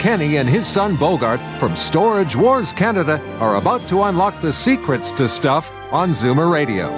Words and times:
Kenny 0.00 0.38
and 0.38 0.48
his 0.48 0.66
son 0.66 0.96
Bogart 0.96 1.40
from 1.60 1.76
Storage 1.76 2.34
Wars 2.34 2.72
Canada 2.72 3.20
are 3.38 3.56
about 3.56 3.86
to 3.90 4.04
unlock 4.04 4.40
the 4.40 4.50
secrets 4.50 5.12
to 5.12 5.28
stuff 5.28 5.70
on 5.92 6.12
Zoomer 6.12 6.50
Radio. 6.50 6.88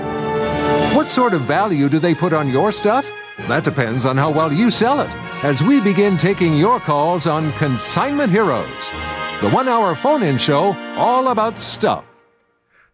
What 0.95 1.11
sort 1.11 1.35
of 1.35 1.41
value 1.41 1.89
do 1.89 1.99
they 1.99 2.15
put 2.15 2.33
on 2.33 2.49
your 2.49 2.71
stuff? 2.71 3.11
That 3.49 3.65
depends 3.65 4.07
on 4.07 4.17
how 4.17 4.31
well 4.31 4.53
you 4.53 4.71
sell 4.71 5.01
it. 5.01 5.11
As 5.43 5.65
we 5.65 5.81
begin 5.81 6.17
taking 6.17 6.57
your 6.57 6.79
calls 6.79 7.27
on 7.27 7.51
Consignment 7.55 8.31
Heroes, 8.31 8.91
the 9.41 9.51
one 9.51 9.67
hour 9.67 9.97
phone 9.97 10.23
in 10.23 10.39
show 10.39 10.73
all 10.97 11.27
about 11.33 11.59
stuff. 11.59 12.12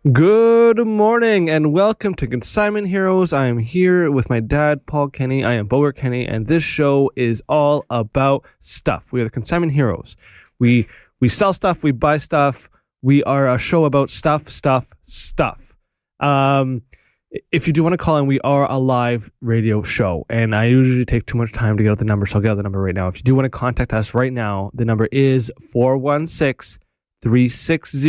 Good 0.06 0.86
morning 0.86 1.50
and 1.50 1.72
welcome 1.72 2.14
to 2.14 2.28
Consignment 2.28 2.86
Heroes. 2.86 3.32
I 3.32 3.48
am 3.48 3.58
here 3.58 4.12
with 4.12 4.30
my 4.30 4.38
dad, 4.38 4.86
Paul 4.86 5.08
Kenny. 5.08 5.42
I 5.42 5.54
am 5.54 5.66
Bogart 5.66 5.96
Kenny, 5.96 6.24
and 6.24 6.46
this 6.46 6.62
show 6.62 7.10
is 7.16 7.42
all 7.48 7.84
about 7.90 8.44
stuff. 8.60 9.02
We 9.10 9.20
are 9.20 9.24
the 9.24 9.30
Consignment 9.30 9.72
Heroes. 9.72 10.14
We 10.60 10.86
we 11.18 11.28
sell 11.28 11.52
stuff, 11.52 11.82
we 11.82 11.90
buy 11.90 12.18
stuff. 12.18 12.70
We 13.02 13.24
are 13.24 13.52
a 13.52 13.58
show 13.58 13.86
about 13.86 14.08
stuff, 14.08 14.48
stuff, 14.48 14.86
stuff. 15.02 15.58
Um, 16.20 16.82
if 17.50 17.66
you 17.66 17.72
do 17.72 17.82
want 17.82 17.94
to 17.94 17.98
call 17.98 18.18
in, 18.18 18.26
we 18.26 18.38
are 18.40 18.70
a 18.70 18.78
live 18.78 19.28
radio 19.40 19.82
show, 19.82 20.24
and 20.30 20.54
I 20.54 20.66
usually 20.66 21.06
take 21.06 21.26
too 21.26 21.38
much 21.38 21.50
time 21.52 21.76
to 21.76 21.82
get 21.82 21.90
out 21.90 21.98
the 21.98 22.04
number, 22.04 22.24
so 22.24 22.36
I'll 22.36 22.42
get 22.42 22.52
out 22.52 22.56
the 22.56 22.62
number 22.62 22.80
right 22.80 22.94
now. 22.94 23.08
If 23.08 23.16
you 23.16 23.24
do 23.24 23.34
want 23.34 23.46
to 23.46 23.50
contact 23.50 23.92
us 23.92 24.14
right 24.14 24.32
now, 24.32 24.70
the 24.74 24.84
number 24.84 25.06
is 25.06 25.50
416 25.72 26.78
360 27.20 28.08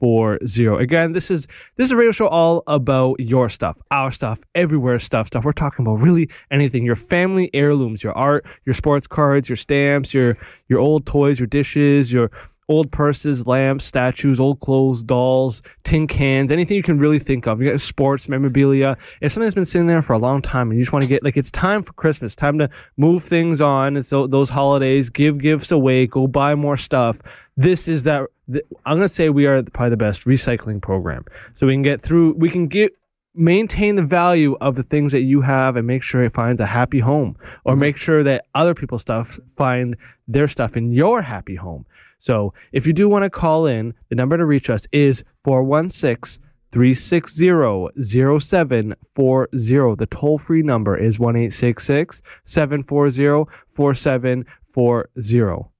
0740. 0.00 0.82
Again, 0.82 1.12
this 1.12 1.30
is 1.30 1.46
this 1.76 1.86
is 1.86 1.92
a 1.92 1.96
radio 1.96 2.12
show 2.12 2.28
all 2.28 2.62
about 2.66 3.18
your 3.20 3.48
stuff, 3.48 3.76
our 3.90 4.10
stuff, 4.10 4.38
everywhere 4.54 4.98
stuff, 4.98 5.28
stuff. 5.28 5.44
We're 5.44 5.52
talking 5.52 5.84
about 5.84 6.00
really 6.00 6.28
anything. 6.50 6.84
Your 6.84 6.96
family 6.96 7.50
heirlooms, 7.52 8.02
your 8.02 8.16
art, 8.16 8.46
your 8.64 8.74
sports 8.74 9.06
cards, 9.06 9.48
your 9.48 9.56
stamps, 9.56 10.14
your 10.14 10.36
your 10.68 10.80
old 10.80 11.06
toys, 11.06 11.40
your 11.40 11.46
dishes, 11.46 12.12
your 12.12 12.30
old 12.68 12.92
purses, 12.92 13.46
lamps, 13.46 13.84
statues, 13.84 14.38
old 14.38 14.60
clothes, 14.60 15.02
dolls, 15.02 15.62
tin 15.84 16.06
cans, 16.06 16.52
anything 16.52 16.76
you 16.76 16.82
can 16.82 16.98
really 16.98 17.18
think 17.18 17.46
of. 17.46 17.60
You 17.60 17.70
got 17.70 17.80
sports 17.80 18.28
memorabilia. 18.28 18.96
If 19.20 19.32
something's 19.32 19.54
been 19.54 19.64
sitting 19.64 19.86
there 19.86 20.02
for 20.02 20.12
a 20.12 20.18
long 20.18 20.42
time 20.42 20.70
and 20.70 20.78
you 20.78 20.84
just 20.84 20.92
want 20.92 21.02
to 21.02 21.08
get 21.08 21.24
like 21.24 21.36
it's 21.36 21.50
time 21.50 21.82
for 21.82 21.92
Christmas, 21.94 22.36
time 22.36 22.58
to 22.58 22.68
move 22.96 23.24
things 23.24 23.60
on. 23.60 23.96
It's 23.96 24.10
tho- 24.10 24.26
those 24.26 24.50
holidays, 24.50 25.08
give 25.08 25.38
gifts 25.38 25.72
away, 25.72 26.06
go 26.06 26.26
buy 26.26 26.54
more 26.54 26.76
stuff. 26.76 27.16
This 27.58 27.88
is 27.88 28.04
that. 28.04 28.28
th- 28.50 28.64
I'm 28.86 28.98
gonna 28.98 29.08
say 29.08 29.28
we 29.28 29.46
are 29.46 29.62
probably 29.64 29.90
the 29.90 29.96
best 29.96 30.24
recycling 30.24 30.80
program. 30.80 31.24
So 31.56 31.66
we 31.66 31.72
can 31.72 31.82
get 31.82 32.00
through. 32.00 32.34
We 32.34 32.50
can 32.50 32.68
get 32.68 32.92
maintain 33.34 33.96
the 33.96 34.02
value 34.02 34.56
of 34.60 34.76
the 34.76 34.84
things 34.84 35.10
that 35.12 35.22
you 35.22 35.40
have 35.40 35.76
and 35.76 35.86
make 35.86 36.02
sure 36.02 36.22
it 36.24 36.34
finds 36.34 36.60
a 36.60 36.66
happy 36.66 37.00
home 37.00 37.36
or 37.64 37.72
mm-hmm. 37.72 37.80
make 37.80 37.96
sure 37.96 38.22
that 38.24 38.44
other 38.54 38.74
people's 38.74 39.02
stuff 39.02 39.38
find 39.56 39.96
their 40.26 40.48
stuff 40.48 40.76
in 40.76 40.92
your 40.92 41.22
happy 41.22 41.54
home 41.54 41.86
so 42.18 42.52
if 42.72 42.84
you 42.84 42.92
do 42.92 43.08
want 43.08 43.22
to 43.22 43.30
call 43.30 43.66
in 43.66 43.94
the 44.08 44.16
number 44.16 44.36
to 44.36 44.44
reach 44.44 44.70
us 44.70 44.88
is 44.90 45.22
416 45.44 46.42
360 46.72 48.02
0740 48.02 49.96
the 49.96 50.08
toll-free 50.10 50.62
number 50.62 50.96
is 50.96 51.18
1-866-740 51.18 53.46
4740 53.74 55.70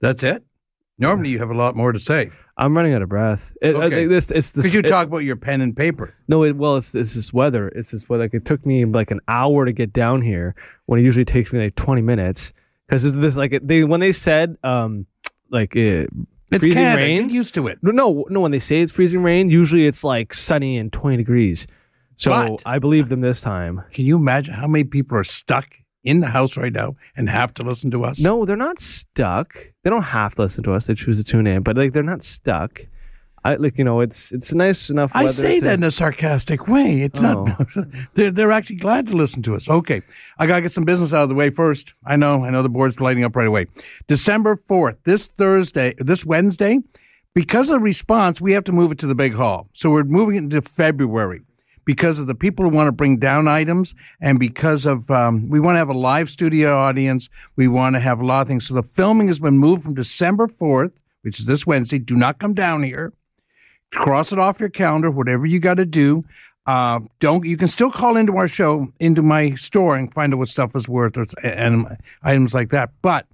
That's 0.00 0.22
it. 0.22 0.42
Normally, 1.00 1.30
you 1.30 1.38
have 1.38 1.50
a 1.50 1.54
lot 1.54 1.74
more 1.76 1.92
to 1.92 1.98
say 1.98 2.30
i'm 2.56 2.76
running 2.76 2.92
out 2.92 3.00
of 3.00 3.08
breath 3.08 3.52
it, 3.62 3.74
I 3.74 3.84
Okay. 3.84 3.96
think 3.96 4.10
this, 4.10 4.30
it's 4.30 4.50
this, 4.50 4.64
because 4.64 4.74
you 4.74 4.80
it- 4.80 4.86
talk 4.86 5.06
about 5.06 5.18
your 5.24 5.36
pen 5.36 5.62
and 5.62 5.74
paper. 5.74 6.12
No, 6.28 6.44
it, 6.44 6.54
well, 6.56 6.76
it's, 6.76 6.94
it's 6.94 7.14
this 7.14 7.32
weather. 7.32 7.68
It's 7.68 7.90
this 7.90 8.06
weather. 8.08 8.24
Like 8.24 8.34
it 8.34 8.44
took 8.44 8.64
me 8.66 8.84
like 8.84 9.10
an 9.10 9.20
hour 9.26 9.64
to 9.64 9.72
get 9.72 9.92
down 9.94 10.20
here 10.20 10.54
when 10.86 11.00
it 11.00 11.02
usually 11.02 11.24
takes 11.24 11.52
me 11.52 11.58
like 11.64 11.74
twenty 11.74 12.02
minutes. 12.02 12.52
Because 12.86 13.02
this, 13.02 13.12
this 13.14 13.36
like 13.36 13.58
they 13.62 13.82
when 13.84 14.00
they 14.00 14.12
said 14.12 14.56
um 14.62 15.06
like 15.48 15.74
uh, 15.74 16.04
It's 16.52 16.58
freezing 16.58 16.72
Canada. 16.72 17.02
rain. 17.02 17.22
Get 17.28 17.30
used 17.34 17.54
to 17.54 17.66
it. 17.68 17.78
no, 17.82 17.92
no, 17.92 18.26
no. 18.28 18.40
When 18.40 18.50
they 18.52 18.60
say 18.60 18.82
it's 18.82 18.92
freezing 18.92 19.22
rain, 19.22 19.48
usually 19.48 19.86
it's 19.86 20.04
like 20.04 20.34
sunny 20.34 20.76
and 20.76 20.92
twenty 20.92 21.16
degrees. 21.16 21.66
So 22.18 22.30
But- 22.30 22.62
I 22.66 22.78
believe 22.78 23.08
them 23.08 23.22
this 23.22 23.40
time. 23.40 23.82
Can 23.94 24.04
you 24.04 24.16
imagine 24.16 24.52
how 24.52 24.66
many 24.66 24.84
people 24.84 25.16
are 25.16 25.24
stuck 25.24 25.66
in 26.04 26.20
the 26.20 26.28
house 26.28 26.56
right 26.56 26.72
now 26.72 26.96
and 27.16 27.28
have 27.28 27.52
to 27.54 27.62
listen 27.62 27.90
to 27.90 28.04
us? 28.04 28.20
No, 28.20 28.44
they're 28.44 28.56
not 28.56 28.78
stuck. 28.80 29.54
They 29.82 29.90
don't 29.90 30.02
have 30.02 30.34
to 30.36 30.42
listen 30.42 30.64
to 30.64 30.72
us. 30.74 30.86
They 30.86 30.94
choose 30.94 31.18
to 31.18 31.24
tune 31.24 31.46
in, 31.46 31.62
but 31.62 31.76
like 31.76 31.92
they're 31.92 32.02
not 32.02 32.22
stuck. 32.22 32.80
I 33.42 33.54
like 33.54 33.78
you 33.78 33.84
know 33.84 34.00
it's 34.00 34.32
it's 34.32 34.52
nice 34.52 34.90
enough. 34.90 35.12
I 35.14 35.26
say 35.28 35.60
to- 35.60 35.66
that 35.66 35.74
in 35.78 35.82
a 35.84 35.90
sarcastic 35.90 36.68
way. 36.68 37.00
It's 37.00 37.22
not. 37.22 37.56
Oh. 37.76 37.84
They're, 38.14 38.30
they're 38.30 38.52
actually 38.52 38.76
glad 38.76 39.06
to 39.06 39.16
listen 39.16 39.40
to 39.42 39.56
us. 39.56 39.68
Okay, 39.70 40.02
I 40.38 40.46
gotta 40.46 40.60
get 40.60 40.72
some 40.72 40.84
business 40.84 41.14
out 41.14 41.22
of 41.22 41.30
the 41.30 41.34
way 41.34 41.48
first. 41.48 41.94
I 42.04 42.16
know. 42.16 42.44
I 42.44 42.50
know 42.50 42.62
the 42.62 42.68
board's 42.68 43.00
lighting 43.00 43.24
up 43.24 43.34
right 43.34 43.46
away. 43.46 43.66
December 44.08 44.56
fourth, 44.56 44.96
this 45.04 45.28
Thursday, 45.28 45.94
this 45.98 46.26
Wednesday, 46.26 46.80
because 47.34 47.70
of 47.70 47.74
the 47.74 47.80
response, 47.80 48.42
we 48.42 48.52
have 48.52 48.64
to 48.64 48.72
move 48.72 48.92
it 48.92 48.98
to 48.98 49.06
the 49.06 49.14
big 49.14 49.34
hall. 49.34 49.68
So 49.72 49.88
we're 49.88 50.04
moving 50.04 50.34
it 50.34 50.38
into 50.38 50.60
February 50.60 51.40
because 51.84 52.18
of 52.18 52.26
the 52.26 52.34
people 52.34 52.64
who 52.64 52.74
want 52.74 52.88
to 52.88 52.92
bring 52.92 53.18
down 53.18 53.48
items 53.48 53.94
and 54.20 54.38
because 54.38 54.86
of 54.86 55.10
um, 55.10 55.48
we 55.48 55.60
want 55.60 55.74
to 55.74 55.78
have 55.78 55.88
a 55.88 55.98
live 55.98 56.30
studio 56.30 56.78
audience. 56.78 57.28
We 57.56 57.68
want 57.68 57.96
to 57.96 58.00
have 58.00 58.20
a 58.20 58.26
lot 58.26 58.42
of 58.42 58.48
things. 58.48 58.68
So 58.68 58.74
the 58.74 58.82
filming 58.82 59.28
has 59.28 59.40
been 59.40 59.58
moved 59.58 59.82
from 59.82 59.94
December 59.94 60.48
fourth, 60.48 60.92
which 61.22 61.40
is 61.40 61.46
this 61.46 61.66
Wednesday. 61.66 61.98
Do 61.98 62.16
not 62.16 62.38
come 62.38 62.54
down 62.54 62.82
here 62.82 63.12
cross 63.92 64.32
it 64.32 64.38
off 64.38 64.60
your 64.60 64.68
calendar, 64.68 65.10
whatever 65.10 65.46
you 65.46 65.58
got 65.58 65.74
to 65.74 65.86
do. 65.86 66.24
Uh, 66.66 67.00
don't 67.18 67.44
you 67.44 67.56
can 67.56 67.68
still 67.68 67.90
call 67.90 68.16
into 68.16 68.36
our 68.36 68.46
show, 68.46 68.92
into 69.00 69.22
my 69.22 69.54
store, 69.54 69.96
and 69.96 70.12
find 70.12 70.32
out 70.32 70.38
what 70.38 70.48
stuff 70.48 70.76
is 70.76 70.88
worth 70.88 71.16
or 71.16 71.26
and 71.42 71.96
items 72.22 72.54
like 72.54 72.70
that. 72.70 72.90
But 73.02 73.26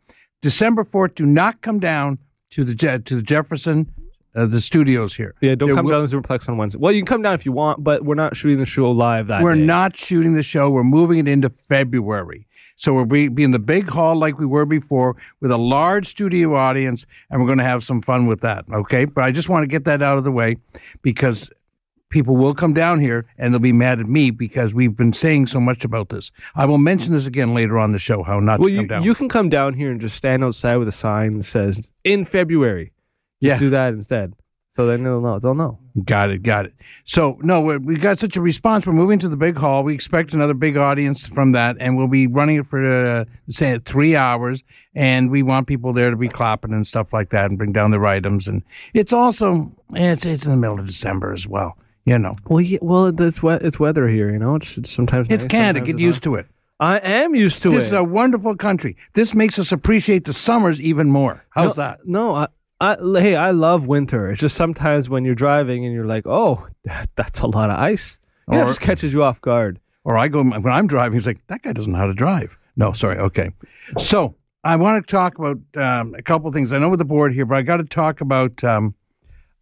December 0.42 0.84
fourth, 0.84 1.14
do 1.14 1.26
not 1.26 1.60
come 1.60 1.78
down 1.78 2.18
to 2.50 2.64
the 2.64 2.74
to 2.74 3.16
the 3.16 3.22
Jefferson, 3.22 3.92
uh, 4.36 4.47
the 4.47 4.60
studios 4.60 5.16
here. 5.16 5.34
Yeah, 5.41 5.54
don't 5.54 5.69
There 5.69 5.76
come 5.76 5.86
will- 5.86 5.92
down 6.00 6.08
to 6.08 6.16
Zoomerplex 6.20 6.48
on 6.48 6.56
Wednesday. 6.58 6.78
Well, 6.78 6.92
you 6.92 7.00
can 7.02 7.06
come 7.06 7.22
down 7.22 7.34
if 7.34 7.47
you 7.47 7.52
want, 7.52 7.82
but 7.82 8.04
we're 8.04 8.14
not 8.14 8.36
shooting 8.36 8.58
the 8.58 8.66
show 8.66 8.91
live 8.91 9.26
that 9.28 9.42
We're 9.42 9.54
day. 9.54 9.62
not 9.62 9.97
shooting 9.97 10.34
the 10.34 10.42
show. 10.42 10.69
We're 10.70 10.84
moving 10.84 11.19
it 11.19 11.28
into 11.28 11.48
February. 11.48 12.47
So 12.78 12.92
we'll 12.92 13.06
be, 13.06 13.28
be 13.28 13.42
in 13.42 13.52
the 13.52 13.58
big 13.58 13.88
hall 13.88 14.14
like 14.16 14.38
we 14.38 14.44
were 14.44 14.66
before 14.66 15.16
with 15.41 15.50
a 15.50 15.56
large 15.56 16.06
studio 16.06 16.54
audience, 16.56 17.06
and 17.30 17.41
we're 17.41 17.47
going 17.47 17.56
to 17.58 17.64
have 17.64 17.82
some 17.82 18.02
fun 18.02 18.26
with 18.26 18.42
that. 18.42 18.66
Okay. 18.70 19.06
But 19.06 19.24
I 19.24 19.30
just 19.30 19.48
want 19.48 19.62
to 19.62 19.66
get 19.66 19.84
that 19.84 20.02
out 20.02 20.19
of 20.19 20.24
the 20.24 20.30
way 20.30 20.56
because 21.00 21.50
people 22.10 22.36
will 22.36 22.54
come 22.54 22.74
down 22.74 23.00
here 23.00 23.26
and 23.38 23.53
they'll 23.53 23.58
be 23.58 23.72
mad 23.72 23.98
at 23.98 24.06
me 24.06 24.30
because 24.30 24.74
we've 24.74 24.94
been 24.97 25.12
saying 25.14 25.47
so 25.47 25.58
much 25.58 25.84
about 25.84 26.10
this. 26.10 26.30
I 26.54 26.66
will 26.66 26.78
mention 26.78 27.14
this 27.14 27.26
again 27.26 27.54
later 27.54 27.78
on 27.78 27.92
the 27.92 27.98
show 27.98 28.22
how 28.22 28.41
not 28.41 28.60
Well, 28.60 28.68
to 28.68 28.74
come 28.76 28.82
you, 28.82 28.88
down. 28.88 29.03
you 29.04 29.14
can 29.14 29.28
come 29.28 29.48
down 29.48 29.72
here 29.74 29.91
and 29.91 30.00
just 30.00 30.14
stand 30.16 30.44
outside 30.44 30.76
with 30.76 30.86
a 30.88 30.92
sign 30.92 31.38
that 31.38 31.44
says 31.44 31.91
"in 32.04 32.24
February." 32.26 32.92
Just 33.42 33.54
Yeah. 33.54 33.58
do 33.58 33.70
that 33.70 33.94
instead. 33.94 34.34
So 34.76 34.86
then 34.86 35.04
they'll 35.04 35.22
know. 35.22 35.38
They'll 35.38 35.54
know. 35.54 35.78
Got 36.04 36.30
it, 36.30 36.42
got 36.42 36.66
it. 36.66 36.74
So 37.06 37.38
no, 37.41 37.62
we 37.62 37.78
we 37.78 37.97
got 37.97 38.19
such 38.19 38.36
a 38.36 38.42
response. 38.42 38.86
We're 38.86 38.92
moving 38.92 39.19
to 39.20 39.28
the 39.28 39.36
big 39.36 39.56
hall. 39.56 39.82
We 39.82 39.94
expect 39.94 40.34
another 40.34 40.52
big 40.52 40.76
audience 40.76 41.26
from 41.26 41.52
that, 41.52 41.76
and 41.80 41.97
we'll 41.97 42.08
be 42.08 42.26
running 42.26 42.56
it 42.56 42.66
for 42.66 42.84
uh, 42.84 43.24
say 43.48 43.78
three 43.86 44.16
hours. 44.16 44.62
And 44.94 45.30
we 45.30 45.42
want 45.42 45.66
people 45.66 45.94
there 45.94 46.10
to 46.10 46.16
be 46.16 46.28
clapping 46.28 46.74
and 46.74 46.86
stuff 46.86 47.15
like 47.15 47.30
that, 47.30 47.47
and 47.47 47.56
bring 47.56 47.72
down 47.72 47.91
their 47.91 48.06
items. 48.06 48.48
And 48.48 48.62
it's 48.92 49.15
also 49.15 49.72
it's 49.94 50.27
it's 50.27 50.44
in 50.44 50.50
the 50.50 50.59
middle 50.59 50.78
of 50.78 50.86
December 50.86 51.33
as 51.33 51.47
well. 51.47 51.78
You 52.04 52.18
know, 52.18 52.36
Well, 52.47 52.60
yeah, 52.60 52.78
well, 52.83 53.06
it's 53.21 53.42
wet. 53.42 53.62
It's 53.62 53.80
weather 53.80 54.06
here. 54.09 54.30
You 54.30 54.38
know, 54.38 54.54
it's, 54.56 54.77
it's 54.77 54.91
sometimes 54.91 55.27
it's 55.30 55.42
nice, 55.44 55.50
Canada. 55.50 55.78
sometimes 55.78 55.86
Get 55.86 55.94
it's 55.94 56.03
used 56.03 56.22
to 56.24 56.34
it. 56.36 56.47
I 56.78 56.98
am 56.98 57.34
used 57.34 57.62
to 57.62 57.71
it. 57.71 57.77
This 57.77 57.84
it. 57.84 57.88
is 57.88 57.92
a 57.94 58.04
wonderful 58.04 58.54
country. 58.54 58.97
This 59.15 59.34
makes 59.34 59.59
us 59.59 59.72
appreciate 59.72 60.24
the 60.27 60.33
summers 60.34 60.80
even 60.80 61.09
more. 61.09 61.44
How's 61.50 61.77
no, 61.78 61.83
that? 61.83 62.06
No, 62.06 62.34
I, 62.34 62.48
I, 62.80 62.96
hey, 63.18 63.36
I 63.36 63.52
love 63.52 63.86
winter. 63.86 64.30
It's 64.30 64.40
just 64.40 64.56
sometimes 64.56 65.08
when 65.08 65.24
you're 65.24 65.34
driving 65.34 65.84
and 65.84 65.94
you're 65.94 66.06
like, 66.06 66.26
oh, 66.26 66.66
that, 66.84 67.08
that's 67.16 67.40
a 67.40 67.46
lot 67.46 67.70
of 67.70 67.78
ice. 67.78 68.18
Yeah, 68.50 68.62
it 68.62 68.66
just 68.66 68.80
catches 68.80 69.12
you 69.12 69.24
off 69.24 69.40
guard. 69.40 69.80
Or 70.04 70.16
I 70.16 70.28
go 70.28 70.42
when 70.42 70.66
I'm 70.66 70.86
driving. 70.86 71.14
He's 71.14 71.26
like, 71.26 71.40
that 71.48 71.62
guy 71.62 71.72
doesn't 71.72 71.90
know 71.90 71.98
how 71.98 72.06
to 72.06 72.14
drive. 72.14 72.56
No, 72.76 72.92
sorry. 72.92 73.18
Okay. 73.18 73.50
So 73.98 74.34
I 74.62 74.76
want 74.76 75.04
to 75.04 75.10
talk 75.10 75.38
about 75.38 75.58
um, 75.76 76.14
a 76.14 76.22
couple 76.22 76.52
things. 76.52 76.72
I 76.72 76.78
know 76.78 76.88
with 76.88 76.98
the 76.98 77.04
board 77.04 77.32
here, 77.32 77.46
but 77.46 77.56
I 77.56 77.62
got 77.62 77.78
to 77.78 77.84
talk 77.84 78.20
about 78.20 78.62
um, 78.62 78.94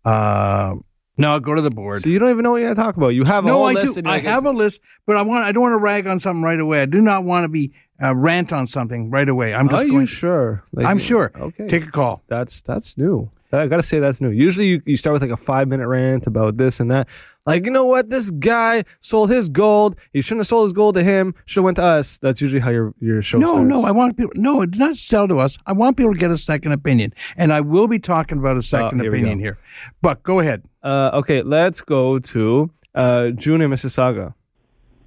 uh, 0.04 0.74
No, 1.16 1.38
go 1.38 1.54
to 1.54 1.62
the 1.62 1.70
board. 1.70 2.02
So 2.02 2.08
you 2.08 2.18
don't 2.18 2.30
even 2.30 2.42
know 2.42 2.50
what 2.52 2.56
you're 2.60 2.74
gonna 2.74 2.86
talk 2.86 2.96
about. 2.96 3.08
You 3.08 3.24
have 3.24 3.44
a 3.44 3.48
no, 3.48 3.62
I 3.62 3.72
list. 3.72 3.94
do. 3.94 4.02
I 4.04 4.18
have 4.18 4.46
a 4.46 4.50
list, 4.50 4.80
but 5.06 5.16
I 5.16 5.22
want. 5.22 5.44
I 5.44 5.52
don't 5.52 5.62
want 5.62 5.74
to 5.74 5.78
rag 5.78 6.06
on 6.06 6.18
something 6.18 6.42
right 6.42 6.58
away. 6.58 6.82
I 6.82 6.86
do 6.86 7.00
not 7.00 7.24
want 7.24 7.44
to 7.44 7.48
be 7.48 7.72
uh, 8.02 8.14
rant 8.14 8.52
on 8.52 8.66
something 8.66 9.10
right 9.10 9.28
away. 9.28 9.54
I'm 9.54 9.68
just 9.68 9.74
Are 9.74 9.84
just 9.84 9.86
you 9.86 9.92
going. 9.92 10.06
sure? 10.06 10.64
Like, 10.72 10.86
I'm 10.86 10.98
sure. 10.98 11.30
Okay. 11.36 11.68
Take 11.68 11.84
a 11.86 11.90
call. 11.90 12.22
that's 12.26 12.60
that's 12.62 12.98
new. 12.98 13.30
I 13.52 13.68
gotta 13.68 13.84
say 13.84 14.00
that's 14.00 14.20
new. 14.20 14.30
Usually 14.30 14.66
you, 14.66 14.82
you 14.84 14.96
start 14.96 15.12
with 15.14 15.22
like 15.22 15.30
a 15.30 15.36
five 15.36 15.68
minute 15.68 15.86
rant 15.86 16.26
about 16.26 16.56
this 16.56 16.80
and 16.80 16.90
that. 16.90 17.06
Like 17.46 17.66
you 17.66 17.70
know 17.70 17.84
what, 17.84 18.08
this 18.08 18.30
guy 18.30 18.84
sold 19.02 19.28
his 19.30 19.50
gold. 19.50 19.96
He 20.14 20.22
shouldn't 20.22 20.40
have 20.40 20.46
sold 20.46 20.66
his 20.68 20.72
gold 20.72 20.94
to 20.94 21.04
him. 21.04 21.34
Should 21.44 21.58
have 21.60 21.64
went 21.64 21.76
to 21.76 21.84
us. 21.84 22.16
That's 22.18 22.40
usually 22.40 22.60
how 22.60 22.70
your 22.70 22.94
your 23.00 23.20
show. 23.20 23.38
No, 23.38 23.52
starts. 23.52 23.68
no. 23.68 23.84
I 23.84 23.90
want 23.90 24.16
people. 24.16 24.32
No, 24.34 24.64
do 24.64 24.78
not 24.78 24.96
sell 24.96 25.28
to 25.28 25.38
us. 25.40 25.58
I 25.66 25.72
want 25.72 25.98
people 25.98 26.14
to 26.14 26.18
get 26.18 26.30
a 26.30 26.38
second 26.38 26.72
opinion, 26.72 27.12
and 27.36 27.52
I 27.52 27.60
will 27.60 27.86
be 27.86 27.98
talking 27.98 28.38
about 28.38 28.56
a 28.56 28.62
second 28.62 28.98
Oh, 29.00 29.04
here 29.04 29.12
opinion 29.14 29.38
here. 29.38 29.58
But 30.00 30.22
go 30.22 30.40
ahead. 30.40 30.62
Uh, 30.82 31.10
okay, 31.14 31.42
let's 31.42 31.82
go 31.82 32.18
to 32.18 32.70
uh, 32.94 33.28
June 33.30 33.60
in 33.60 33.70
Mississauga. 33.70 34.32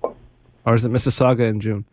Or 0.04 0.76
is 0.76 0.86
it 0.86 0.92
Mississauga 0.92 1.50
in 1.50 1.60
June? 1.60 1.86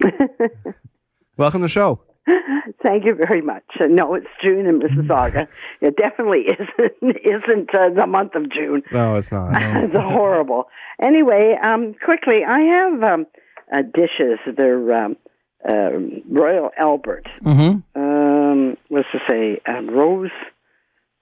Welcome 1.36 1.60
to 1.60 1.64
the 1.64 1.68
show. 1.68 2.00
Thank 2.82 3.04
you 3.04 3.14
very 3.14 3.40
much. 3.40 3.64
No, 3.80 4.14
it's 4.14 4.26
June 4.42 4.66
in 4.66 4.80
Mississauga. 4.80 5.46
It 5.80 5.96
definitely 5.96 6.46
isn't 6.48 7.16
isn't 7.24 7.70
uh, 7.74 7.90
the 7.94 8.06
month 8.06 8.34
of 8.34 8.50
June. 8.50 8.82
No, 8.92 9.16
it's 9.16 9.30
not. 9.30 9.52
No. 9.60 9.84
it's 9.84 9.96
horrible. 9.96 10.64
Anyway, 11.00 11.54
um, 11.62 11.94
quickly, 12.04 12.40
I 12.46 12.60
have 12.60 13.02
um, 13.02 13.26
uh, 13.72 13.82
dishes. 13.82 14.38
They're 14.56 14.92
um, 15.04 15.16
uh, 15.68 15.90
Royal 16.28 16.70
Albert. 16.76 17.26
Mm-hmm. 17.44 18.00
Um, 18.00 18.76
what's 18.88 19.08
to 19.12 19.18
say? 19.28 19.60
Uh, 19.68 19.82
Rose. 19.82 20.30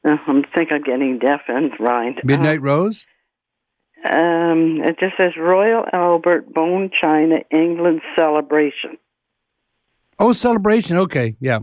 Uh, 0.06 0.16
I 0.26 0.42
think 0.54 0.70
I'm 0.72 0.82
getting 0.82 1.18
deaf 1.18 1.40
and 1.48 1.70
blind. 1.78 2.20
Midnight 2.24 2.62
Rose. 2.62 3.06
Uh, 4.04 4.14
um, 4.14 4.80
it 4.84 4.98
just 5.00 5.16
says 5.16 5.32
Royal 5.38 5.84
Albert 5.92 6.52
Bone 6.52 6.90
China 7.02 7.36
England 7.50 8.02
Celebration. 8.18 8.98
Oh, 10.18 10.32
celebration. 10.32 10.96
Okay, 10.96 11.36
yeah. 11.40 11.60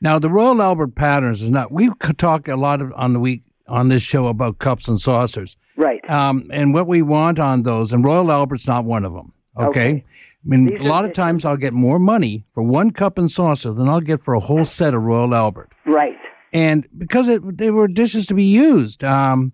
Now 0.00 0.18
the 0.18 0.30
Royal 0.30 0.62
Albert 0.62 0.94
patterns 0.94 1.42
is 1.42 1.50
not. 1.50 1.72
We 1.72 1.90
talk 2.16 2.48
a 2.48 2.56
lot 2.56 2.80
of, 2.80 2.92
on 2.94 3.12
the 3.12 3.20
week 3.20 3.42
on 3.66 3.88
this 3.88 4.02
show 4.02 4.28
about 4.28 4.58
cups 4.58 4.88
and 4.88 5.00
saucers, 5.00 5.56
Right. 5.76 6.00
um, 6.08 6.48
and 6.52 6.72
what 6.72 6.86
we 6.86 7.02
want 7.02 7.38
on 7.38 7.64
those. 7.64 7.92
And 7.92 8.04
Royal 8.04 8.30
Albert's 8.32 8.66
not 8.66 8.84
one 8.84 9.04
of 9.04 9.12
them. 9.12 9.32
Okay. 9.58 9.68
Okay. 9.68 10.04
I 10.44 10.48
mean, 10.48 10.66
These 10.66 10.80
a 10.80 10.84
lot 10.84 11.04
of 11.04 11.12
times 11.12 11.44
I'll 11.44 11.56
get 11.56 11.72
more 11.74 11.98
money 11.98 12.44
for 12.54 12.62
one 12.62 12.92
cup 12.92 13.18
and 13.18 13.30
saucer 13.30 13.72
than 13.72 13.88
I'll 13.88 14.00
get 14.00 14.22
for 14.22 14.34
a 14.34 14.40
whole 14.40 14.64
set 14.64 14.94
of 14.94 15.02
Royal 15.02 15.34
Albert. 15.34 15.70
Right. 15.84 16.16
and 16.52 16.86
because 16.96 17.28
it, 17.28 17.58
they 17.58 17.70
were 17.70 17.88
dishes 17.88 18.26
to 18.28 18.34
be 18.34 18.44
used. 18.44 19.02
Um, 19.04 19.52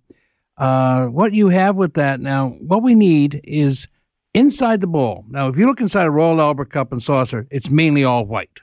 uh, 0.58 1.06
what 1.06 1.34
you 1.34 1.48
have 1.48 1.74
with 1.74 1.94
that 1.94 2.20
now, 2.20 2.50
what 2.60 2.82
we 2.82 2.94
need 2.94 3.40
is 3.42 3.88
inside 4.34 4.80
the 4.80 4.86
bowl. 4.86 5.24
Now, 5.28 5.48
if 5.48 5.56
you 5.56 5.66
look 5.66 5.80
inside 5.80 6.06
a 6.06 6.10
Royal 6.10 6.40
Albert 6.40 6.70
cup 6.70 6.92
and 6.92 7.02
saucer, 7.02 7.46
it's 7.50 7.70
mainly 7.70 8.04
all 8.04 8.24
white. 8.26 8.60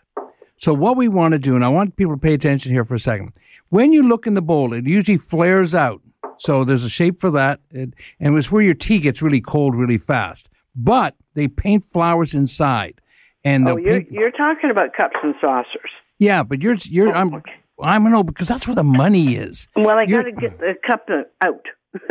So 0.57 0.73
what 0.73 0.95
we 0.95 1.07
want 1.07 1.31
to 1.33 1.39
do, 1.39 1.55
and 1.55 1.65
I 1.65 1.69
want 1.69 1.95
people 1.95 2.13
to 2.13 2.19
pay 2.21 2.33
attention 2.33 2.71
here 2.71 2.85
for 2.85 2.95
a 2.95 2.99
second. 2.99 3.33
When 3.69 3.93
you 3.93 4.07
look 4.07 4.27
in 4.27 4.35
the 4.35 4.41
bowl, 4.41 4.73
it 4.73 4.85
usually 4.85 5.17
flares 5.17 5.73
out. 5.73 6.01
So 6.37 6.63
there's 6.63 6.83
a 6.83 6.89
shape 6.89 7.19
for 7.21 7.31
that, 7.31 7.59
it, 7.71 7.93
and 8.19 8.37
it's 8.37 8.51
where 8.51 8.61
your 8.61 8.73
tea 8.73 8.99
gets 8.99 9.21
really 9.21 9.41
cold 9.41 9.75
really 9.75 9.97
fast. 9.97 10.49
But 10.75 11.15
they 11.35 11.47
paint 11.47 11.85
flowers 11.85 12.33
inside, 12.33 12.99
and 13.43 13.67
Oh, 13.67 13.77
you're 13.77 13.99
paint- 14.01 14.11
you're 14.11 14.31
talking 14.31 14.69
about 14.71 14.93
cups 14.93 15.17
and 15.23 15.35
saucers. 15.41 15.91
yeah. 16.19 16.43
But 16.43 16.61
you're 16.61 16.75
you're 16.83 17.09
oh, 17.09 17.19
I'm 17.19 17.33
okay. 17.35 17.53
I'm 17.81 18.09
no 18.09 18.23
because 18.23 18.47
that's 18.47 18.67
where 18.67 18.75
the 18.75 18.83
money 18.83 19.35
is. 19.35 19.67
Well, 19.75 19.97
I 19.97 20.05
got 20.05 20.23
to 20.23 20.31
get 20.31 20.59
the 20.59 20.73
cup 20.85 21.07
out. 21.43 21.65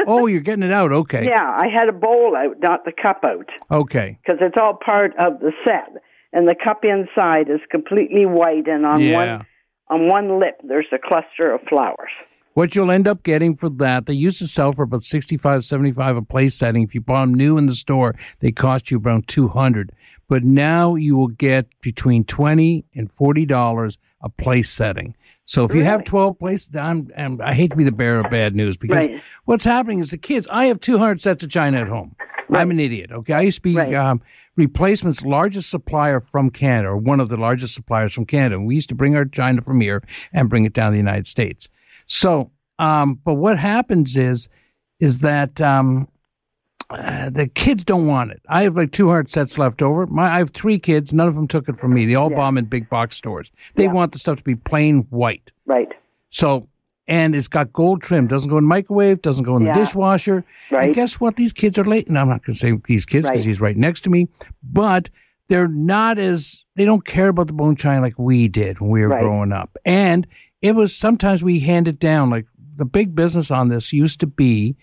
Oh, 0.07 0.27
you're 0.27 0.41
getting 0.41 0.63
it 0.65 0.73
out. 0.73 0.93
Okay. 0.93 1.25
Yeah, 1.27 1.43
I 1.45 1.67
had 1.69 1.89
a 1.89 1.93
bowl 1.93 2.37
out, 2.37 2.57
not 2.61 2.85
the 2.85 2.93
cup 2.93 3.23
out, 3.25 3.49
Okay. 3.71 4.19
because 4.23 4.39
it's 4.41 4.57
all 4.61 4.75
part 4.85 5.13
of 5.19 5.41
the 5.41 5.53
set. 5.67 6.03
And 6.33 6.47
the 6.49 6.55
cup 6.55 6.85
inside 6.85 7.49
is 7.51 7.61
completely 7.71 8.25
white, 8.27 8.69
and 8.69 8.87
on 8.87 9.01
Yeah. 9.01 9.17
one 9.17 9.47
on 9.89 10.07
one 10.07 10.39
lip 10.39 10.55
there's 10.63 10.87
a 10.93 10.99
cluster 10.99 11.53
of 11.53 11.61
flowers. 11.69 12.13
What 12.55 12.77
you'll 12.77 12.91
end 12.93 13.09
up 13.09 13.23
getting 13.25 13.57
for 13.57 13.69
that, 13.71 14.07
they 14.07 14.13
used 14.13 14.39
to 14.39 14.47
sell 14.47 14.73
for 14.73 14.83
about 14.85 15.03
65 15.03 15.65
75 15.65 16.17
a 16.17 16.23
place 16.23 16.55
setting. 16.55 16.83
If 16.85 16.95
you 16.95 17.01
bought 17.01 17.23
them 17.23 17.35
new 17.35 17.57
in 17.59 17.67
the 17.67 17.75
store, 17.75 18.15
they 18.41 18.53
cost 18.53 18.91
you 18.91 19.01
around 19.01 19.27
200 19.29 19.91
But 20.29 20.45
now 20.45 20.95
you 20.95 21.17
will 21.17 21.27
get 21.29 21.67
between 21.81 22.23
20 22.23 22.85
and 22.95 23.11
$40 23.13 23.97
a 24.23 24.29
place 24.29 24.71
setting. 24.71 25.17
So 25.51 25.65
if 25.65 25.75
you 25.75 25.83
have 25.83 26.05
12 26.05 26.39
places, 26.39 26.77
I'm, 26.77 27.11
I'm, 27.19 27.41
I 27.41 27.55
hate 27.55 27.73
to 27.73 27.77
be 27.77 27.83
the 27.83 27.91
bearer 27.91 28.21
of 28.21 28.31
bad 28.31 28.55
news 28.55 28.77
because 28.77 29.09
Right. 29.09 29.21
what's 29.47 29.65
happening 29.65 29.99
is 29.99 30.13
the 30.13 30.17
kids, 30.17 30.47
I 30.49 30.67
have 30.67 30.79
200 30.79 31.21
sets 31.21 31.43
of 31.43 31.51
china 31.51 31.81
at 31.81 31.89
home. 31.89 32.15
I'm 32.53 32.71
an 32.71 32.79
idiot. 32.79 33.11
Okay. 33.11 33.33
I 33.33 33.41
used 33.41 33.57
to 33.57 33.63
be 33.63 33.75
Right. 33.75 33.93
um, 33.93 34.23
replacements 34.55 35.25
largest 35.25 35.69
supplier 35.69 36.21
from 36.21 36.51
Canada, 36.51 36.91
or 36.91 36.97
one 36.97 37.19
of 37.19 37.31
the 37.31 37.37
largest 37.37 37.75
suppliers 37.75 38.13
from 38.13 38.27
Canada. 38.27 38.61
We 38.61 38.77
used 38.77 38.91
to 38.91 38.95
bring 38.95 39.17
our 39.17 39.25
china 39.25 39.61
from 39.61 39.81
here 39.81 40.05
and 40.33 40.49
bring 40.49 40.67
it 40.67 40.73
down 40.73 40.93
to 40.93 40.93
the 40.93 40.99
United 40.99 41.27
States. 41.27 41.69
So, 42.07 42.53
um, 42.79 43.19
but 43.25 43.35
what 43.35 43.59
happens 43.59 44.17
is, 44.17 44.49
is 45.01 45.21
that 45.23 45.61
um, 45.61 46.07
uh, 46.91 47.31
the 47.31 47.47
kids 47.47 47.85
don't 47.85 48.07
want 48.07 48.31
it. 48.33 48.41
I 48.49 48.63
have 48.65 48.77
like 48.77 48.93
200 48.93 49.31
sets 49.31 49.59
left 49.59 49.81
over. 49.83 50.07
My, 50.07 50.35
I 50.35 50.39
have 50.39 50.51
three 50.51 50.79
kids. 50.79 51.13
None 51.15 51.29
of 51.29 51.35
them 51.35 51.47
took 51.49 51.69
it 51.69 51.79
from 51.79 51.95
me. 51.95 52.07
They 52.07 52.15
all 52.15 52.31
buy 52.31 52.49
'em 52.49 52.59
in 52.59 52.65
big 52.65 52.89
box 52.89 53.17
stores. 53.17 53.51
They 53.75 53.85
Yeah. 53.85 53.93
want 53.93 54.13
the 54.13 54.19
stuff 54.19 54.39
to 54.39 54.45
be 54.45 54.57
plain 54.57 55.07
white. 55.11 55.53
Right. 55.67 55.89
So, 56.31 56.69
and 57.07 57.35
it's 57.35 57.49
got 57.49 57.73
gold 57.73 58.03
trim. 58.03 58.27
Doesn't 58.27 58.51
go 58.51 58.59
in 58.59 58.65
the 58.65 58.69
microwave. 58.69 59.23
Doesn't 59.23 59.45
go 59.45 59.57
in 59.57 59.63
the 59.65 59.69
Yeah. 59.71 59.75
dishwasher. 59.79 60.45
And 60.71 60.95
guess 60.95 61.21
what? 61.21 61.37
These 61.37 61.53
kids 61.53 61.79
are 61.79 61.85
late. 61.85 62.09
And 62.09 62.19
I'm 62.19 62.29
not 62.29 62.45
going 62.45 62.55
to 62.55 62.59
say 62.59 62.73
these 62.87 63.07
kids 63.07 63.27
because 63.27 63.41
Right. 63.41 63.47
he's 63.47 63.61
right 63.61 63.77
next 63.77 64.03
to 64.03 64.11
me. 64.11 64.29
But 64.63 65.11
they're 65.49 65.69
not 65.69 66.19
as 66.19 66.65
they 66.77 66.85
don't 66.85 67.05
care 67.05 67.29
about 67.29 67.49
the 67.49 67.53
bone 67.53 67.77
china 67.77 68.01
like 68.01 68.19
we 68.19 68.47
did 68.49 68.81
when 68.81 68.91
we 68.91 69.03
were 69.03 69.09
Right. 69.09 69.23
growing 69.23 69.53
up. 69.53 69.77
And 69.85 70.27
it 70.63 70.75
was 70.77 70.95
sometimes 70.95 71.43
we 71.43 71.61
hand 71.61 71.89
it 71.89 71.99
down. 71.99 72.31
Like 72.31 72.47
the 72.77 72.85
big 72.85 73.15
business 73.15 73.51
on 73.51 73.69
this 73.69 73.93
used 73.93 74.21
to 74.21 74.27
be 74.27 74.77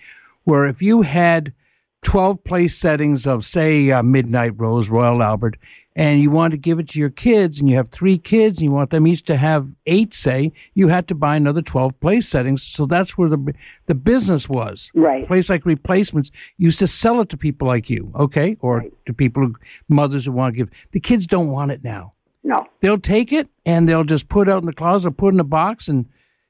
where 0.44 0.66
if 0.66 0.82
you 0.82 1.02
had 1.04 1.54
12 2.04 2.44
place 2.44 2.78
settings 2.78 3.28
of, 3.28 3.46
say, 3.46 3.92
uh, 3.92 4.04
Midnight 4.04 4.54
Rose, 4.58 4.90
Royal 4.90 5.22
Albert, 5.22 5.58
and 5.96 6.22
you 6.22 6.30
want 6.30 6.52
to 6.52 6.58
give 6.58 6.78
it 6.78 6.90
to 6.90 7.00
your 7.00 7.10
kids, 7.10 7.60
and 7.60 7.68
you 7.68 7.76
have 7.76 7.90
three 7.90 8.20
kids, 8.20 8.60
and 8.60 8.66
you 8.66 8.72
want 8.72 8.92
them 8.92 9.08
each 9.08 9.24
to 9.24 9.36
have 9.36 9.68
eight, 9.88 10.14
say, 10.14 10.54
you 10.76 10.90
had 10.90 11.08
to 11.08 11.16
buy 11.16 11.36
another 11.36 11.62
12 11.62 12.00
place 12.00 12.28
settings. 12.28 12.62
So 12.62 12.86
that's 12.86 13.18
where 13.18 13.30
the, 13.30 13.54
the 13.88 13.96
business 13.96 14.48
was. 14.48 14.92
Right. 14.94 15.24
A 15.24 15.28
place 15.28 15.50
like 15.50 15.66
Replacements 15.66 16.30
used 16.58 16.78
to 16.80 16.88
sell 16.88 17.20
it 17.22 17.30
to 17.30 17.38
people 17.38 17.68
like 17.68 17.90
you, 17.90 18.12
okay? 18.16 18.58
Or 18.62 18.86
to 19.08 19.14
people, 19.14 19.44
who, 19.44 19.56
mothers 19.90 20.26
who 20.26 20.34
want 20.34 20.54
to 20.54 20.58
give. 20.58 20.70
The 20.92 21.00
kids 21.00 21.26
don't 21.26 21.50
want 21.50 21.72
it 21.72 21.84
now. 21.84 22.14
No. 22.44 22.68
They'll 22.80 23.00
take 23.00 23.34
it 23.34 23.50
and 23.66 23.90
they'll 23.90 24.04
just 24.04 24.30
put 24.30 24.48
it 24.48 24.52
out 24.52 24.62
in 24.62 24.68
the 24.68 24.74
closet, 24.74 25.12
put 25.12 25.30
it 25.30 25.34
in 25.34 25.40
a 25.40 25.44
box, 25.44 25.88
and 25.88 26.06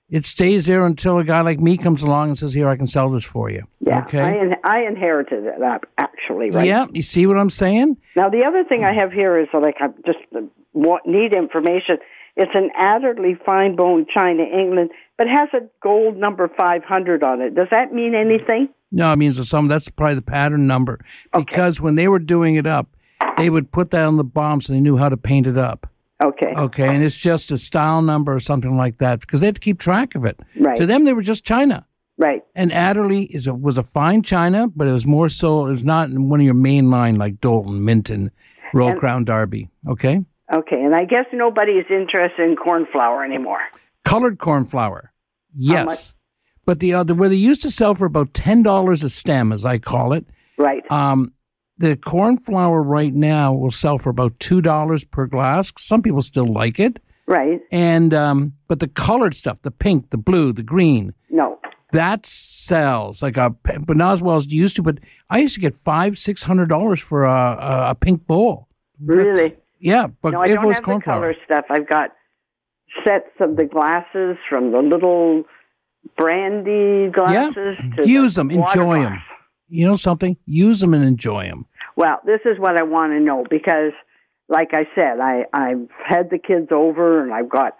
it 0.09 0.25
stays 0.25 0.65
there 0.67 0.85
until 0.85 1.17
a 1.17 1.23
guy 1.23 1.41
like 1.41 1.59
me 1.59 1.77
comes 1.77 2.01
along 2.01 2.29
and 2.29 2.37
says, 2.37 2.53
"Here, 2.53 2.69
I 2.69 2.77
can 2.77 2.87
sell 2.87 3.09
this 3.09 3.25
for 3.25 3.49
you." 3.49 3.63
Yeah. 3.79 4.03
Okay. 4.03 4.21
I, 4.21 4.31
in, 4.31 4.55
I 4.63 4.79
inherited 4.87 5.45
it 5.45 5.61
uh, 5.61 5.79
actually. 5.97 6.51
Right. 6.51 6.67
Yeah. 6.67 6.87
You 6.93 7.01
see 7.01 7.25
what 7.25 7.37
I'm 7.37 7.49
saying? 7.49 7.97
Now 8.15 8.29
the 8.29 8.43
other 8.47 8.63
thing 8.63 8.83
I 8.83 8.93
have 8.93 9.11
here 9.11 9.39
is 9.39 9.47
like 9.53 9.75
I 9.79 9.87
just 10.05 10.19
uh, 10.35 10.41
need 11.05 11.33
information. 11.33 11.97
It's 12.35 12.51
an 12.53 12.69
Adderley 12.77 13.37
fine 13.45 13.75
bone 13.75 14.05
china, 14.13 14.43
England, 14.43 14.91
but 15.17 15.27
has 15.27 15.49
a 15.53 15.65
gold 15.81 16.17
number 16.17 16.49
five 16.57 16.83
hundred 16.83 17.23
on 17.23 17.41
it. 17.41 17.55
Does 17.55 17.67
that 17.71 17.93
mean 17.93 18.15
anything? 18.15 18.69
No, 18.91 19.11
it 19.11 19.17
means 19.17 19.35
the 19.37 19.43
sum. 19.43 19.67
That's 19.67 19.89
probably 19.89 20.15
the 20.15 20.21
pattern 20.21 20.67
number 20.67 20.99
because 21.33 21.81
when 21.81 21.95
they 21.95 22.07
were 22.07 22.19
doing 22.19 22.55
it 22.55 22.65
up, 22.65 22.87
they 23.37 23.49
would 23.49 23.71
put 23.71 23.91
that 23.91 24.05
on 24.05 24.15
the 24.15 24.23
bomb 24.23 24.61
so 24.61 24.71
they 24.71 24.79
knew 24.79 24.95
how 24.95 25.09
to 25.09 25.17
paint 25.17 25.47
it 25.47 25.57
up. 25.57 25.89
Okay. 26.23 26.53
Okay, 26.57 26.87
and 26.87 27.03
it's 27.03 27.15
just 27.15 27.51
a 27.51 27.57
style 27.57 28.01
number 28.01 28.33
or 28.33 28.39
something 28.39 28.75
like 28.75 28.97
that 28.97 29.19
because 29.19 29.41
they 29.41 29.47
had 29.47 29.55
to 29.55 29.61
keep 29.61 29.79
track 29.79 30.15
of 30.15 30.25
it. 30.25 30.39
Right. 30.59 30.77
To 30.77 30.85
them, 30.85 31.05
they 31.05 31.13
were 31.13 31.21
just 31.21 31.43
China. 31.43 31.85
Right. 32.17 32.41
And 32.55 32.71
Adderley 32.71 33.25
is 33.25 33.45
a, 33.45 33.53
was 33.53 33.77
a 33.77 33.83
fine 33.83 34.23
china, 34.23 34.67
but 34.67 34.87
it 34.87 34.91
was 34.91 35.05
more 35.05 35.29
so. 35.29 35.67
It 35.67 35.69
was 35.71 35.83
not 35.83 36.09
in 36.09 36.29
one 36.29 36.39
of 36.39 36.45
your 36.45 36.55
main 36.55 36.89
line 36.89 37.15
like 37.17 37.35
Doulton, 37.39 37.81
Minton, 37.81 38.31
Royal 38.73 38.91
And- 38.91 38.99
Crown 38.99 39.25
Derby. 39.25 39.69
Okay, 39.87 40.25
Okay. 40.51 40.81
And 40.81 40.95
I 40.95 41.03
guess 41.03 41.25
nobody 41.33 41.73
is 41.73 41.85
interested 41.91 42.49
in 42.49 42.55
cornflower 42.55 43.23
anymore. 43.23 43.59
colored 44.03 44.39
cornflower. 44.39 45.11
Yes, 45.53 46.13
but 46.65 46.79
the 46.79 46.93
other 46.95 47.13
where 47.13 47.29
they 47.29 47.35
used 47.35 47.61
to 47.61 47.69
sell 47.71 47.93
for 47.95 48.05
about 48.05 48.33
ten 48.33 48.63
dollars 48.63 49.03
a 49.03 49.09
stem, 49.09 49.51
as 49.53 49.65
I 49.65 49.77
call 49.77 50.13
it. 50.13 50.25
Right. 50.57 50.83
Um, 50.91 51.33
the 51.77 51.95
cornflower 51.95 52.81
right 52.81 53.13
now 53.13 53.53
will 53.53 53.71
sell 53.71 53.97
for 53.99 54.09
about 54.09 54.39
two 54.39 54.61
dollars 54.61 55.03
per 55.03 55.25
glass. 55.27 55.71
Some 55.77 56.01
people 56.01 56.21
still 56.21 56.51
like 56.51 56.79
it, 56.79 56.99
Right. 57.27 57.59
and 57.71 58.13
um, 58.13 58.53
but 58.67 58.79
the 58.79 58.87
colored 58.87 59.35
stuff, 59.35 59.57
the 59.61 59.71
pink, 59.71 60.09
the 60.09 60.17
blue, 60.17 60.53
the 60.53 60.63
green, 60.63 61.13
No. 61.29 61.59
that 61.91 62.25
sells 62.25 63.21
like 63.21 63.37
a. 63.37 63.49
But 63.49 63.97
not 63.97 64.13
as 64.13 64.21
well 64.21 64.37
as 64.37 64.45
it 64.45 64.51
used 64.51 64.75
to. 64.77 64.83
But 64.83 64.99
I 65.29 65.39
used 65.39 65.55
to 65.55 65.61
get 65.61 65.75
five, 65.75 66.17
six 66.17 66.43
hundred 66.43 66.69
dollars 66.69 66.99
for 67.01 67.23
a, 67.25 67.87
a, 67.91 67.95
pink 67.95 68.25
bowl. 68.25 68.67
Really. 69.03 69.55
Yeah, 69.79 70.07
but 70.21 70.31
No, 70.33 70.41
I 70.41 70.47
don't 70.47 70.63
it 70.63 70.67
was 70.67 70.77
have 70.77 70.83
corn 70.83 70.99
the 70.99 71.03
color 71.05 71.35
stuff. 71.45 71.65
I've 71.69 71.87
got 71.87 72.09
sets 73.05 73.29
of 73.39 73.55
the 73.57 73.65
glasses 73.65 74.37
from 74.49 74.71
the 74.71 74.79
little 74.79 75.43
brandy 76.17 77.11
glasses. 77.11 77.77
Yeah. 77.79 77.95
To 78.03 78.09
Use 78.09 78.35
the 78.35 78.41
them, 78.41 78.51
enjoy 78.51 79.01
them. 79.03 79.21
You 79.69 79.85
know 79.87 79.95
something? 79.95 80.37
Use 80.45 80.79
them 80.79 80.93
and 80.93 81.03
enjoy 81.03 81.45
them. 81.47 81.65
Well, 81.95 82.19
this 82.25 82.41
is 82.45 82.59
what 82.59 82.77
I 82.79 82.83
want 82.83 83.13
to 83.13 83.19
know 83.19 83.43
because, 83.49 83.91
like 84.47 84.69
I 84.73 84.87
said, 84.95 85.19
I 85.19 85.45
I've 85.53 85.89
had 86.05 86.29
the 86.29 86.37
kids 86.37 86.67
over 86.71 87.23
and 87.23 87.33
I've 87.33 87.49
got 87.49 87.75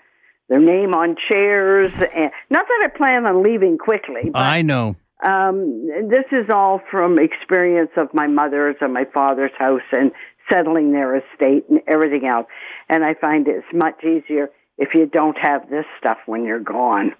their 0.49 0.59
name 0.59 0.93
on 0.93 1.15
chairs, 1.29 1.91
and 1.93 2.31
not 2.49 2.65
that 2.67 2.89
I 2.93 2.97
plan 2.97 3.25
on 3.25 3.43
leaving 3.43 3.77
quickly. 3.77 4.29
But, 4.31 4.41
I 4.41 4.61
know. 4.61 4.95
um, 5.21 5.87
this 6.09 6.23
is 6.31 6.49
all 6.49 6.81
from 6.89 7.19
experience 7.19 7.91
of 7.97 8.13
my 8.13 8.27
mother's 8.27 8.77
and 8.79 8.93
my 8.93 9.05
father's 9.13 9.51
house 9.57 9.81
and 9.91 10.11
settling 10.49 10.93
their 10.93 11.17
estate 11.17 11.65
and 11.69 11.81
everything 11.87 12.27
else. 12.27 12.47
And 12.87 13.03
I 13.03 13.13
find 13.13 13.47
it's 13.47 13.65
much 13.73 14.03
easier 14.03 14.49
if 14.77 14.93
you 14.93 15.05
don't 15.05 15.37
have 15.37 15.69
this 15.69 15.85
stuff 15.99 16.17
when 16.25 16.45
you're 16.45 16.59
gone. 16.61 17.11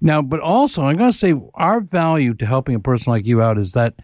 Now, 0.00 0.22
but 0.22 0.40
also, 0.40 0.84
I'm 0.84 0.96
going 0.96 1.10
to 1.10 1.18
say 1.18 1.34
our 1.54 1.80
value 1.80 2.34
to 2.34 2.46
helping 2.46 2.76
a 2.76 2.80
person 2.80 3.12
like 3.12 3.26
you 3.26 3.42
out 3.42 3.58
is 3.58 3.72
that 3.72 3.94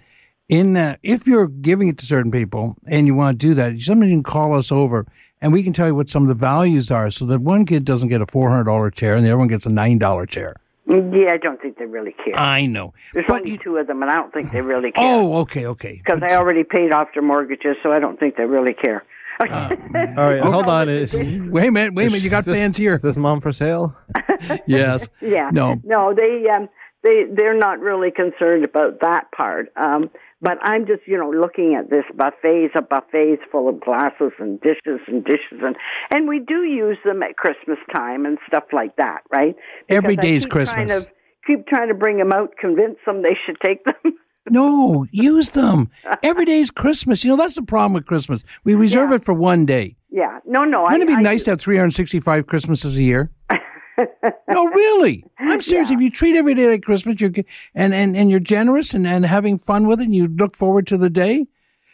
in 0.52 0.74
that 0.74 0.98
if 1.02 1.26
you're 1.26 1.46
giving 1.48 1.88
it 1.88 1.96
to 1.98 2.04
certain 2.04 2.30
people 2.30 2.76
and 2.86 3.06
you 3.06 3.14
want 3.14 3.40
to 3.40 3.46
do 3.48 3.54
that, 3.54 3.80
somebody 3.80 4.10
can 4.12 4.22
call 4.22 4.54
us 4.54 4.70
over 4.70 5.06
and 5.40 5.50
we 5.52 5.62
can 5.62 5.72
tell 5.72 5.86
you 5.86 5.94
what 5.94 6.10
some 6.10 6.22
of 6.24 6.28
the 6.28 6.34
values 6.34 6.90
are 6.90 7.10
so 7.10 7.24
that 7.26 7.40
one 7.40 7.64
kid 7.64 7.84
doesn't 7.86 8.10
get 8.10 8.20
a 8.20 8.26
$400 8.26 8.94
chair 8.94 9.14
and 9.16 9.24
the 9.24 9.30
other 9.30 9.38
one 9.38 9.48
gets 9.48 9.64
a 9.64 9.70
$9 9.70 10.28
chair. 10.28 10.54
Yeah, 10.86 11.32
I 11.32 11.38
don't 11.38 11.60
think 11.62 11.78
they 11.78 11.86
really 11.86 12.14
care. 12.24 12.38
I 12.38 12.66
know. 12.66 12.92
There's 13.14 13.24
but 13.26 13.40
only 13.40 13.52
you- 13.52 13.58
two 13.58 13.76
of 13.78 13.86
them, 13.86 14.02
and 14.02 14.10
I 14.10 14.14
don't 14.16 14.32
think 14.32 14.52
they 14.52 14.60
really 14.60 14.92
care. 14.92 15.04
Oh, 15.06 15.36
okay, 15.38 15.64
okay. 15.66 16.02
because 16.04 16.20
I 16.22 16.36
already 16.36 16.64
paid 16.64 16.92
off 16.92 17.08
their 17.14 17.22
mortgages, 17.22 17.76
so 17.82 17.92
I 17.92 17.98
don't 17.98 18.18
think 18.20 18.36
they 18.36 18.44
really 18.44 18.74
care. 18.74 19.02
All 19.40 19.48
right, 19.48 20.40
hold 20.42 20.66
on. 20.66 20.88
Is, 20.90 21.14
Wait 21.14 21.68
a 21.68 21.70
minute, 21.72 21.94
wait 21.94 22.06
a 22.08 22.10
minute. 22.10 22.22
You 22.22 22.28
got 22.30 22.44
this- 22.44 22.56
fans 22.56 22.76
here. 22.76 22.96
Is 22.96 23.02
this 23.02 23.16
mom 23.16 23.40
for 23.40 23.52
sale? 23.52 23.96
Yes. 24.66 25.08
yeah, 25.22 25.50
No. 25.52 25.80
no, 25.84 26.12
they 26.14 26.44
um, 26.50 26.68
they 27.04 27.24
they're 27.32 27.56
not 27.56 27.78
really 27.80 28.10
concerned 28.10 28.64
about 28.64 29.00
that 29.00 29.30
part. 29.32 29.72
Um, 29.76 30.10
but 30.42 30.58
I'm 30.62 30.86
just 30.86 31.02
you 31.06 31.16
know 31.16 31.30
looking 31.30 31.74
at 31.78 31.88
this 31.90 32.04
buffets 32.14 32.74
of 32.76 32.88
buffets 32.88 33.42
full 33.50 33.68
of 33.68 33.80
glasses 33.80 34.32
and 34.38 34.60
dishes 34.60 35.00
and 35.06 35.24
dishes 35.24 35.60
and 35.62 35.76
and 36.10 36.28
we 36.28 36.40
do 36.40 36.62
use 36.64 36.98
them 37.04 37.22
at 37.22 37.36
Christmas 37.36 37.78
time 37.94 38.26
and 38.26 38.36
stuff 38.46 38.64
like 38.72 38.96
that, 38.96 39.22
right? 39.34 39.54
Every 39.88 40.16
Because 40.16 40.24
I 40.24 40.28
day's 40.28 40.46
trying 40.46 40.66
Christmas. 40.66 41.04
to- 41.06 41.10
keep 41.46 41.66
trying 41.66 41.88
to 41.88 41.94
bring 41.94 42.18
them 42.18 42.32
out, 42.32 42.54
convince 42.60 42.96
them 43.06 43.22
they 43.22 43.36
should 43.46 43.56
take 43.64 43.84
them. 43.84 43.94
No, 44.50 45.06
use 45.12 45.50
them. 45.50 45.88
Every 46.20 46.44
day's 46.44 46.68
Christmas. 46.72 47.22
You 47.22 47.30
know, 47.30 47.36
that's 47.36 47.54
the 47.54 47.62
problem 47.62 47.92
with 47.92 48.06
Christmas. 48.06 48.42
We 48.64 48.74
reserve 48.74 49.10
Yeah. 49.10 49.16
it 49.16 49.24
for 49.24 49.32
one 49.34 49.64
day. 49.66 49.94
yeah, 50.10 50.40
no, 50.44 50.64
no. 50.64 50.82
Wouldn't 50.82 51.04
it 51.04 51.06
be 51.06 51.14
I 51.14 51.22
nice 51.22 51.42
do- 51.42 51.44
to 51.44 51.50
have 51.52 51.60
365 51.60 52.48
Christmases 52.48 52.96
a 52.96 53.02
year? 53.04 53.30
no, 53.98 54.66
really. 54.66 55.24
I'm 55.38 55.60
serious. 55.72 55.90
If 55.90 56.00
you 56.00 56.10
treat 56.10 56.36
every 56.36 56.54
day 56.54 56.68
like 56.68 56.82
Christmas, 56.82 57.20
you're 57.20 57.32
and 57.74 57.94
and 57.94 58.16
and 58.16 58.30
you're 58.30 58.40
generous 58.40 58.94
and 58.94 59.06
and 59.06 59.24
having 59.26 59.58
fun 59.58 59.86
with 59.86 60.00
it, 60.00 60.04
and 60.04 60.14
you 60.14 60.28
look 60.28 60.56
forward 60.56 60.86
to 60.88 60.98
the 60.98 61.10
day. 61.10 61.46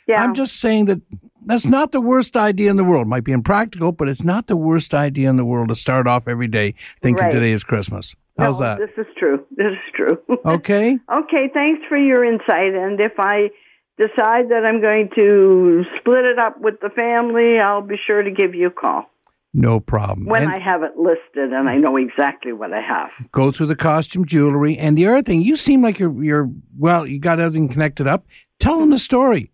Yeah. 0.06 0.22
I'm 0.22 0.34
just 0.34 0.56
saying 0.56 0.86
that 0.86 1.02
that's 1.44 1.66
not 1.66 1.92
the 1.92 2.00
worst 2.00 2.36
idea 2.36 2.70
in 2.70 2.76
the 2.76 2.84
world. 2.84 3.08
Might 3.08 3.24
be 3.24 3.32
impractical, 3.32 3.92
but 3.92 4.08
it's 4.08 4.22
not 4.22 4.46
the 4.46 4.56
worst 4.56 4.94
idea 4.94 5.28
in 5.28 5.36
the 5.36 5.44
world 5.44 5.68
to 5.68 5.74
start 5.74 6.06
off 6.06 6.28
every 6.28 6.48
day 6.48 6.74
thinking 7.02 7.24
Right. 7.24 7.32
today 7.32 7.52
is 7.52 7.62
Christmas. 7.64 8.14
How's 8.38 8.60
no, 8.60 8.66
that? 8.66 8.78
This 8.78 9.06
is 9.06 9.12
true. 9.18 9.44
This 9.56 9.72
is 9.72 9.92
true. 9.94 10.18
Okay. 10.46 10.98
Okay, 11.12 11.50
thanks 11.52 11.82
for 11.88 11.96
your 11.98 12.24
insight. 12.24 12.74
And 12.74 12.98
if 13.00 13.12
I 13.18 13.50
decide 13.98 14.48
that 14.50 14.64
I'm 14.64 14.80
going 14.80 15.10
to 15.16 15.84
split 15.98 16.24
it 16.24 16.38
up 16.38 16.60
with 16.60 16.80
the 16.80 16.90
family, 16.90 17.58
I'll 17.58 17.82
be 17.82 17.96
sure 18.06 18.22
to 18.22 18.30
give 18.30 18.54
you 18.54 18.68
a 18.68 18.70
call 18.70 19.10
No 19.54 19.80
problem. 19.80 20.26
when 20.26 20.42
And 20.42 20.52
I 20.52 20.58
have 20.58 20.82
it 20.82 20.96
listed 20.96 21.52
and 21.52 21.68
I 21.68 21.76
know 21.76 21.96
exactly 21.96 22.52
what 22.52 22.72
I 22.72 22.80
have. 22.82 23.08
go 23.32 23.50
through 23.50 23.66
the 23.68 23.76
costume 23.76 24.24
jewelry. 24.26 24.76
And 24.76 24.96
the 24.96 25.06
other 25.06 25.22
thing, 25.22 25.42
you 25.42 25.56
seem 25.56 25.82
like 25.82 25.98
you're 25.98 26.22
you're 26.22 26.50
well, 26.78 27.06
you 27.06 27.18
got 27.18 27.40
everything 27.40 27.68
connected 27.68 28.06
up. 28.06 28.26
Tell 28.60 28.78
them 28.78 28.90
the 28.90 28.98
story. 28.98 29.50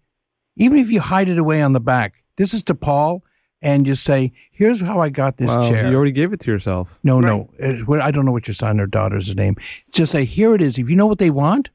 Even 0.56 0.78
if 0.78 0.90
you 0.90 1.00
hide 1.00 1.28
it 1.28 1.38
away 1.38 1.62
on 1.62 1.72
the 1.72 1.80
back. 1.80 2.22
This 2.36 2.52
is 2.54 2.62
to 2.64 2.74
Paul 2.74 3.22
and 3.62 3.86
just 3.86 4.02
say, 4.04 4.32
here's 4.50 4.80
how 4.80 5.00
I 5.00 5.08
got 5.08 5.36
this 5.36 5.54
Wow, 5.54 5.62
chair. 5.62 5.88
you 5.88 5.96
already 5.96 6.12
gave 6.12 6.32
it 6.32 6.40
to 6.40 6.50
yourself. 6.50 6.88
No, 7.04 7.20
no. 7.20 7.48
Uh, 7.62 7.92
I 8.00 8.10
don't 8.10 8.24
know 8.26 8.32
what 8.32 8.48
your 8.48 8.54
son 8.54 8.80
or 8.80 8.86
daughter's 8.86 9.34
name. 9.36 9.56
Just 9.92 10.10
say, 10.12 10.24
here 10.24 10.54
it 10.54 10.60
is. 10.60 10.76
If 10.76 10.90
you 10.90 10.96
know 10.96 11.06
what 11.06 11.18
they 11.18 11.30
want, 11.30 11.70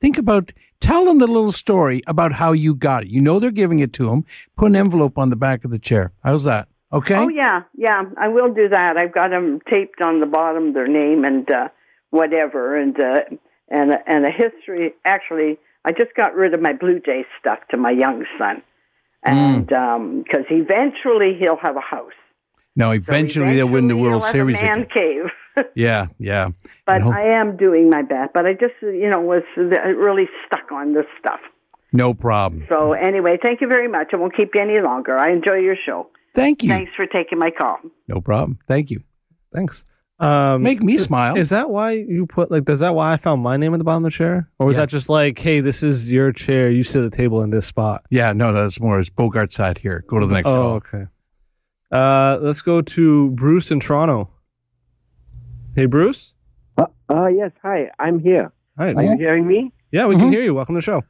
think 0.00 0.18
about, 0.18 0.52
tell 0.80 1.04
them 1.04 1.20
the 1.20 1.26
little 1.28 1.52
story 1.52 2.02
about 2.06 2.32
how 2.32 2.52
you 2.52 2.74
got 2.74 3.04
it. 3.04 3.08
You 3.10 3.20
know 3.20 3.38
they're 3.38 3.50
giving 3.52 3.78
it 3.78 3.92
to 3.94 4.08
them. 4.08 4.24
Put 4.56 4.66
an 4.66 4.76
envelope 4.76 5.16
on 5.16 5.30
the 5.30 5.36
back 5.36 5.64
of 5.64 5.70
the 5.70 5.78
chair. 5.78 6.12
How's 6.24 6.44
that? 6.44 6.68
Okay? 6.92 7.14
Oh 7.16 7.28
yeah, 7.28 7.62
yeah, 7.76 8.02
I 8.18 8.28
will 8.28 8.52
do 8.52 8.68
that. 8.68 8.96
I've 8.96 9.14
got 9.14 9.30
them 9.30 9.60
taped 9.70 10.00
on 10.02 10.20
the 10.20 10.26
bottom, 10.26 10.74
their 10.74 10.86
name 10.88 11.24
and 11.24 11.50
uh, 11.50 11.68
whatever, 12.10 12.76
and 12.76 12.98
uh, 13.00 13.20
and 13.70 13.92
and 14.06 14.26
a 14.26 14.30
history. 14.30 14.92
Actually, 15.04 15.58
I 15.84 15.92
just 15.92 16.14
got 16.14 16.34
rid 16.34 16.52
of 16.54 16.60
my 16.60 16.72
Blue 16.74 17.00
Jay 17.00 17.24
stuff 17.40 17.60
to 17.70 17.76
my 17.76 17.90
young 17.90 18.24
son, 18.38 18.62
and 19.24 19.66
because 19.66 20.44
eventually 20.50 21.36
he'll 21.38 21.56
have 21.62 21.76
a 21.76 21.80
house. 21.80 22.12
No, 22.74 22.86
So 22.86 22.92
eventually, 22.92 23.56
they'll 23.56 23.68
win 23.68 23.88
the 23.88 23.96
World 23.96 24.24
Series 24.24 24.60
Have 24.60 24.68
a 24.76 24.78
man 24.78 24.82
again. 24.84 24.92
cave. 24.92 25.24
Yeah, 25.74 26.06
yeah. 26.18 26.48
But 26.86 27.02
hope- 27.02 27.14
I 27.14 27.38
am 27.38 27.58
doing 27.58 27.90
my 27.90 28.00
best. 28.00 28.32
But 28.32 28.46
I 28.46 28.54
just, 28.54 28.72
you 28.80 29.10
know, 29.10 29.20
was 29.20 29.42
really 29.58 30.26
stuck 30.46 30.72
on 30.72 30.94
this 30.94 31.04
stuff. 31.18 31.40
no 31.92 32.14
problem. 32.14 32.64
So 32.70 32.94
anyway, 32.94 33.36
thank 33.42 33.60
you 33.60 33.68
very 33.68 33.88
much. 33.88 34.14
I 34.14 34.16
won't 34.16 34.34
keep 34.34 34.54
you 34.54 34.62
any 34.62 34.80
longer. 34.80 35.14
I 35.18 35.30
enjoy 35.30 35.56
your 35.56 35.76
show. 35.84 36.08
Thank 36.34 36.62
you. 36.62 36.70
Thanks 36.70 36.92
for 36.96 37.06
taking 37.06 37.38
my 37.38 37.50
call. 37.50 37.78
No 38.08 38.20
problem. 38.20 38.58
Thank 38.66 38.90
you. 38.90 39.02
Thanks. 39.54 39.84
Um, 40.18 40.62
Make 40.62 40.82
me 40.82 40.98
smile. 40.98 41.36
Is 41.36 41.48
that 41.50 41.68
why 41.70 41.92
you 41.92 42.26
put 42.26 42.50
like? 42.50 42.68
Is 42.68 42.80
that 42.80 42.94
why 42.94 43.12
I 43.12 43.16
found 43.16 43.42
my 43.42 43.56
name 43.56 43.74
at 43.74 43.78
the 43.78 43.84
bottom 43.84 44.04
of 44.04 44.12
the 44.12 44.16
chair, 44.16 44.48
or 44.58 44.66
was 44.66 44.76
Yeah. 44.76 44.82
that 44.82 44.88
just 44.88 45.08
like, 45.08 45.38
hey, 45.38 45.60
this 45.60 45.82
is 45.82 46.08
your 46.08 46.32
chair. 46.32 46.70
You 46.70 46.84
sit 46.84 47.04
at 47.04 47.10
the 47.10 47.16
table 47.16 47.42
in 47.42 47.50
this 47.50 47.66
spot. 47.66 48.04
yeah, 48.08 48.32
no, 48.32 48.52
that's 48.52 48.80
more. 48.80 49.00
It's 49.00 49.10
Bogart 49.10 49.52
side 49.52 49.78
here. 49.78 50.04
Go 50.08 50.20
to 50.20 50.26
the 50.26 50.34
next 50.34 50.48
oh, 50.50 50.52
call. 50.52 50.70
okay. 50.74 51.06
Uh, 51.90 52.38
let's 52.40 52.62
go 52.62 52.80
to 52.80 53.30
Bruce 53.30 53.70
in 53.70 53.80
Toronto. 53.80 54.30
Hey, 55.74 55.86
Bruce. 55.86 56.32
Uh, 56.78 56.86
uh, 57.10 57.26
yes, 57.26 57.50
hi, 57.62 57.90
I'm 57.98 58.20
here. 58.20 58.52
Hi. 58.78 58.92
Are 58.92 59.02
you 59.02 59.16
hearing 59.18 59.46
me? 59.46 59.72
Yeah, 59.90 60.06
we 60.06 60.16
can 60.16 60.30
hear 60.30 60.42
you. 60.42 60.54
Welcome 60.54 60.76
to 60.76 60.78
the 60.78 60.82
show. 60.82 61.02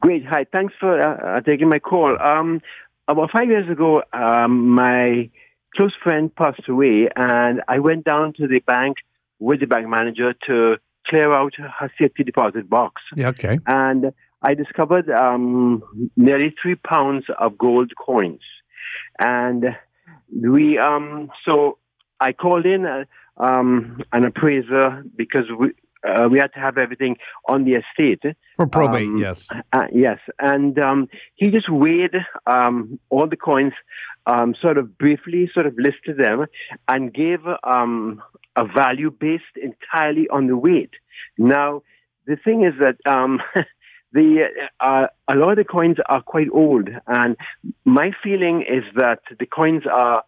Great, 0.00 0.26
hi, 0.26 0.44
thanks 0.52 0.74
for 0.78 1.00
uh, 1.00 1.38
uh, 1.38 1.40
taking 1.40 1.68
my 1.68 1.78
call. 1.78 2.16
Um, 2.20 2.60
about 3.08 3.30
five 3.30 3.48
years 3.48 3.70
ago, 3.70 4.02
um, 4.12 4.70
my 4.70 5.30
close 5.76 5.92
friend 6.02 6.34
passed 6.34 6.68
away, 6.68 7.08
and 7.14 7.62
I 7.68 7.78
went 7.78 8.04
down 8.04 8.32
to 8.34 8.46
the 8.46 8.60
bank 8.60 8.96
with 9.38 9.60
the 9.60 9.66
bank 9.66 9.88
manager 9.88 10.34
to 10.46 10.76
clear 11.06 11.32
out 11.32 11.52
her 11.56 11.90
safety 11.98 12.24
deposit 12.24 12.68
box. 12.68 13.02
Yeah, 13.16 13.28
okay. 13.28 13.58
And 13.66 14.12
I 14.42 14.54
discovered 14.54 15.10
um, 15.10 15.82
nearly 16.16 16.54
three 16.60 16.76
pounds 16.76 17.24
of 17.38 17.58
gold 17.58 17.92
coins. 17.96 18.42
And 19.18 19.64
we, 20.34 20.78
um, 20.78 21.30
so 21.46 21.78
I 22.20 22.32
called 22.32 22.66
in 22.66 22.86
uh, 22.86 23.04
um, 23.36 24.00
an 24.12 24.24
appraiser 24.24 25.04
because 25.16 25.44
we, 25.58 25.72
uh, 26.04 26.28
we 26.30 26.38
had 26.38 26.52
to 26.54 26.60
have 26.60 26.78
everything 26.78 27.16
on 27.48 27.64
the 27.64 27.74
estate. 27.74 28.22
For 28.56 28.66
probate, 28.66 29.08
Um, 29.08 29.18
yes. 29.18 29.48
Uh, 29.72 29.86
yes, 29.92 30.18
and 30.38 30.78
um, 30.78 31.08
he 31.34 31.50
just 31.50 31.70
weighed 31.70 32.14
um, 32.46 32.98
all 33.10 33.28
the 33.28 33.36
coins, 33.36 33.72
um, 34.26 34.54
sort 34.60 34.78
of 34.78 34.96
briefly, 34.98 35.50
sort 35.52 35.66
of 35.66 35.74
listed 35.78 36.18
them, 36.18 36.46
and 36.88 37.12
gave 37.12 37.40
um, 37.64 38.22
a 38.56 38.64
value 38.64 39.10
based 39.10 39.44
entirely 39.60 40.28
on 40.28 40.46
the 40.46 40.56
weight. 40.56 40.90
Now, 41.38 41.82
the 42.26 42.36
thing 42.36 42.64
is 42.64 42.74
that 42.80 42.96
um, 43.10 43.40
the 44.12 44.46
uh, 44.80 45.06
a 45.28 45.34
lot 45.36 45.50
of 45.50 45.56
the 45.56 45.64
coins 45.64 45.96
are 46.06 46.22
quite 46.22 46.48
old, 46.52 46.88
and 47.06 47.36
my 47.84 48.12
feeling 48.22 48.62
is 48.62 48.84
that 48.96 49.20
the 49.38 49.46
coins 49.46 49.82
are 49.92 50.22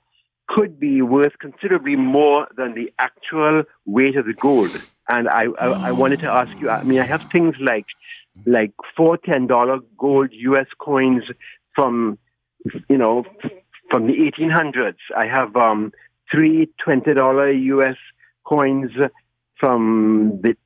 could 0.49 0.79
be 0.79 1.03
worth 1.03 1.39
considerably 1.41 1.97
more 1.97 2.47
than 2.57 2.75
the 2.75 2.93
actual 2.99 3.65
weight 3.85 4.17
of 4.17 4.27
the 4.27 4.33
gold. 4.33 4.71
And 5.09 5.29
I, 5.29 5.45
I, 5.59 5.89
I 5.89 5.93
wanted 5.93 6.21
to 6.21 6.27
ask 6.27 6.51
you. 6.61 6.69
I 6.69 6.83
mean, 6.83 7.01
I 7.01 7.07
have 7.07 7.23
things 7.33 7.55
like 7.61 7.87
like 8.45 8.73
four 8.97 9.17
ten 9.17 9.47
dollar 9.47 9.79
gold 9.97 10.31
U.S. 10.33 10.67
coins 10.79 11.23
from 11.75 12.19
you 12.89 12.99
know 12.99 13.25
from 13.91 14.07
the 14.07 14.15
1800s. 14.15 14.97
I 15.17 15.27
have 15.27 15.55
um, 15.57 15.93
three 16.31 16.69
twenty 16.83 17.15
dollar 17.15 17.53
U.S. 17.53 17.97
coins 18.45 18.91
from 19.59 20.41
the 20.43 20.57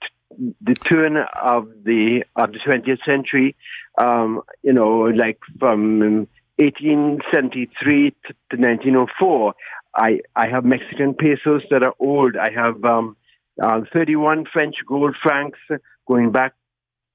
the 0.62 0.74
turn 0.74 1.16
of 1.16 1.68
the 1.84 2.24
of 2.36 2.52
the 2.52 2.58
20th 2.58 3.04
century. 3.04 3.56
Um, 3.98 4.42
you 4.62 4.72
know, 4.72 5.10
like 5.14 5.38
from 5.58 6.28
1873 6.56 8.10
to, 8.10 8.16
to 8.50 8.56
1904. 8.56 9.54
I 9.94 10.20
I 10.36 10.48
have 10.48 10.64
Mexican 10.64 11.14
pesos 11.14 11.62
that 11.70 11.82
are 11.82 11.94
old. 11.98 12.36
I 12.36 12.50
have 12.52 12.84
um, 12.84 13.16
uh, 13.60 13.80
31 13.92 14.46
French 14.52 14.76
gold 14.86 15.14
francs 15.22 15.58
going 16.06 16.32
back 16.32 16.54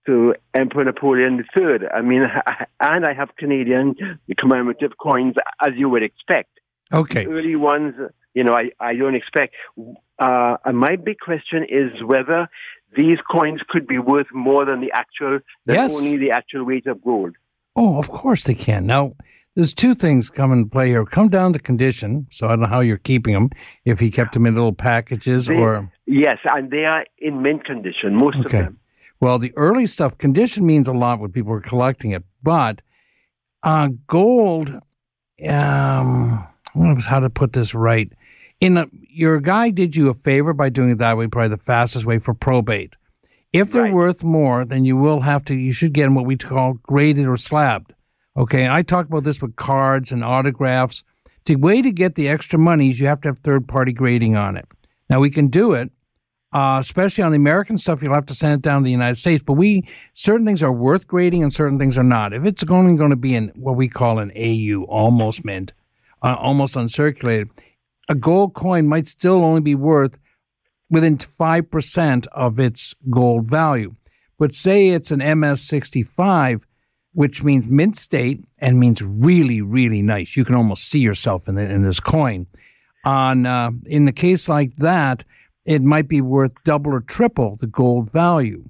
to 0.06 0.36
Emperor 0.54 0.84
Napoleon 0.86 1.44
III. 1.58 1.88
I 1.94 2.02
mean, 2.02 2.24
and 2.80 3.06
I 3.06 3.14
have 3.14 3.36
Canadian 3.38 3.96
commemorative 4.38 4.92
coins, 5.02 5.36
as 5.66 5.74
you 5.75 5.90
would 5.90 6.04
expect. 6.04 6.50
Okay. 6.94 7.25
Early 7.25 7.56
ones, 7.56 7.96
you 8.34 8.44
know, 8.44 8.54
I, 8.54 8.70
I 8.80 8.96
don't 8.96 9.16
expect. 9.16 9.56
Uh, 10.20 10.58
my 10.72 10.96
big 10.96 11.20
question 11.20 11.66
is 11.68 12.04
whether 12.04 12.48
these 12.96 13.18
coins 13.30 13.62
could 13.68 13.88
be 13.88 13.98
worth 13.98 14.28
more 14.34 14.66
than 14.66 14.80
the 14.82 14.92
actual, 14.94 15.40
than 15.66 15.75
Yes. 15.75 15.96
only 15.96 16.18
the 16.18 16.32
actual 16.32 16.64
weight 16.64 16.86
of 16.88 17.04
gold. 17.04 17.36
Oh, 17.75 17.98
of 17.98 18.10
course 18.10 18.44
they 18.46 18.56
can. 18.56 18.86
Now, 18.86 19.16
there's 19.55 19.74
two 19.74 19.95
things 19.95 20.29
come 20.29 20.51
into 20.51 20.69
play 20.69 20.89
here. 20.89 21.05
Come 21.05 21.29
down 21.29 21.53
to 21.53 21.59
condition. 21.59 22.27
So 22.31 22.47
I 22.47 22.51
don't 22.51 22.62
know 22.62 22.67
how 22.67 22.81
you're 22.81 22.97
keeping 22.97 23.33
them. 23.33 23.50
If 23.85 24.00
he 24.00 24.12
kept 24.12 24.33
them 24.33 24.45
in 24.45 24.53
little 24.55 24.74
packages 24.74 25.47
They- 25.47 25.55
or 25.57 25.89
Yes, 26.05 26.38
and 26.45 26.69
they 26.69 26.85
are 26.85 27.05
in 27.17 27.41
mint 27.41 27.65
condition, 27.65 28.15
most 28.15 28.35
Okay. 28.38 28.45
of 28.45 28.51
them. 28.51 28.62
Okay. 28.65 28.75
Well, 29.21 29.39
the 29.39 29.53
early 29.55 29.85
stuff, 29.88 30.17
condition 30.17 30.65
means 30.65 30.88
a 30.88 30.93
lot 30.93 31.19
when 31.19 31.31
people 31.31 31.53
are 31.53 31.62
collecting 31.62 32.12
it, 32.12 32.24
but 32.43 32.81
uh, 33.63 33.89
gold, 34.07 34.69
um, 34.69 34.81
I 35.47 36.47
don't 36.75 36.83
know 36.95 37.00
how 37.05 37.19
to 37.19 37.29
put 37.29 37.53
this 37.53 37.74
right. 37.74 38.12
In 38.62 38.77
a, 38.77 38.85
your 39.09 39.39
guy 39.39 39.69
did 39.69 39.95
you 39.95 40.09
a 40.09 40.13
favor 40.13 40.53
by 40.53 40.69
doing 40.69 40.91
it 40.91 40.97
that 41.00 41.17
way, 41.17 41.27
probably 41.27 41.50
the 41.50 41.57
fastest 41.63 42.05
way 42.05 42.19
for 42.19 42.33
probate. 42.33 42.93
If 43.51 43.71
they're 43.71 43.83
Right. 43.83 43.93
worth 43.93 44.24
more, 44.24 44.65
then 44.65 44.85
you 44.85 44.97
will 44.97 45.21
have 45.21 45.43
to, 45.45 45.55
you 45.55 45.71
should 45.71 45.93
get 45.93 46.03
them 46.03 46.13
what 46.15 46.25
we 46.25 46.35
call 46.38 46.74
graded 46.83 47.25
or 47.25 47.38
slabbed. 47.38 47.93
Okay. 48.38 48.68
I 48.68 48.82
talk 48.82 49.08
about 49.08 49.24
this 49.24 49.42
with 49.42 49.56
cards 49.56 50.12
and 50.12 50.24
autographs. 50.24 51.04
The 51.46 51.56
way 51.56 51.82
to 51.82 51.92
get 51.92 52.15
the 52.15 52.27
extra 52.27 52.58
money 52.58 52.89
is 52.89 53.00
you 53.00 53.08
have 53.08 53.22
to 53.22 53.30
have 53.30 53.39
third 53.39 53.68
party 53.68 53.94
grading 53.94 54.36
on 54.36 54.58
it. 54.58 54.68
Now, 55.10 55.20
we 55.20 55.30
can 55.30 55.48
do 55.48 55.74
it 55.74 55.92
uh, 56.56 56.80
especially 56.80 57.22
on 57.22 57.34
the 57.34 57.38
American 57.38 57.77
stuff, 57.77 58.01
you'll 58.01 58.13
have 58.13 58.25
to 58.27 58.34
send 58.34 58.54
it 58.54 58.62
down 58.62 58.82
to 58.82 58.86
the 58.86 58.92
United 58.92 59.18
States. 59.18 59.44
But 59.46 59.54
we 59.54 59.86
certain 60.13 60.46
things 60.46 60.63
are 60.63 60.72
worth 60.72 61.06
grading 61.06 61.44
and 61.44 61.54
certain 61.54 61.77
things 61.77 61.98
are 61.98 62.04
not. 62.04 62.32
If 62.32 62.46
it's 62.46 62.63
only 62.70 62.96
going 62.96 63.10
to 63.10 63.18
be 63.18 63.36
in 63.36 63.50
what 63.56 63.75
we 63.75 63.89
call 63.89 64.20
an 64.20 64.32
AU, 64.38 64.86
almost 64.86 65.44
mint, 65.44 65.74
uh, 66.22 66.36
almost 66.39 66.75
uncirculated, 66.75 67.50
a 68.08 68.15
gold 68.15 68.54
coin 68.54 68.88
might 68.88 69.06
still 69.06 69.44
only 69.44 69.60
be 69.60 69.75
worth 69.75 70.18
within 70.89 71.18
five 71.18 71.70
percent 71.70 72.25
of 72.32 72.58
its 72.58 72.96
gold 73.10 73.50
value. 73.50 73.94
But 74.39 74.56
say 74.56 74.89
it's 74.89 75.12
an 75.12 75.20
MS65, 75.20 76.62
which 77.15 77.43
means 77.43 77.65
mint 77.65 77.98
state 77.98 78.43
and 78.60 78.79
means 78.79 79.01
really, 79.01 79.62
really 79.62 80.01
nice. 80.01 80.36
You 80.36 80.45
can 80.45 80.55
almost 80.55 80.89
see 80.89 81.00
yourself 81.00 81.48
in 81.48 81.55
the, 81.55 81.62
in 81.62 81.81
this 81.84 82.00
coin. 82.00 82.45
On 83.05 83.45
uh, 83.45 83.72
in 83.86 84.05
the 84.05 84.12
case 84.12 84.50
like 84.50 84.75
that, 84.77 85.24
it 85.63 85.81
might 85.81 86.07
be 86.07 86.22
worth 86.22 86.51
double 86.63 86.93
or 86.93 87.01
triple 87.01 87.55
the 87.55 87.67
gold 87.67 88.12
value. 88.12 88.69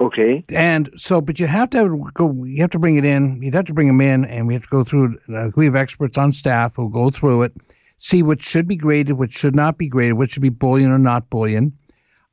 Okay. 0.00 0.44
And 0.50 0.90
so, 0.96 1.20
but 1.20 1.40
you 1.40 1.46
have 1.46 1.70
to 1.70 1.78
have, 1.78 2.14
go. 2.14 2.44
You 2.44 2.62
have 2.62 2.70
to 2.70 2.78
bring 2.78 2.96
it 2.96 3.04
in. 3.04 3.42
You'd 3.42 3.54
have 3.54 3.66
to 3.66 3.74
bring 3.74 3.88
them 3.88 4.00
in, 4.00 4.24
and 4.24 4.46
we 4.46 4.54
have 4.54 4.62
to 4.62 4.68
go 4.68 4.84
through. 4.84 5.18
Uh, 5.32 5.50
we 5.56 5.64
have 5.66 5.76
experts 5.76 6.16
on 6.16 6.32
staff 6.32 6.76
who 6.76 6.90
go 6.90 7.10
through 7.10 7.42
it, 7.42 7.52
see 7.98 8.22
what 8.22 8.42
should 8.42 8.68
be 8.68 8.76
graded, 8.76 9.18
what 9.18 9.32
should 9.32 9.54
not 9.54 9.76
be 9.76 9.88
graded, 9.88 10.14
what 10.14 10.30
should 10.30 10.42
be 10.42 10.48
bullion 10.50 10.90
or 10.90 10.98
not 10.98 11.30
bullion. 11.30 11.76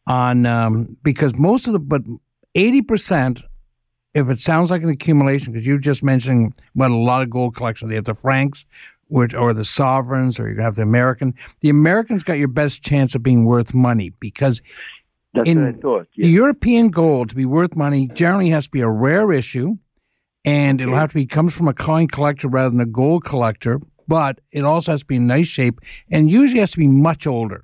On 0.07 0.45
um, 0.45 0.97
because 1.03 1.33
most 1.35 1.67
of 1.67 1.73
the, 1.73 1.79
but 1.79 2.03
eighty 2.53 2.81
percent, 2.81 3.41
if 4.15 4.29
it 4.29 4.39
sounds 4.39 4.72
like 4.72 4.81
an 4.81 4.89
accumulation, 4.89 5.53
because 5.53 5.67
you 5.67 5.77
just 5.77 6.01
mentioned 6.01 6.53
what 6.74 6.89
a 6.89 6.95
lot 6.95 7.22
of 7.22 7.29
gold 7.29 7.55
collection. 7.55 7.89
they 7.89 7.95
have 7.95 8.05
the 8.05 8.15
francs, 8.15 8.65
which 9.10 9.36
or 9.36 9.53
the 9.53 9.65
sovereigns, 9.65 10.39
or 10.39 10.50
you 10.50 10.60
have 10.62 10.75
the 10.75 10.81
American. 10.81 11.36
The 11.60 11.69
Americans 11.69 12.24
got 12.24 12.39
your 12.39 12.48
best 12.48 12.81
chance 12.81 13.13
of 13.13 13.22
being 13.22 13.45
worth 13.45 13.74
money 13.74 14.13
because 14.19 14.62
That's 15.34 15.50
In 15.50 15.63
what 15.65 15.75
I 15.75 15.77
thought. 15.79 16.07
the 16.15 16.29
European 16.29 16.89
gold 16.89 17.29
to 17.29 17.36
be 17.36 17.45
worth 17.45 17.75
money 17.75 18.07
generally 18.07 18.50
has 18.50 18.63
to 18.65 18.72
be 18.72 18.79
a 18.81 18.89
rare 18.89 19.31
issue, 19.34 19.77
and 20.45 20.79
it'll 20.79 20.95
have 20.95 21.10
to 21.10 21.15
be 21.15 21.25
comes 21.25 21.53
from 21.53 21.67
a 21.67 21.74
coin 21.74 22.07
collector 22.07 22.48
rather 22.48 22.69
than 22.69 22.79
a 22.79 22.86
gold 22.86 23.25
collector. 23.25 23.81
But 24.07 24.39
it 24.51 24.63
also 24.63 24.91
has 24.93 25.01
to 25.01 25.05
be 25.07 25.17
in 25.17 25.27
nice 25.27 25.48
shape, 25.48 25.81
and 26.10 26.31
usually 26.31 26.62
has 26.62 26.72
to 26.72 26.77
be 26.77 26.88
much 26.88 27.27
older. 27.27 27.63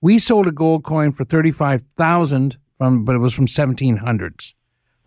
We 0.00 0.18
sold 0.18 0.46
a 0.46 0.52
gold 0.52 0.84
coin 0.84 1.12
for 1.12 1.24
thirty 1.24 1.50
five 1.52 1.82
thousand 1.96 2.56
from, 2.78 3.04
but 3.04 3.14
it 3.14 3.18
was 3.18 3.34
from 3.34 3.46
seventeen 3.46 3.98
hundreds. 3.98 4.54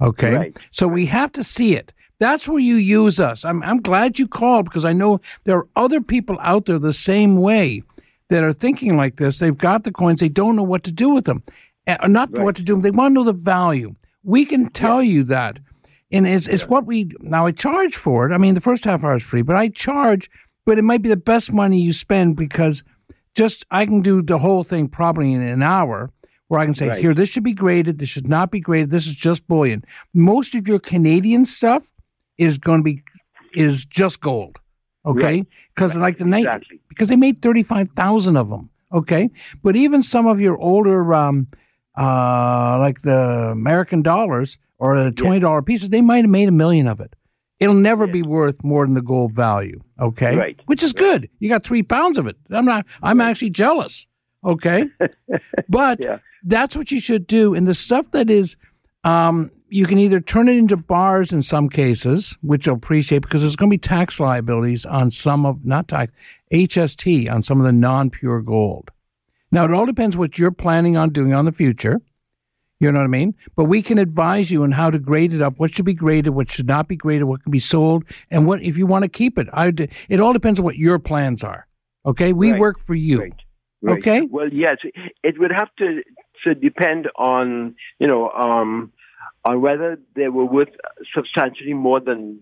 Okay, 0.02 0.34
Right. 0.34 0.58
so 0.72 0.88
we 0.88 1.06
have 1.08 1.32
to 1.34 1.44
see 1.44 1.76
it. 1.76 1.92
That's 2.20 2.48
where 2.48 2.60
you 2.60 2.76
use 2.76 3.20
us. 3.20 3.44
I'm 3.46 3.62
I'm 3.64 3.82
glad 3.82 4.20
you 4.20 4.28
called 4.28 4.66
because 4.66 4.86
I 4.86 4.94
know 4.94 5.20
there 5.44 5.58
are 5.58 5.68
other 5.76 6.02
people 6.02 6.38
out 6.42 6.66
there 6.66 6.80
the 6.80 6.94
same 6.94 7.38
way 7.42 7.84
that 8.30 8.44
are 8.44 8.54
thinking 8.54 8.98
like 8.98 9.18
this. 9.18 9.40
They've 9.40 9.58
got 9.58 9.84
the 9.84 9.92
coins, 9.92 10.20
they 10.20 10.30
don't 10.30 10.56
know 10.56 10.64
what 10.64 10.84
to 10.84 10.92
do 10.92 11.10
with 11.10 11.26
them, 11.26 11.44
uh, 11.88 12.08
not 12.08 12.32
Right. 12.32 12.44
what 12.44 12.56
to 12.58 12.64
do. 12.64 12.82
They 12.82 12.92
want 12.92 13.12
to 13.12 13.16
know 13.16 13.24
the 13.26 13.34
value. 13.34 13.96
We 14.24 14.46
can 14.46 14.70
tell 14.70 15.04
you 15.04 15.24
that, 15.26 15.60
and 16.12 16.26
it's 16.26 16.48
it's 16.48 16.68
what 16.68 16.86
we 16.86 17.12
now. 17.22 17.46
I 17.46 17.52
charge 17.52 17.96
for 17.96 18.26
it. 18.30 18.34
I 18.34 18.38
mean, 18.38 18.54
the 18.54 18.62
first 18.62 18.86
half 18.86 19.04
hour 19.04 19.18
is 19.18 19.24
free, 19.24 19.44
but 19.44 19.56
I 19.56 19.68
charge. 19.70 20.30
But 20.66 20.80
it 20.80 20.84
might 20.84 21.04
be 21.04 21.10
the 21.10 21.18
best 21.18 21.54
money 21.54 21.80
you 21.80 21.94
spend 21.94 22.36
because 22.38 22.84
just 23.36 23.66
I 23.70 23.86
can 23.86 24.02
do 24.02 24.22
the 24.24 24.40
whole 24.40 24.64
thing 24.64 24.88
probably 24.88 25.32
in 25.34 25.42
an 25.42 25.62
hour. 25.62 26.10
Where 26.48 26.60
I 26.60 26.66
can 26.66 26.74
say, 26.76 26.90
Right. 26.90 27.00
here, 27.00 27.14
this 27.16 27.30
should 27.30 27.44
be 27.44 27.54
graded. 27.54 27.98
This 28.00 28.10
should 28.10 28.28
not 28.28 28.52
be 28.52 28.60
graded. 28.60 28.92
This 28.92 29.08
is 29.08 29.16
just 29.16 29.48
bullion. 29.48 29.84
Most 30.14 30.54
of 30.54 30.68
your 30.68 30.80
Canadian 30.80 31.44
stuff 31.46 31.92
is 32.38 32.58
going 32.60 32.80
to 32.80 32.84
be 32.84 33.04
is 33.56 33.86
just 33.86 34.20
gold. 34.22 34.58
Okay, 35.06 35.24
Right. 35.38 35.48
because 35.74 35.96
like 35.96 36.18
the 36.18 36.26
night 36.26 36.40
Exactly. 36.40 36.80
because 36.90 37.08
they 37.10 37.16
made 37.16 37.42
thirty 37.42 37.64
five 37.64 37.90
thousand 37.96 38.38
of 38.38 38.50
them. 38.50 38.70
Okay, 38.94 39.30
but 39.64 39.76
even 39.76 40.04
some 40.04 40.26
of 40.28 40.40
your 40.40 40.58
older, 40.58 41.14
um, 41.14 41.48
uh, 41.98 42.78
like 42.80 43.02
the 43.02 43.50
American 43.52 44.02
dollars 44.02 44.58
or 44.78 45.04
the 45.04 45.12
twenty 45.12 45.40
dollar 45.40 45.62
pieces, 45.62 45.90
they 45.90 46.02
might 46.02 46.24
have 46.24 46.30
made 46.30 46.48
a 46.50 46.52
million 46.52 46.88
of 46.88 47.00
it. 47.00 47.16
It'll 47.60 47.74
never 47.76 48.06
Yeah. 48.06 48.12
be 48.14 48.22
worth 48.22 48.64
more 48.64 48.86
than 48.86 48.96
the 48.96 49.02
gold 49.02 49.32
value. 49.34 49.80
Okay, 50.00 50.36
Right. 50.36 50.60
which 50.66 50.84
is 50.84 50.92
good. 50.94 51.30
You 51.40 51.50
got 51.50 51.64
three 51.64 51.84
pounds 51.84 52.18
of 52.18 52.28
it. 52.28 52.36
I'm 52.52 52.66
not. 52.66 52.86
I'm 53.02 53.22
actually 53.22 53.52
jealous. 53.52 54.06
Okay, 54.44 54.86
but 55.70 56.00
Yeah. 56.00 56.18
That's 56.46 56.76
what 56.76 56.92
you 56.92 57.00
should 57.00 57.28
do. 57.28 57.54
And 57.54 57.68
the 57.68 57.74
stuff 57.74 58.12
that 58.12 58.30
is, 58.30 58.56
um, 59.04 59.52
you 59.70 59.86
can 59.86 59.98
either 59.98 60.20
turn 60.22 60.48
it 60.48 60.56
into 60.58 60.78
bars 60.78 61.34
in 61.34 61.42
some 61.42 61.70
cases, 61.70 62.38
which 62.42 62.68
I'll 62.68 62.76
appreciate 62.76 63.20
because 63.24 63.42
there's 63.42 63.56
going 63.56 63.70
to 63.70 63.74
be 63.74 63.80
tax 63.80 64.20
liabilities 64.20 64.86
on 64.86 65.12
some 65.12 65.46
of 65.46 65.66
not 65.66 65.88
tax 65.88 66.14
HST 66.54 67.30
on 67.32 67.44
some 67.44 67.60
of 67.60 67.66
the 67.66 67.72
non-pure 67.74 68.42
gold. 68.42 68.92
Now 69.52 69.66
it 69.66 69.74
all 69.74 69.86
depends 69.86 70.16
what 70.16 70.38
you're 70.38 70.52
planning 70.52 70.96
on 70.98 71.10
doing 71.10 71.34
on 71.34 71.46
the 71.46 71.52
future. 71.52 72.00
You 72.80 72.92
know 72.92 73.00
what 73.00 73.06
I 73.06 73.08
mean? 73.08 73.34
But 73.56 73.66
we 73.66 73.82
can 73.82 73.98
advise 73.98 74.52
you 74.52 74.64
on 74.64 74.72
how 74.72 74.90
to 74.92 75.00
grade 75.00 75.34
it 75.34 75.42
up, 75.42 75.54
what 75.58 75.74
should 75.74 75.86
be 75.86 75.94
graded, 75.94 76.34
what 76.34 76.52
should 76.52 76.68
not 76.68 76.88
be 76.88 76.96
graded, 76.96 77.24
what 77.24 77.42
can 77.42 77.52
be 77.52 77.60
sold, 77.60 78.04
and 78.30 78.46
what 78.46 78.62
if 78.62 78.78
you 78.78 78.86
want 78.86 79.04
to 79.04 79.10
keep 79.10 79.38
it. 79.38 79.48
I, 79.54 79.72
it 80.10 80.20
all 80.20 80.34
depends 80.34 80.60
on 80.60 80.66
what 80.66 80.76
your 80.76 81.00
plans 81.00 81.44
are. 81.44 81.68
Okay, 82.06 82.34
we 82.34 82.52
Right. 82.52 82.60
work 82.60 82.80
for 82.80 82.94
you. 82.94 83.20
Right. 83.22 83.34
Right. 83.82 84.00
Okay. 84.00 84.22
Well, 84.30 84.50
yes, 84.52 84.78
it 85.24 85.40
would 85.40 85.52
have 85.52 85.70
to 85.78 86.02
to 86.46 86.56
depend 86.56 87.10
on 87.16 87.76
you 88.00 88.08
know 88.08 88.30
um, 88.30 88.92
on 89.44 89.62
whether 89.62 90.00
they 90.16 90.28
were 90.30 90.46
worth 90.46 90.70
substantially 91.14 91.74
more 91.74 92.00
than 92.00 92.40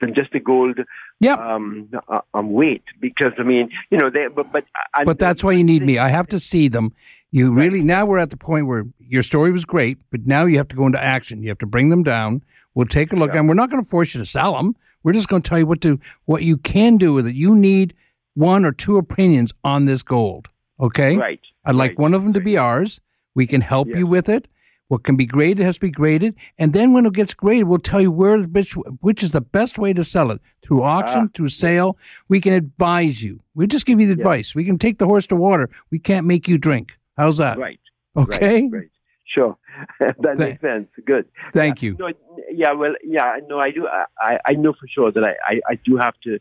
than 0.00 0.14
just 0.14 0.32
the 0.32 0.40
gold 0.40 0.78
Yep. 1.20 1.38
um, 1.40 1.88
uh, 2.08 2.20
um, 2.34 2.52
weight. 2.52 2.84
Because 3.00 3.32
I 3.38 3.42
mean, 3.42 3.70
you 3.90 3.98
know, 3.98 4.10
they 4.10 4.28
but 4.28 4.52
but 4.52 4.64
and 4.96 5.06
But 5.06 5.18
that's 5.18 5.42
why 5.42 5.52
you 5.52 5.64
need 5.64 5.82
me. 5.82 5.98
I 5.98 6.08
have 6.08 6.28
to 6.28 6.38
see 6.38 6.68
them. 6.68 6.92
You 7.30 7.52
really 7.52 7.82
now 7.82 8.06
we're 8.06 8.18
at 8.18 8.30
the 8.30 8.36
point 8.36 8.66
where 8.66 8.86
your 9.00 9.22
story 9.22 9.50
was 9.50 9.64
great, 9.64 9.98
but 10.10 10.26
now 10.26 10.44
you 10.44 10.56
have 10.58 10.68
to 10.68 10.76
go 10.76 10.86
into 10.86 11.02
action. 11.02 11.42
You 11.42 11.48
have 11.48 11.58
to 11.58 11.66
bring 11.66 11.88
them 11.88 12.02
down. 12.02 12.42
We'll 12.74 12.86
take 12.86 13.12
a 13.12 13.16
look, 13.16 13.34
and 13.34 13.48
we're 13.48 13.54
not 13.54 13.70
going 13.70 13.82
to 13.82 13.88
force 13.88 14.14
you 14.14 14.20
to 14.20 14.24
sell 14.24 14.54
them. 14.54 14.76
We're 15.02 15.12
just 15.12 15.28
going 15.28 15.42
to 15.42 15.48
tell 15.48 15.58
you 15.58 15.66
what 15.66 15.80
to 15.80 15.98
what 16.26 16.42
you 16.42 16.56
can 16.56 16.96
do 16.96 17.12
with 17.12 17.26
it. 17.26 17.34
You 17.34 17.56
need 17.56 17.94
one 18.34 18.64
or 18.64 18.72
two 18.72 18.96
opinions 18.96 19.52
on 19.64 19.86
this 19.86 20.02
gold. 20.04 20.46
Okay, 20.80 21.16
right. 21.16 21.40
I'd 21.64 21.74
like 21.74 21.90
right, 21.90 21.98
one 21.98 22.14
of 22.14 22.22
them 22.22 22.32
to 22.34 22.40
be 22.40 22.56
ours. 22.56 23.00
We 23.34 23.46
can 23.46 23.60
help 23.60 23.88
Yes. 23.88 23.98
you 23.98 24.06
with 24.06 24.28
it. 24.28 24.48
What 24.88 25.04
can 25.04 25.16
be 25.16 25.26
graded 25.26 25.62
has 25.66 25.74
to 25.74 25.80
be 25.82 25.90
graded, 25.90 26.34
and 26.58 26.72
then 26.72 26.94
when 26.94 27.04
it 27.04 27.12
gets 27.12 27.34
graded, 27.34 27.68
we'll 27.68 27.78
tell 27.78 28.00
you 28.00 28.10
where 28.10 28.38
which 28.40 28.72
which 29.02 29.22
is 29.22 29.32
the 29.32 29.42
best 29.42 29.78
way 29.78 29.92
to 29.92 30.02
sell 30.02 30.30
it 30.30 30.40
through 30.64 30.82
auction, 30.82 31.24
Ah, 31.24 31.28
through 31.34 31.48
sale. 31.48 31.98
We 32.28 32.40
can 32.40 32.54
advise 32.54 33.22
you. 33.22 33.40
We 33.54 33.66
just 33.66 33.84
give 33.84 34.00
you 34.00 34.06
the 34.06 34.14
advice. 34.14 34.54
We 34.54 34.64
can 34.64 34.78
take 34.78 34.96
the 34.98 35.04
horse 35.06 35.26
to 35.26 35.36
water. 35.36 35.68
We 35.90 35.98
can't 35.98 36.26
make 36.26 36.48
you 36.48 36.56
drink. 36.56 36.96
How's 37.18 37.36
that? 37.36 37.58
Right. 37.58 37.78
Okay. 38.16 38.62
Right. 38.62 38.72
right. 38.72 38.90
Sure. 39.26 39.58
that 40.00 40.38
makes 40.38 40.62
sense. 40.62 40.88
Good. 41.04 41.26
Thank 41.52 41.82
Yeah. 41.82 41.90
you. 41.90 41.96
No, 41.98 42.08
yeah. 42.50 42.72
Well. 42.72 42.94
Yeah. 43.04 43.36
No. 43.46 43.58
I 43.60 43.70
do. 43.70 43.86
I. 43.86 44.38
I- 44.46 44.54
know 44.54 44.72
for 44.72 44.88
sure 44.88 45.12
that 45.12 45.22
I. 45.22 45.34
I, 45.46 45.60
I 45.68 45.74
do 45.84 45.98
have 45.98 46.14
to. 46.24 46.38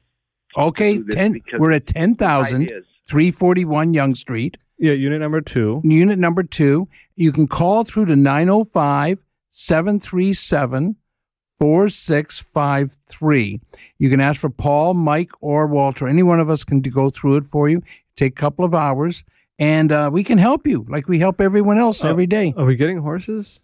Okay, 0.57 1.03
ten. 1.11 1.41
We're 1.59 1.73
at 1.73 1.85
ten 1.85 2.15
thousand 2.15 2.71
three 3.09 3.31
forty 3.31 3.65
one 3.65 3.93
Yonge 3.93 4.17
Street. 4.17 4.55
Yeah, 4.79 4.93
unit 4.93 5.19
number 5.19 5.41
two. 5.41 5.81
Unit 5.83 6.19
number 6.19 6.43
two. 6.43 6.87
You 7.15 7.31
can 7.31 7.47
call 7.47 7.83
through 7.83 8.05
to 8.05 8.15
905 8.15 9.17
737 9.49 10.95
4653. 11.59 13.59
You 13.97 14.09
can 14.09 14.19
ask 14.21 14.39
for 14.39 14.49
Paul, 14.49 14.93
Mike, 14.93 15.31
or 15.41 15.67
Walter. 15.67 16.07
Any 16.07 16.23
one 16.23 16.39
of 16.39 16.49
us 16.49 16.63
can 16.63 16.81
go 16.81 17.09
through 17.09 17.37
it 17.37 17.47
for 17.47 17.69
you. 17.69 17.81
Take 18.15 18.33
a 18.33 18.41
couple 18.41 18.65
of 18.65 18.73
hours, 18.73 19.23
and 19.59 19.91
uh, 19.91 20.09
we 20.11 20.23
can 20.23 20.37
help 20.37 20.67
you 20.67 20.85
like 20.89 21.07
we 21.07 21.19
help 21.19 21.39
everyone 21.41 21.77
else 21.77 22.03
Oh. 22.03 22.09
every 22.09 22.27
day. 22.27 22.53
Are 22.57 22.65
we 22.65 22.75
getting 22.75 22.99
horses? 22.99 23.61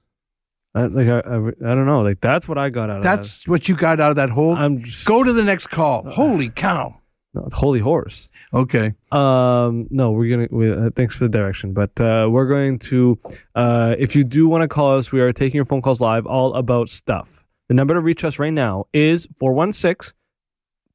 I, 0.76 0.86
like 0.88 1.08
I, 1.08 1.19
I, 1.19 1.36
I 1.38 1.76
don't 1.76 1.86
know. 1.86 2.02
Like 2.02 2.19
that's 2.21 2.47
what 2.47 2.58
I 2.58 2.69
got 2.69 2.89
out 2.89 2.97
of 2.97 3.04
that. 3.04 3.15
That's 3.17 3.47
what 3.47 3.69
you 3.69 3.76
got 3.76 3.99
out 3.99 4.10
of 4.12 4.15
that 4.17 4.30
whole. 4.32 4.56
I'm 4.56 4.84
just 4.84 5.06
Go 5.06 5.23
to 5.23 5.34
the 5.34 5.43
next 5.43 5.67
call. 5.67 6.04
Holy 6.10 6.49
cow. 6.49 6.99
No, 7.33 7.47
Holy 7.51 7.79
Horse. 7.79 8.29
Okay. 8.53 8.93
Um, 9.11 9.87
no, 9.89 10.11
we're 10.11 10.29
gonna. 10.29 10.47
We, 10.51 10.71
uh, 10.71 10.91
thanks 10.95 11.15
for 11.15 11.23
the 11.23 11.29
direction, 11.29 11.73
but 11.73 11.89
uh, 11.99 12.27
we're 12.29 12.47
going 12.47 12.77
to. 12.79 13.17
Uh, 13.55 13.95
if 13.97 14.15
you 14.15 14.23
do 14.23 14.47
want 14.47 14.61
to 14.61 14.67
call 14.67 14.97
us, 14.97 15.11
we 15.11 15.19
are 15.19 15.33
taking 15.33 15.55
your 15.55 15.65
phone 15.65 15.81
calls 15.81 15.99
live, 15.99 16.27
all 16.27 16.53
about 16.53 16.89
stuff. 16.89 17.27
The 17.69 17.73
number 17.73 17.95
to 17.95 18.01
reach 18.01 18.23
us 18.23 18.37
right 18.37 18.53
now 18.53 18.85
is 18.93 19.27
416 19.39 20.13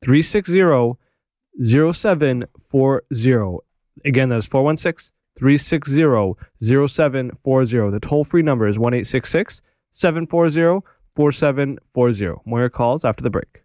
360 0.02 0.96
0740. 1.60 3.58
Again, 4.04 4.28
that 4.28 4.36
is 4.36 4.46
416 4.46 5.12
360 5.38 6.34
0740. 6.60 7.90
The 7.90 8.00
toll 8.00 8.24
free 8.24 8.42
number 8.42 8.68
is 8.68 8.78
1 8.78 9.04
740 9.04 10.86
4740. 11.16 12.42
More 12.44 12.68
calls 12.68 13.04
after 13.04 13.24
the 13.24 13.30
break. 13.30 13.64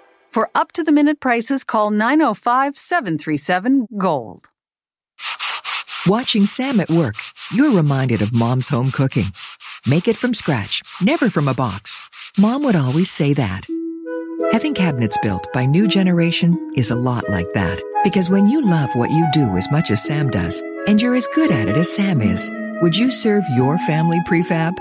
For 0.31 0.49
up 0.55 0.71
to 0.73 0.83
the 0.83 0.93
minute 0.93 1.19
prices, 1.19 1.65
call 1.65 1.89
905 1.91 2.77
737 2.77 3.87
Gold. 3.97 4.45
Watching 6.07 6.45
Sam 6.45 6.79
at 6.79 6.89
work, 6.89 7.15
you're 7.53 7.75
reminded 7.75 8.21
of 8.21 8.33
mom's 8.33 8.69
home 8.69 8.91
cooking. 8.91 9.25
Make 9.85 10.07
it 10.07 10.15
from 10.15 10.33
scratch, 10.33 10.81
never 11.01 11.29
from 11.29 11.49
a 11.49 11.53
box. 11.53 12.09
Mom 12.37 12.63
would 12.63 12.77
always 12.77 13.11
say 13.11 13.33
that. 13.33 13.65
Having 14.53 14.75
cabinets 14.75 15.17
built 15.21 15.51
by 15.51 15.65
New 15.65 15.85
Generation 15.85 16.57
is 16.77 16.91
a 16.91 16.95
lot 16.95 17.27
like 17.27 17.51
that. 17.53 17.81
Because 18.05 18.29
when 18.29 18.47
you 18.47 18.65
love 18.65 18.89
what 18.93 19.11
you 19.11 19.27
do 19.33 19.57
as 19.57 19.69
much 19.69 19.91
as 19.91 20.01
Sam 20.01 20.29
does, 20.29 20.63
and 20.87 21.01
you're 21.01 21.15
as 21.15 21.27
good 21.35 21.51
at 21.51 21.67
it 21.67 21.75
as 21.75 21.93
Sam 21.93 22.21
is, 22.21 22.49
would 22.81 22.95
you 22.95 23.11
serve 23.11 23.43
your 23.53 23.77
family 23.79 24.19
prefab? 24.25 24.77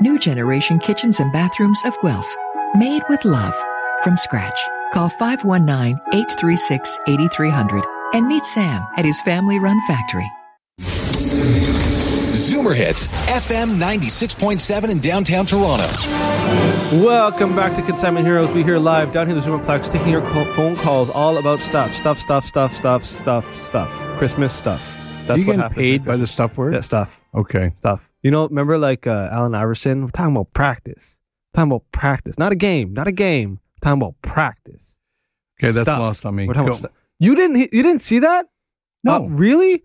New 0.00 0.18
Generation 0.18 0.78
Kitchens 0.78 1.20
and 1.20 1.30
Bathrooms 1.30 1.82
of 1.84 1.94
Guelph. 2.00 2.34
Made 2.74 3.02
with 3.10 3.26
love. 3.26 3.54
From 4.02 4.16
scratch. 4.16 4.58
Call 4.92 5.08
519 5.08 5.98
836 6.12 6.98
8300 7.08 7.84
and 8.12 8.26
meet 8.26 8.44
Sam 8.46 8.86
at 8.96 9.04
his 9.04 9.20
family 9.22 9.58
run 9.58 9.80
factory. 9.88 10.30
Zoomer 10.80 12.74
Hits, 12.74 13.06
FM 13.08 13.78
96.7 13.80 14.90
in 14.90 14.98
downtown 15.00 15.46
Toronto. 15.46 15.84
Welcome 17.04 17.56
back 17.56 17.74
to 17.76 17.82
Consignment 17.82 18.26
Heroes. 18.26 18.50
We 18.50 18.62
here 18.62 18.78
live 18.78 19.12
down 19.12 19.26
here 19.26 19.36
in 19.36 19.42
the 19.42 19.48
Zoomerplex, 19.48 19.90
taking 19.90 20.08
your 20.08 20.22
co- 20.22 20.44
phone 20.54 20.76
calls 20.76 21.10
all 21.10 21.38
about 21.38 21.60
stuff, 21.60 21.92
stuff, 21.94 22.18
stuff, 22.18 22.44
stuff, 22.46 22.74
stuff, 22.74 23.04
stuff, 23.04 23.44
stuff. 23.56 23.90
Christmas 24.18 24.54
stuff. 24.54 24.80
That's 25.26 25.30
Are 25.30 25.38
you 25.38 25.46
what 25.46 25.56
getting 25.56 25.74
paid 25.74 26.04
by 26.04 26.16
the 26.16 26.26
stuff 26.26 26.56
word? 26.56 26.74
Yeah, 26.74 26.80
stuff, 26.80 27.10
Okay. 27.34 27.72
stuff. 27.80 28.00
You 28.22 28.30
know, 28.30 28.46
remember 28.46 28.78
like 28.78 29.06
uh, 29.06 29.28
Allen 29.32 29.54
Iverson? 29.54 30.04
We're 30.04 30.10
talking 30.10 30.34
about 30.36 30.52
practice. 30.52 31.16
talking 31.54 31.70
about 31.72 31.84
practice, 31.92 32.38
not 32.38 32.52
a 32.52 32.56
game, 32.56 32.92
not 32.92 33.06
a 33.08 33.12
game. 33.12 33.60
Talking 33.84 34.00
about 34.00 34.14
practice. 34.22 34.94
Okay, 35.60 35.70
that's 35.70 35.84
Stuff. 35.84 35.98
lost 35.98 36.24
on 36.26 36.34
me. 36.34 36.46
We're 36.48 36.54
talking 36.54 36.72
Go. 36.72 36.78
about. 36.78 36.92
You 37.18 37.34
didn't. 37.34 37.56
You 37.56 37.82
didn't 37.82 38.00
see 38.00 38.20
that? 38.20 38.46
No. 39.04 39.16
Uh, 39.16 39.20
really? 39.26 39.84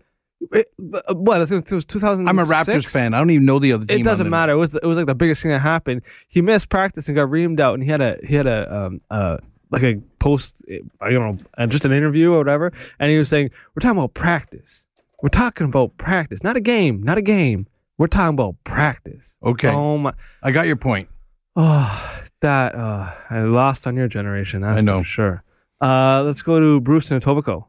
It- 0.52 0.68
uh, 0.94 1.12
what? 1.12 1.42
I 1.42 1.44
think 1.44 1.70
it 1.70 1.74
was 1.74 1.84
2000. 1.84 2.26
I'm 2.26 2.38
a 2.38 2.44
Raptors 2.44 2.90
fan. 2.90 3.12
I 3.12 3.18
don't 3.18 3.28
even 3.30 3.44
know 3.44 3.58
the 3.58 3.74
other 3.74 3.84
team. 3.84 4.00
It 4.00 4.04
doesn't 4.04 4.30
matter. 4.30 4.52
It 4.52 4.56
was 4.56 4.74
it 4.74 4.84
was 4.86 4.96
like 4.96 5.04
the 5.04 5.14
biggest 5.14 5.42
thing 5.42 5.50
that 5.52 5.58
happened. 5.60 6.00
He 6.28 6.40
missed 6.40 6.70
practice 6.70 7.08
and 7.08 7.14
got 7.14 7.28
reamed 7.28 7.60
out, 7.60 7.74
and 7.74 7.82
he 7.82 7.90
had 7.90 8.00
a 8.00 8.16
he 8.26 8.34
had 8.34 8.46
a 8.46 8.74
um 8.74 9.02
uh 9.10 9.36
like 9.70 9.82
a 9.82 9.96
post 10.18 10.56
uh, 11.02 11.08
you 11.08 11.18
know 11.20 11.36
uh, 11.58 11.66
just 11.66 11.84
an 11.84 11.92
interview 11.92 12.32
or 12.32 12.38
whatever, 12.38 12.72
and 12.98 13.10
he 13.10 13.18
was 13.18 13.28
saying 13.28 13.50
we're 13.74 13.80
talking 13.80 13.98
about 13.98 14.14
practice. 14.14 14.82
We're 15.22 15.28
talking 15.28 15.66
about 15.66 15.98
practice, 15.98 16.42
not 16.42 16.56
a 16.56 16.60
game, 16.60 17.02
not 17.02 17.18
a 17.18 17.22
game. 17.22 17.66
We're 17.98 18.06
talking 18.06 18.32
about 18.32 18.56
practice. 18.64 19.36
Okay. 19.44 19.68
Oh 19.68 19.98
my. 19.98 20.14
I 20.42 20.52
got 20.52 20.66
your 20.66 20.76
point. 20.76 21.08
Oh, 21.56 22.22
that 22.40 22.74
uh, 22.74 23.12
I 23.30 23.40
lost 23.40 23.86
on 23.86 23.96
your 23.96 24.08
generation. 24.08 24.62
That's 24.62 24.78
I 24.78 24.82
know. 24.82 25.00
for 25.00 25.04
sure. 25.04 25.42
Uh, 25.80 26.22
let's 26.24 26.42
go 26.42 26.58
to 26.60 26.80
Bruce 26.80 27.10
in 27.10 27.20
Etobicoke. 27.20 27.64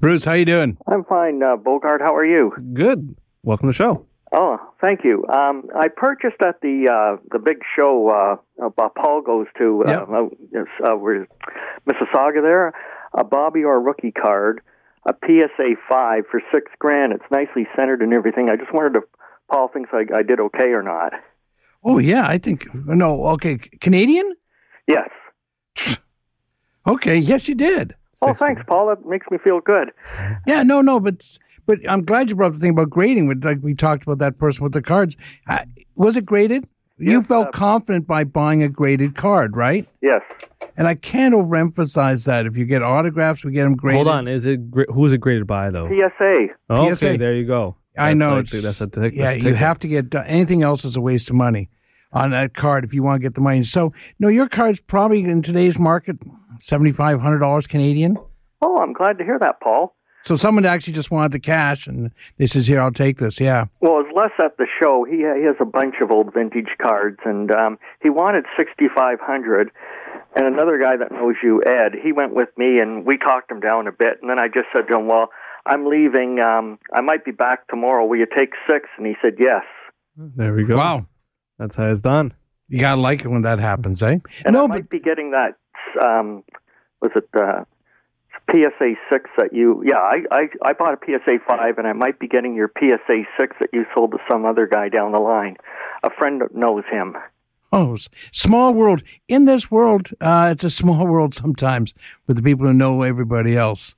Bruce, 0.00 0.24
how 0.24 0.32
you 0.32 0.44
doing? 0.44 0.76
I'm 0.86 1.04
fine, 1.04 1.42
uh, 1.42 1.56
Bogart. 1.56 2.00
How 2.02 2.14
are 2.14 2.24
you? 2.24 2.52
Good. 2.74 3.16
Welcome 3.42 3.68
to 3.68 3.70
the 3.70 3.74
show. 3.76 4.06
Oh, 4.32 4.58
thank 4.80 5.04
you. 5.04 5.24
Um, 5.32 5.68
I 5.74 5.88
purchased 5.88 6.42
at 6.42 6.60
the 6.60 6.88
uh, 6.92 7.22
the 7.30 7.38
big 7.38 7.58
show 7.76 8.08
uh, 8.60 8.64
uh, 8.66 8.88
Paul 8.88 9.22
goes 9.22 9.46
to 9.58 9.84
uh, 9.86 9.90
Yep. 9.90 10.08
uh, 10.08 10.84
uh, 10.84 10.96
Mississauga 11.88 12.42
there, 12.42 12.72
a 13.16 13.24
Bobby 13.24 13.62
Orr 13.64 13.80
rookie 13.80 14.10
card, 14.12 14.60
a 15.08 15.14
PSA 15.24 15.76
five 15.88 16.24
for 16.30 16.42
six 16.52 16.70
grand. 16.78 17.12
It's 17.12 17.24
nicely 17.30 17.66
centered 17.76 18.02
and 18.02 18.12
everything. 18.12 18.50
I 18.50 18.56
just 18.56 18.74
wondered 18.74 18.96
if 18.96 19.04
Paul 19.50 19.68
thinks 19.72 19.90
I, 19.92 20.04
I 20.14 20.22
did 20.22 20.40
okay 20.40 20.68
or 20.70 20.82
not. 20.82 21.12
Oh 21.86 21.98
yeah, 21.98 22.26
I 22.26 22.36
think 22.36 22.66
no. 22.74 23.26
Okay, 23.28 23.58
Canadian. 23.80 24.34
Yes. 24.86 25.08
Okay, 26.88 27.16
yes, 27.16 27.48
you 27.48 27.56
did. 27.56 27.96
Oh, 28.22 28.32
thanks, 28.32 28.62
Paul. 28.68 28.86
That 28.86 29.04
makes 29.04 29.26
me 29.28 29.38
feel 29.38 29.58
good. 29.60 29.90
Yeah, 30.46 30.62
no, 30.62 30.80
no, 30.80 31.00
but 31.00 31.38
but 31.66 31.78
I'm 31.88 32.04
glad 32.04 32.30
you 32.30 32.36
brought 32.36 32.48
up 32.48 32.52
the 32.52 32.60
thing 32.60 32.70
about 32.70 32.90
grading. 32.90 33.26
With 33.26 33.44
like 33.44 33.58
we 33.60 33.74
talked 33.74 34.04
about 34.04 34.18
that 34.18 34.38
person 34.38 34.62
with 34.62 34.72
the 34.72 34.82
cards. 34.82 35.16
Uh, 35.48 35.64
was 35.96 36.16
it 36.16 36.24
graded? 36.24 36.68
you 36.98 37.18
Yes, 37.18 37.26
felt 37.26 37.48
uh, 37.48 37.50
confident 37.50 38.06
by 38.06 38.22
buying 38.22 38.62
a 38.62 38.68
graded 38.68 39.16
card, 39.16 39.56
right? 39.56 39.86
Yes. 40.00 40.20
And 40.76 40.86
I 40.86 40.94
can't 40.94 41.34
overemphasize 41.34 42.24
that. 42.26 42.46
If 42.46 42.56
you 42.56 42.64
get 42.64 42.82
autographs, 42.82 43.44
we 43.44 43.50
get 43.50 43.64
them 43.64 43.74
graded. 43.74 44.06
Hold 44.06 44.08
on. 44.08 44.28
Is 44.28 44.46
it 44.46 44.60
who 44.94 45.06
is 45.06 45.12
it 45.12 45.18
graded 45.18 45.46
by 45.48 45.70
though? 45.70 45.88
PSA. 45.88 46.46
Okay, 46.70 46.94
PSA. 46.94 47.16
there 47.18 47.34
you 47.34 47.46
go. 47.46 47.74
I 47.98 48.14
know. 48.14 48.36
like- 48.36 48.48
that's 48.48 48.80
a 48.80 48.86
tick- 48.86 49.14
yeah, 49.14 49.32
that's 49.32 49.44
a 49.44 49.48
you 49.48 49.54
have 49.54 49.80
to 49.80 49.88
get 49.88 50.14
anything 50.14 50.62
else 50.62 50.84
is 50.84 50.96
a 50.96 51.00
waste 51.00 51.30
of 51.30 51.36
money 51.36 51.68
on 52.16 52.30
that 52.30 52.54
card 52.54 52.84
if 52.84 52.94
you 52.94 53.02
want 53.02 53.20
to 53.20 53.22
get 53.22 53.34
the 53.34 53.40
money. 53.40 53.62
So 53.62 53.92
no, 54.18 54.28
your 54.28 54.48
card's 54.48 54.80
probably 54.80 55.22
in 55.22 55.42
today's 55.42 55.78
market 55.78 56.16
seventy 56.60 56.92
five 56.92 57.20
hundred 57.20 57.40
dollars 57.40 57.66
Canadian. 57.66 58.16
Oh, 58.62 58.78
I'm 58.78 58.94
glad 58.94 59.18
to 59.18 59.24
hear 59.24 59.38
that, 59.38 59.60
Paul. 59.60 59.94
So 60.24 60.34
someone 60.34 60.64
actually 60.64 60.94
just 60.94 61.12
wanted 61.12 61.30
the 61.30 61.38
cash, 61.38 61.86
and 61.86 62.10
they 62.38 62.46
says, 62.46 62.66
"Here, 62.66 62.80
I'll 62.80 62.90
take 62.90 63.18
this." 63.18 63.38
Yeah. 63.38 63.66
Well, 63.80 64.00
as 64.00 64.06
Les 64.12 64.32
at 64.44 64.56
the 64.56 64.66
show, 64.82 65.04
he 65.08 65.18
he 65.18 65.44
has 65.44 65.56
a 65.60 65.64
bunch 65.64 65.96
of 66.00 66.10
old 66.10 66.32
vintage 66.34 66.70
cards, 66.82 67.18
and 67.24 67.50
um, 67.52 67.78
he 68.02 68.10
wanted 68.10 68.44
sixty 68.56 68.86
five 68.96 69.20
hundred. 69.20 69.70
And 70.34 70.46
another 70.46 70.78
guy 70.82 70.96
that 70.98 71.12
knows 71.12 71.36
you, 71.42 71.62
Ed, 71.64 71.92
he 72.02 72.12
went 72.12 72.34
with 72.34 72.50
me, 72.58 72.78
and 72.78 73.06
we 73.06 73.16
talked 73.16 73.50
him 73.50 73.60
down 73.60 73.86
a 73.86 73.92
bit. 73.92 74.18
And 74.20 74.28
then 74.28 74.38
I 74.38 74.48
just 74.48 74.66
said 74.74 74.88
to 74.90 74.98
him, 74.98 75.06
"Well, 75.06 75.30
I'm 75.64 75.86
leaving. 75.86 76.40
Um, 76.40 76.78
I 76.92 77.02
might 77.02 77.24
be 77.24 77.30
back 77.30 77.68
tomorrow. 77.68 78.04
Will 78.04 78.18
you 78.18 78.26
take 78.26 78.50
six? 78.68 78.88
And 78.98 79.06
he 79.06 79.14
said, 79.22 79.34
"Yes." 79.38 79.62
There 80.16 80.54
we 80.54 80.64
go. 80.64 80.76
Wow. 80.76 81.06
That's 81.58 81.76
how 81.76 81.90
it's 81.90 82.00
done. 82.00 82.34
You 82.68 82.80
gotta 82.80 83.00
like 83.00 83.22
it 83.24 83.28
when 83.28 83.42
that 83.42 83.58
happens, 83.58 84.02
eh? 84.02 84.18
And 84.44 84.54
no, 84.54 84.64
I 84.64 84.66
but 84.66 84.74
might 84.74 84.90
be 84.90 85.00
getting 85.00 85.30
that. 85.30 85.54
Um, 86.04 86.42
was 87.00 87.12
it 87.14 87.28
uh, 87.38 87.64
PSA 88.50 88.94
six 89.10 89.30
that 89.38 89.52
you? 89.52 89.82
Yeah, 89.84 89.96
I, 89.98 90.22
I 90.30 90.48
I 90.64 90.72
bought 90.72 90.94
a 90.94 90.98
PSA 91.04 91.38
five, 91.48 91.78
and 91.78 91.86
I 91.86 91.92
might 91.92 92.18
be 92.18 92.28
getting 92.28 92.54
your 92.54 92.70
PSA 92.78 93.22
six 93.38 93.56
that 93.60 93.70
you 93.72 93.84
sold 93.94 94.12
to 94.12 94.18
some 94.30 94.44
other 94.44 94.66
guy 94.66 94.88
down 94.88 95.12
the 95.12 95.20
line. 95.20 95.56
A 96.02 96.10
friend 96.10 96.42
knows 96.54 96.84
him. 96.90 97.16
oh, 97.72 97.96
small 98.32 98.72
world. 98.74 99.02
In 99.28 99.44
this 99.44 99.70
world, 99.70 100.10
uh, 100.20 100.50
it's 100.52 100.64
a 100.64 100.70
small 100.70 101.06
world 101.14 101.34
sometimes 101.34 101.94
with 102.26 102.36
the 102.36 102.42
people 102.42 102.66
who 102.66 102.72
know 102.72 103.02
everybody 103.02 103.56
else. 103.56 103.94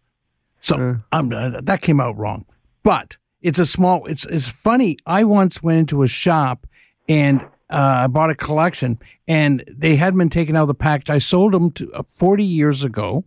So 0.60 0.76
Yeah. 0.76 0.96
I'm, 1.12 1.32
uh, 1.32 1.60
that 1.62 1.82
came 1.82 2.00
out 2.00 2.16
wrong, 2.18 2.44
but 2.82 3.16
it's 3.42 3.58
a 3.58 3.66
small. 3.66 4.06
It's 4.06 4.24
it's 4.26 4.48
funny. 4.48 4.96
I 5.06 5.24
once 5.24 5.62
went 5.62 5.78
into 5.78 6.02
a 6.02 6.06
shop 6.08 6.66
and 7.08 7.40
uh, 7.70 8.04
I 8.04 8.06
bought 8.06 8.30
a 8.30 8.34
collection, 8.34 8.98
and 9.26 9.64
they 9.70 9.96
hadn't 9.96 10.18
been 10.18 10.30
taken 10.30 10.56
out 10.56 10.62
of 10.62 10.68
the 10.68 10.74
package. 10.74 11.10
I 11.10 11.18
sold 11.18 11.52
them 11.52 11.70
to 11.72 11.92
uh, 11.92 12.02
40 12.08 12.44
years 12.44 12.84
ago, 12.84 13.24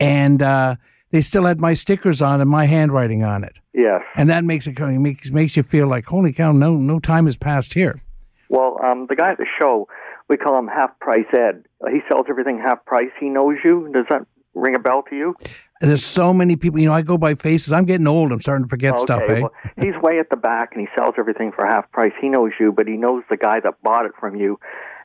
and 0.00 0.42
uh, 0.42 0.76
they 1.10 1.20
still 1.20 1.44
had 1.44 1.60
my 1.60 1.74
stickers 1.74 2.20
on 2.22 2.40
and 2.40 2.50
my 2.50 2.66
handwriting 2.66 3.22
on 3.24 3.44
it, 3.44 3.54
Yes. 3.72 4.02
and 4.16 4.28
that 4.30 4.44
makes 4.44 4.66
it 4.66 4.78
makes 4.78 5.30
makes 5.30 5.56
you 5.56 5.62
feel 5.62 5.86
like 5.86 6.06
holy 6.06 6.32
cow, 6.32 6.52
no 6.52 6.76
no 6.76 6.98
time 6.98 7.26
has 7.26 7.36
passed 7.36 7.74
here. 7.74 8.00
Well, 8.48 8.78
um, 8.84 9.06
the 9.08 9.16
guy 9.16 9.32
at 9.32 9.38
the 9.38 9.46
show, 9.60 9.88
we 10.28 10.36
call 10.36 10.58
him 10.58 10.68
Half 10.68 10.98
Price 11.00 11.26
Ed. 11.32 11.64
He 11.90 12.00
sells 12.10 12.26
everything 12.28 12.60
half 12.64 12.84
price. 12.84 13.10
He 13.20 13.28
knows 13.28 13.56
you. 13.64 13.90
Does 13.92 14.06
that 14.10 14.22
ring 14.54 14.74
a 14.76 14.78
bell 14.78 15.02
to 15.10 15.16
you? 15.16 15.34
And 15.80 15.90
there's 15.90 16.04
so 16.04 16.32
many 16.32 16.56
people. 16.56 16.80
You 16.80 16.86
know, 16.86 16.94
I 16.94 17.02
go 17.02 17.18
by 17.18 17.34
faces. 17.34 17.72
I'm 17.72 17.84
getting 17.84 18.06
old. 18.06 18.32
I'm 18.32 18.40
starting 18.40 18.64
to 18.64 18.68
forget 18.68 18.98
stuff. 18.98 19.22
Eh? 19.28 19.40
well, 19.40 19.52
he's 19.78 19.94
way 20.02 20.18
at 20.18 20.30
the 20.30 20.36
back, 20.36 20.70
and 20.72 20.80
he 20.80 20.88
sells 20.96 21.14
everything 21.18 21.52
for 21.52 21.66
half 21.66 21.90
price. 21.92 22.12
He 22.20 22.28
knows 22.28 22.52
you, 22.58 22.72
but 22.72 22.86
he 22.86 22.96
knows 22.96 23.24
the 23.28 23.36
guy 23.36 23.60
that 23.60 23.82
bought 23.82 24.06
it 24.06 24.12
from 24.18 24.36
you. 24.36 24.58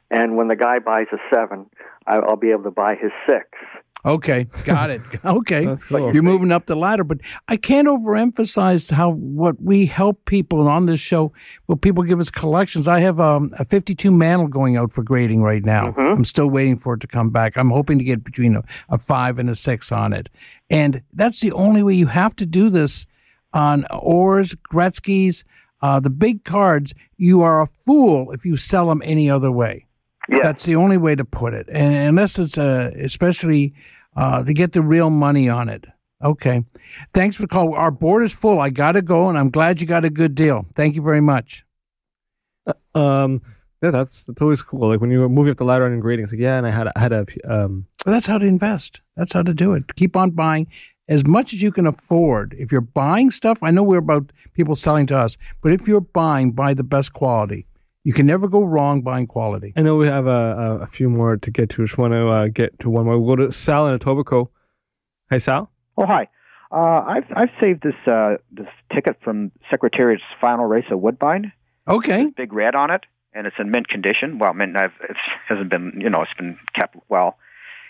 And 0.09 0.37
when 0.37 0.47
the 0.47 0.55
guy 0.55 0.79
buys 0.79 1.07
a 1.11 1.17
seven, 1.33 1.65
I- 2.07 2.17
I'll 2.19 2.35
be 2.37 2.51
able 2.51 2.63
to 2.63 2.71
buy 2.71 2.95
his 2.95 3.11
six. 3.29 3.47
Okay, 4.03 4.47
got 4.65 4.89
it. 4.89 5.01
Okay, 5.23 5.67
cool. 5.87 6.13
you're 6.13 6.23
moving 6.23 6.51
up 6.51 6.65
the 6.65 6.75
ladder, 6.75 7.03
but 7.03 7.19
I 7.47 7.57
can't 7.57 7.87
overemphasize 7.87 8.91
how 8.91 9.11
what 9.11 9.61
we 9.61 9.85
help 9.85 10.25
people 10.25 10.67
on 10.67 10.87
this 10.87 10.99
show. 10.99 11.31
Well, 11.67 11.77
people 11.77 12.03
give 12.03 12.19
us 12.19 12.29
collections. 12.31 12.87
I 12.87 12.99
have 13.01 13.19
um, 13.19 13.53
a 13.59 13.65
52 13.65 14.09
mantle 14.11 14.47
going 14.47 14.77
out 14.77 14.91
for 14.91 15.03
grading 15.03 15.43
right 15.43 15.63
now. 15.63 15.93
I'm 15.97 16.25
still 16.25 16.47
waiting 16.49 16.79
for 16.79 16.95
it 16.95 17.01
to 17.01 17.07
come 17.07 17.29
back. 17.29 17.57
I'm 17.57 17.69
hoping 17.69 17.99
to 17.99 18.03
get 18.03 18.23
between 18.23 18.55
a, 18.55 18.63
a 18.89 18.97
five 18.97 19.37
and 19.37 19.49
a 19.49 19.55
six 19.55 19.91
on 19.91 20.13
it, 20.13 20.29
and 20.69 21.01
that's 21.13 21.39
the 21.41 21.51
only 21.51 21.83
way 21.83 21.93
you 21.93 22.07
have 22.07 22.35
to 22.37 22.45
do 22.45 22.69
this 22.69 23.05
on 23.53 23.85
Orrs, 23.91 24.55
Gretzky's, 24.71 25.43
uh, 25.81 25.99
the 25.99 26.09
big 26.09 26.43
cards. 26.43 26.93
You 27.17 27.41
are 27.41 27.61
a 27.61 27.67
fool 27.67 28.31
if 28.31 28.45
you 28.45 28.57
sell 28.57 28.87
them 28.89 29.01
any 29.05 29.29
other 29.29 29.51
way. 29.51 29.85
Yeah. 30.29 30.39
That's 30.43 30.65
the 30.65 30.75
only 30.75 30.97
way 30.97 31.15
to 31.15 31.25
put 31.25 31.53
it, 31.53 31.67
and 31.71 31.93
unless 31.95 32.37
it's 32.37 32.57
a, 32.57 32.93
especially 32.99 33.73
uh, 34.15 34.43
to 34.43 34.53
get 34.53 34.73
the 34.73 34.81
real 34.81 35.09
money 35.09 35.49
on 35.49 35.67
it. 35.67 35.85
Okay, 36.23 36.63
thanks 37.13 37.35
for 37.35 37.41
the 37.41 37.47
call. 37.47 37.73
Our 37.73 37.91
board 37.91 38.23
is 38.23 38.31
full. 38.31 38.59
I 38.59 38.69
got 38.69 38.91
to 38.93 39.01
go, 39.01 39.29
and 39.29 39.37
I'm 39.37 39.49
glad 39.49 39.81
you 39.81 39.87
got 39.87 40.05
a 40.05 40.09
good 40.09 40.35
deal. 40.35 40.65
Thank 40.75 40.95
you 40.95 41.01
very 41.01 41.21
much. 41.21 41.65
Um, 42.93 43.41
yeah, 43.81 43.89
that's 43.89 44.23
that's 44.23 44.41
always 44.41 44.61
cool. 44.61 44.89
Like 44.89 45.01
when 45.01 45.09
you 45.09 45.19
were 45.19 45.29
moving 45.29 45.51
up 45.51 45.57
the 45.57 45.63
ladder 45.63 45.85
on 45.85 45.99
grading, 45.99 46.23
it's 46.23 46.33
like 46.33 46.39
yeah, 46.41 46.57
and 46.57 46.67
I 46.67 46.71
had 46.71 46.87
a, 46.87 46.93
I 46.95 46.99
had 46.99 47.13
a 47.13 47.25
um 47.49 47.87
But 48.05 48.11
that's 48.11 48.27
how 48.27 48.37
to 48.37 48.45
invest. 48.45 49.01
That's 49.17 49.33
how 49.33 49.41
to 49.41 49.53
do 49.53 49.73
it. 49.73 49.95
Keep 49.95 50.15
on 50.15 50.31
buying 50.31 50.67
as 51.09 51.25
much 51.25 51.53
as 51.53 51.61
you 51.61 51.71
can 51.71 51.87
afford. 51.87 52.55
If 52.59 52.71
you're 52.71 52.81
buying 52.81 53.31
stuff, 53.31 53.63
I 53.63 53.71
know 53.71 53.81
we're 53.81 53.97
about 53.97 54.31
people 54.53 54.75
selling 54.75 55.07
to 55.07 55.17
us, 55.17 55.35
but 55.61 55.71
if 55.71 55.87
you're 55.87 56.01
buying, 56.01 56.51
buy 56.51 56.75
the 56.75 56.83
best 56.83 57.13
quality. 57.13 57.65
You 58.03 58.13
can 58.13 58.25
never 58.25 58.47
go 58.47 58.63
wrong 58.63 59.01
buying 59.01 59.27
quality. 59.27 59.73
I 59.75 59.81
know 59.81 59.95
we 59.95 60.07
have 60.07 60.25
a, 60.25 60.29
a, 60.29 60.75
a 60.83 60.87
few 60.87 61.09
more 61.09 61.37
to 61.37 61.51
get 61.51 61.69
to. 61.71 61.85
Just 61.85 61.97
want 61.99 62.13
to 62.13 62.27
uh, 62.29 62.47
get 62.47 62.79
to 62.79 62.89
one 62.89 63.05
more. 63.05 63.19
We'll 63.19 63.35
go 63.35 63.45
to 63.45 63.51
Sal 63.51 63.87
in 63.87 63.97
Etobicoke. 63.99 64.49
Hey, 65.29 65.39
Sal. 65.39 65.69
Oh 65.97 66.05
hi. 66.05 66.27
Uh, 66.71 67.03
I've 67.05 67.25
I've 67.35 67.49
saved 67.59 67.83
this 67.83 67.95
uh, 68.11 68.37
this 68.51 68.67
ticket 68.93 69.17
from 69.23 69.51
Secretariat's 69.69 70.23
final 70.39 70.65
race 70.65 70.85
of 70.89 70.99
Woodbine. 70.99 71.51
Okay. 71.87 72.27
Big 72.35 72.53
red 72.53 72.75
on 72.75 72.89
it, 72.91 73.03
and 73.33 73.45
it's 73.45 73.55
in 73.59 73.69
mint 73.71 73.87
condition. 73.87 74.39
Well, 74.39 74.53
mint 74.53 74.77
I've, 74.77 74.93
it 75.07 75.17
hasn't 75.47 75.69
been 75.69 75.99
you 76.01 76.09
know 76.09 76.21
it's 76.21 76.33
been 76.37 76.57
kept 76.73 76.95
well, 77.09 77.37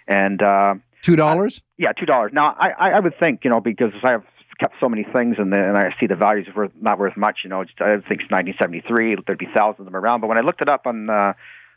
and 0.07 0.41
uh, 0.41 0.75
Two 1.03 1.15
dollars? 1.15 1.61
yeah, 1.77 1.91
two 1.93 2.05
dollars. 2.05 2.31
Now 2.33 2.55
I, 2.59 2.69
I 2.71 2.89
I 2.91 2.99
would 2.99 3.17
think 3.19 3.41
you 3.43 3.49
know 3.51 3.61
because 3.61 3.91
I 4.03 4.11
have 4.11 4.23
kept 4.61 4.75
so 4.79 4.87
many 4.87 5.03
things 5.03 5.35
and 5.39 5.53
and 5.53 5.77
I 5.77 5.93
see 5.99 6.07
the 6.07 6.15
values 6.15 6.47
worth, 6.55 6.71
not 6.79 6.99
worth 6.99 7.17
much. 7.17 7.39
You 7.43 7.49
know, 7.49 7.61
I 7.61 7.97
think 8.07 8.21
it's 8.21 8.31
1973. 8.31 9.17
There'd 9.25 9.37
be 9.37 9.47
thousands 9.55 9.79
of 9.79 9.85
them 9.85 9.95
around, 9.95 10.21
but 10.21 10.27
when 10.27 10.37
I 10.37 10.41
looked 10.41 10.61
it 10.61 10.69
up 10.69 10.85
on 10.85 11.07
the 11.07 11.33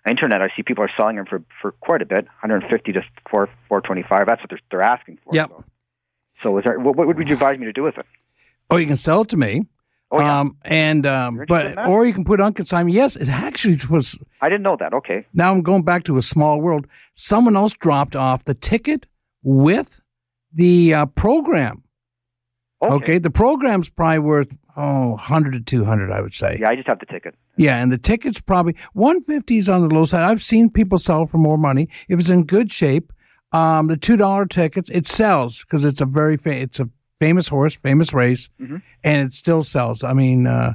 internet, 0.09 0.43
I 0.43 0.49
see 0.55 0.63
people 0.63 0.85
are 0.85 0.91
selling 0.97 1.17
them 1.17 1.27
for 1.27 1.43
for 1.61 1.73
quite 1.73 2.03
a 2.03 2.07
bit, 2.07 2.25
150 2.43 2.93
to 2.93 3.01
four 3.31 3.49
425. 3.69 4.27
That's 4.27 4.41
what 4.41 4.51
they're 4.51 4.61
they're 4.71 4.83
asking 4.83 5.19
for. 5.25 5.35
Yep. 5.35 5.49
So, 5.49 5.65
so 6.43 6.59
is 6.59 6.65
there, 6.65 6.79
what, 6.79 6.97
what 6.97 7.07
would 7.07 7.29
you 7.29 7.35
advise 7.35 7.59
me 7.59 7.65
to 7.67 7.73
do 7.73 7.83
with 7.83 7.97
it? 7.97 8.07
Oh, 8.71 8.77
you 8.77 8.87
can 8.87 8.97
sell 8.97 9.23
it 9.23 9.29
to 9.31 9.37
me. 9.37 9.63
Oh, 10.11 10.21
yeah. 10.21 10.41
Um, 10.41 10.57
and 10.63 11.07
um, 11.07 11.37
but 11.37 11.41
interested 11.41 11.71
in 11.71 11.77
that? 11.77 11.89
or 11.89 12.07
you 12.07 12.13
can 12.13 12.25
put 12.25 12.41
on 12.41 12.53
consignment. 12.53 12.95
Yes, 12.95 13.17
it 13.17 13.29
actually 13.29 13.81
was. 13.89 14.19
I 14.43 14.49
didn't 14.49 14.63
know 14.63 14.77
that. 14.79 14.93
Okay. 14.93 15.27
Now 15.33 15.53
I'm 15.53 15.63
going 15.63 15.83
back 15.83 16.05
to 16.05 16.19
a 16.19 16.23
small 16.23 16.61
world. 16.61 16.87
Someone 17.15 17.57
else 17.57 17.73
dropped 17.73 18.15
off 18.15 18.45
the 18.45 18.55
ticket 18.55 19.07
with 19.43 20.03
the 20.53 20.95
uh, 20.95 21.07
program. 21.07 21.84
Okay. 22.93 23.19
the 23.19 23.31
program's 23.31 23.89
probably 23.91 24.19
worth 24.21 24.49
oh 24.77 25.11
100 25.11 25.53
to 25.53 25.61
200, 25.61 26.11
I 26.11 26.21
would 26.21 26.35
say. 26.35 26.59
Yeah, 26.61 26.69
I 26.71 26.75
just 26.77 26.89
have 26.89 26.99
the 26.99 27.07
ticket. 27.07 27.35
Yeah, 27.57 27.81
and 27.83 27.93
the 27.93 27.99
ticket's 27.99 28.41
probably 28.41 28.75
150 28.95 29.57
is 29.57 29.69
on 29.69 29.87
the 29.89 29.95
low 29.95 30.05
side. 30.05 30.25
I've 30.25 30.43
seen 30.43 30.71
people 30.71 30.99
sell 30.99 31.27
for 31.27 31.39
more 31.39 31.57
money 31.59 31.89
if 32.09 32.19
it's 32.21 32.29
in 32.29 32.45
good 32.45 32.73
shape. 32.73 33.13
Um, 33.53 33.87
the 33.87 33.97
two 33.97 34.17
dollar 34.17 34.47
tickets 34.47 34.91
it 34.91 35.07
sells 35.07 35.61
because 35.61 35.85
it's 35.85 36.01
a 36.01 36.07
very 36.07 36.37
fa- 36.37 36.57
it's 36.61 36.81
a 36.81 36.89
famous 37.21 37.47
horse, 37.49 37.75
famous 37.75 38.13
race, 38.13 38.49
Mhm. 38.61 38.83
and 39.05 39.23
it 39.27 39.33
still 39.33 39.63
sells. 39.63 40.03
I 40.03 40.13
mean, 40.13 40.47
uh, 40.49 40.75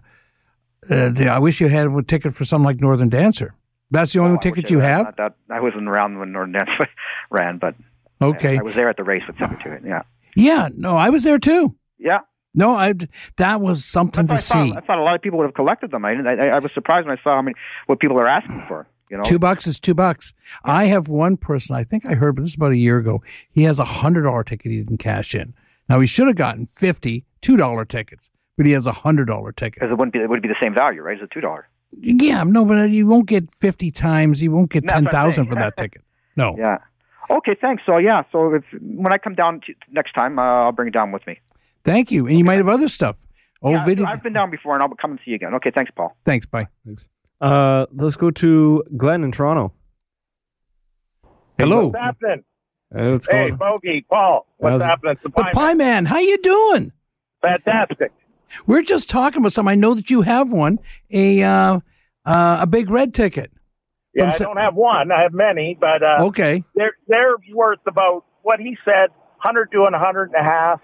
uh, 0.90 1.10
the, 1.10 1.28
I 1.28 1.40
wish 1.40 1.60
you 1.60 1.68
had 1.68 1.88
a 1.88 2.02
ticket 2.04 2.34
for 2.36 2.46
something 2.46 2.66
like 2.66 2.80
Northern 2.80 3.10
Dancer. 3.10 3.54
That's 3.92 4.14
the 4.14 4.20
only 4.20 4.38
Oh, 4.38 4.40
ticket 4.40 4.70
you 4.72 4.80
have. 4.80 5.16
That, 5.18 5.34
I 5.50 5.60
wasn't 5.60 5.88
around 5.90 6.20
when 6.20 6.32
Northern 6.32 6.54
dancer 6.54 6.88
ran, 7.32 7.58
but 7.58 7.76
Okay. 8.22 8.56
I, 8.56 8.60
I 8.60 8.64
was 8.64 8.76
there 8.76 8.88
at 8.90 8.98
the 8.98 9.04
race 9.04 9.24
with 9.28 9.38
Secretariat. 9.38 9.84
Yeah. 9.86 10.04
Yeah, 10.36 10.70
no, 10.76 10.96
I 10.96 11.10
was 11.10 11.24
there 11.24 11.40
too. 11.40 11.76
Yeah. 12.00 12.20
No, 12.56 12.72
I 12.76 12.94
that 13.38 13.62
was 13.62 13.86
something 13.86 14.28
to 14.28 14.34
I 14.34 14.38
thought, 14.38 14.42
see. 14.66 14.74
I 14.76 14.80
thought 14.82 14.98
a 14.98 15.04
lot 15.04 15.14
of 15.16 15.22
people 15.22 15.38
would 15.40 15.46
have 15.46 15.54
collected 15.54 15.92
them. 15.92 16.04
I, 16.06 16.16
didn't- 16.16 16.40
I, 16.40 16.48
I 16.50 16.60
was 16.60 16.72
surprised 16.74 17.08
when 17.08 17.18
I 17.18 17.22
saw 17.24 17.36
how 17.36 17.42
many 17.42 17.56
what 17.86 18.00
people 18.00 18.20
are 18.20 18.28
asking 18.28 18.64
for. 18.68 18.88
You 19.10 19.18
know, 19.18 19.24
Two 19.24 19.40
bucks 19.40 19.66
is 19.66 19.80
two 19.80 19.94
bucks. 19.96 20.34
I 20.64 20.86
have 20.86 21.08
one 21.08 21.36
person, 21.36 21.76
I 21.76 21.84
think 21.84 22.06
I 22.06 22.14
heard, 22.14 22.36
but 22.36 22.44
this 22.44 22.52
is 22.52 22.56
about 22.56 22.72
a 22.72 22.78
year 22.78 22.98
ago. 23.00 23.24
He 23.52 23.64
has 23.64 23.80
a 23.80 23.84
hundred 23.84 24.24
dollar 24.24 24.44
ticket 24.44 24.72
he 24.72 24.78
didn't 24.80 24.98
cash 25.00 25.34
in. 25.34 25.54
Now 25.88 26.00
he 26.00 26.06
should 26.08 26.28
have 26.28 26.36
gotten 26.36 26.66
fifty 26.68 27.26
two 27.42 27.58
dollar 27.58 27.86
tickets, 27.86 28.30
but 28.58 28.66
he 28.66 28.72
has 28.74 28.86
a 28.88 28.92
hundred 28.92 29.26
dollar 29.26 29.52
ticket. 29.52 29.80
because 29.82 29.92
it 29.92 29.98
wouldn't 29.98 30.14
be 30.14 30.20
it 30.20 30.30
would 30.30 30.42
be 30.42 30.48
the 30.48 30.56
same 30.62 30.74
value, 30.74 31.02
right? 31.02 31.18
As 31.18 31.24
a 31.24 31.34
two 31.34 31.42
dollar. 31.42 31.68
Yeah, 32.00 32.44
no, 32.44 32.66
but 32.66 32.90
you 32.92 33.08
won't 33.08 33.26
get 33.28 33.54
fifty 33.56 33.90
times. 33.92 34.42
You 34.42 34.52
won't 34.52 34.70
get 34.72 34.84
That's 34.84 34.94
ten 34.94 35.06
thousand 35.08 35.48
for 35.48 35.56
that 35.56 35.78
ticket. 35.78 36.02
No. 36.36 36.56
Yeah. 36.58 36.78
Okay, 37.32 37.56
thanks. 37.62 37.84
So 37.86 37.98
yeah, 37.98 38.24
so 38.32 38.56
if, 38.56 38.64
when 38.82 39.14
I 39.14 39.20
come 39.20 39.36
down 39.36 39.62
to, 39.68 39.74
next 39.92 40.14
time, 40.14 40.40
uh, 40.40 40.42
I'll 40.66 40.72
bring 40.72 40.88
it 40.88 40.94
down 40.96 41.12
with 41.12 41.26
me. 41.28 41.40
Thank 41.84 42.12
you. 42.12 42.28
And 42.28 42.38
you 42.38 42.44
might 42.44 42.58
have 42.58 42.68
other 42.68 42.88
stuff. 42.88 43.16
Oh, 43.62 43.72
yeah, 43.72 43.86
video. 43.86 44.06
I've 44.06 44.24
been 44.24 44.34
down 44.34 44.52
before, 44.52 44.74
and 44.76 44.84
I'll 44.84 44.90
come 44.90 45.12
and 45.12 45.20
see 45.26 45.32
you 45.32 45.36
again. 45.36 45.54
Okay, 45.56 45.72
thanks, 45.76 45.92
Paul. 45.96 46.16
Thanks. 46.26 46.46
Bye. 46.46 46.68
Thanks. 46.86 47.08
Uh, 47.42 47.86
let's 47.94 48.16
go 48.16 48.32
to 48.32 48.84
Glenn 48.98 49.24
in 49.24 49.32
Toronto. 49.32 49.74
Hello. 51.58 51.88
What's 51.88 52.00
happening? 52.00 52.44
Hey, 52.96 53.12
what's 53.12 53.28
Hey. 53.28 53.52
Bogey, 53.52 54.06
Paul. 54.10 54.48
What's 54.58 54.74
How's 54.74 54.82
happening? 54.84 55.12
It's 55.14 55.24
the 55.24 55.30
The 55.30 55.44
Pie 55.44 55.52
Pie 55.54 55.74
Man, 55.76 56.06
how 56.06 56.20
you 56.20 56.38
doing? 56.38 56.92
Fantastic. 57.42 58.12
We're 58.66 58.82
just 58.82 59.10
talking 59.10 59.40
about 59.42 59.52
something. 59.54 59.72
I 59.72 59.76
know 59.76 59.94
that 59.94 60.10
you 60.10 60.22
have 60.22 60.52
one, 60.52 60.80
a 61.12 61.44
uh, 61.44 61.80
uh, 62.26 62.58
a 62.62 62.68
big 62.68 62.90
red 62.90 63.14
ticket. 63.14 63.52
Yeah, 64.16 64.24
From 64.24 64.30
I 64.32 64.36
Sa- 64.38 64.46
don't 64.46 64.58
have 64.58 64.76
one. 64.76 65.12
I 65.12 65.22
have 65.22 65.34
many, 65.34 65.78
but 65.80 66.02
uh, 66.02 66.18
Okay. 66.28 66.64
they're 66.76 66.94
they're 67.08 67.36
worth 67.54 67.80
about 67.86 68.26
what 68.42 68.60
he 68.60 68.76
said, 68.84 69.10
hundred 69.38 69.72
to 69.74 69.84
a 69.84 69.98
hundred 70.00 70.32
and 70.34 70.46
a 70.46 70.50
half. 70.50 70.82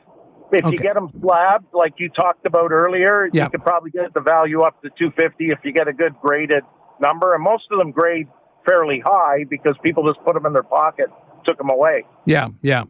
If 0.52 0.64
Okay. 0.66 0.72
you 0.74 0.78
get 0.80 0.94
them 0.96 1.10
slabbed, 1.22 1.66
like 1.74 1.94
you 1.98 2.10
talked 2.10 2.46
about 2.46 2.72
earlier, 2.72 3.30
Yeah. 3.34 3.46
you 3.46 3.50
could 3.50 3.64
probably 3.64 3.92
get 3.92 4.14
the 4.14 4.22
value 4.22 4.62
up 4.62 4.82
to 4.84 4.90
two 4.98 5.12
fifty 5.12 5.50
if 5.50 5.60
you 5.64 5.72
get 5.74 5.88
a 5.88 5.94
good 5.94 6.14
graded 6.22 6.64
number. 7.02 7.34
And 7.34 7.44
most 7.44 7.66
of 7.72 7.80
them 7.80 7.92
grade 7.92 8.28
fairly 8.68 9.02
high 9.06 9.46
because 9.50 9.76
people 9.84 10.06
just 10.12 10.24
put 10.26 10.34
them 10.36 10.46
in 10.46 10.54
their 10.54 10.64
pocket, 10.64 11.08
took 11.46 11.58
them 11.58 11.70
away. 11.70 12.06
Yeah, 12.26 12.48
yeah. 12.62 12.84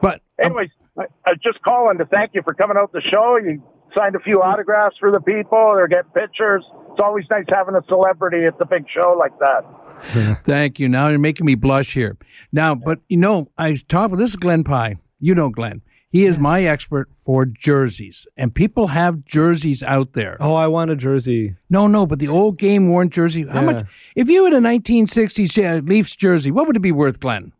But 0.00 0.14
um, 0.14 0.20
Anyways, 0.46 0.70
I, 0.98 1.02
I 1.26 1.30
was 1.32 1.38
just 1.42 1.60
calling 1.62 1.98
to 1.98 2.06
thank 2.06 2.32
you 2.34 2.42
for 2.42 2.54
coming 2.54 2.76
out 2.76 2.92
the 2.92 3.02
show. 3.02 3.36
You 3.36 3.62
signed 3.96 4.16
a 4.16 4.20
few 4.20 4.42
autographs 4.42 4.96
for 4.98 5.10
the 5.10 5.20
people. 5.20 5.72
They're 5.76 5.86
getting 5.88 6.10
pictures. 6.12 6.64
It's 6.92 7.00
always 7.02 7.24
nice 7.30 7.44
having 7.48 7.74
a 7.74 7.82
celebrity 7.88 8.46
at 8.46 8.58
the 8.58 8.66
big 8.66 8.84
show 8.88 9.12
like 9.18 9.32
that. 9.38 10.40
Thank 10.44 10.78
you. 10.80 10.88
Now 10.88 11.08
you're 11.08 11.18
making 11.18 11.46
me 11.46 11.54
blush 11.54 11.94
here. 11.94 12.16
Now, 12.52 12.74
but 12.74 13.00
you 13.08 13.16
know, 13.16 13.48
I 13.56 13.76
talk 13.88 14.10
with 14.10 14.18
this 14.20 14.30
is 14.30 14.36
Glenn 14.36 14.64
Pye. 14.64 14.96
You 15.20 15.34
know 15.34 15.48
Glenn. 15.50 15.82
He 16.12 16.26
is 16.26 16.38
my 16.38 16.62
expert 16.64 17.08
for 17.24 17.46
jerseys, 17.46 18.26
and 18.36 18.54
people 18.54 18.88
have 18.88 19.24
jerseys 19.24 19.82
out 19.82 20.12
there. 20.12 20.36
Oh, 20.40 20.54
I 20.54 20.66
want 20.66 20.90
a 20.90 20.96
jersey. 20.96 21.56
No, 21.70 21.86
no, 21.86 22.04
but 22.04 22.18
the 22.18 22.28
old 22.28 22.58
game 22.58 22.90
worn 22.90 23.08
jersey. 23.08 23.46
How 23.48 23.60
Yeah. 23.60 23.66
much? 23.72 23.86
If 24.14 24.28
you 24.28 24.44
had 24.44 24.52
a 24.52 24.60
1960s 24.60 25.56
uh, 25.56 25.80
Leafs 25.82 26.14
jersey, 26.14 26.50
what 26.50 26.66
would 26.66 26.76
it 26.76 26.80
be 26.80 26.92
worth, 26.92 27.18
Glenn? 27.18 27.52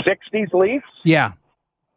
60s 0.00 0.52
Leafs. 0.52 0.84
Yeah. 1.04 1.32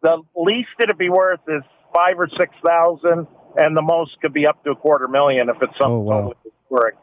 The 0.04 0.21
least 0.36 0.69
it'd 0.82 0.97
be 0.99 1.10
worth 1.10 1.39
is 1.47 1.63
five 1.93 2.19
or 2.19 2.27
six 2.39 2.54
thousand, 2.65 3.25
and 3.58 3.75
the 3.75 3.82
most 3.82 4.19
could 4.21 4.34
be 4.34 4.45
up 4.47 4.63
to 4.63 4.71
a 4.71 4.75
quarter 4.75 5.08
million 5.08 5.49
if 5.49 5.56
it's 5.62 5.73
something 5.80 5.86
Oh, 5.91 5.99
wow. 5.99 6.15
totally 6.21 6.36
historic. 6.62 6.95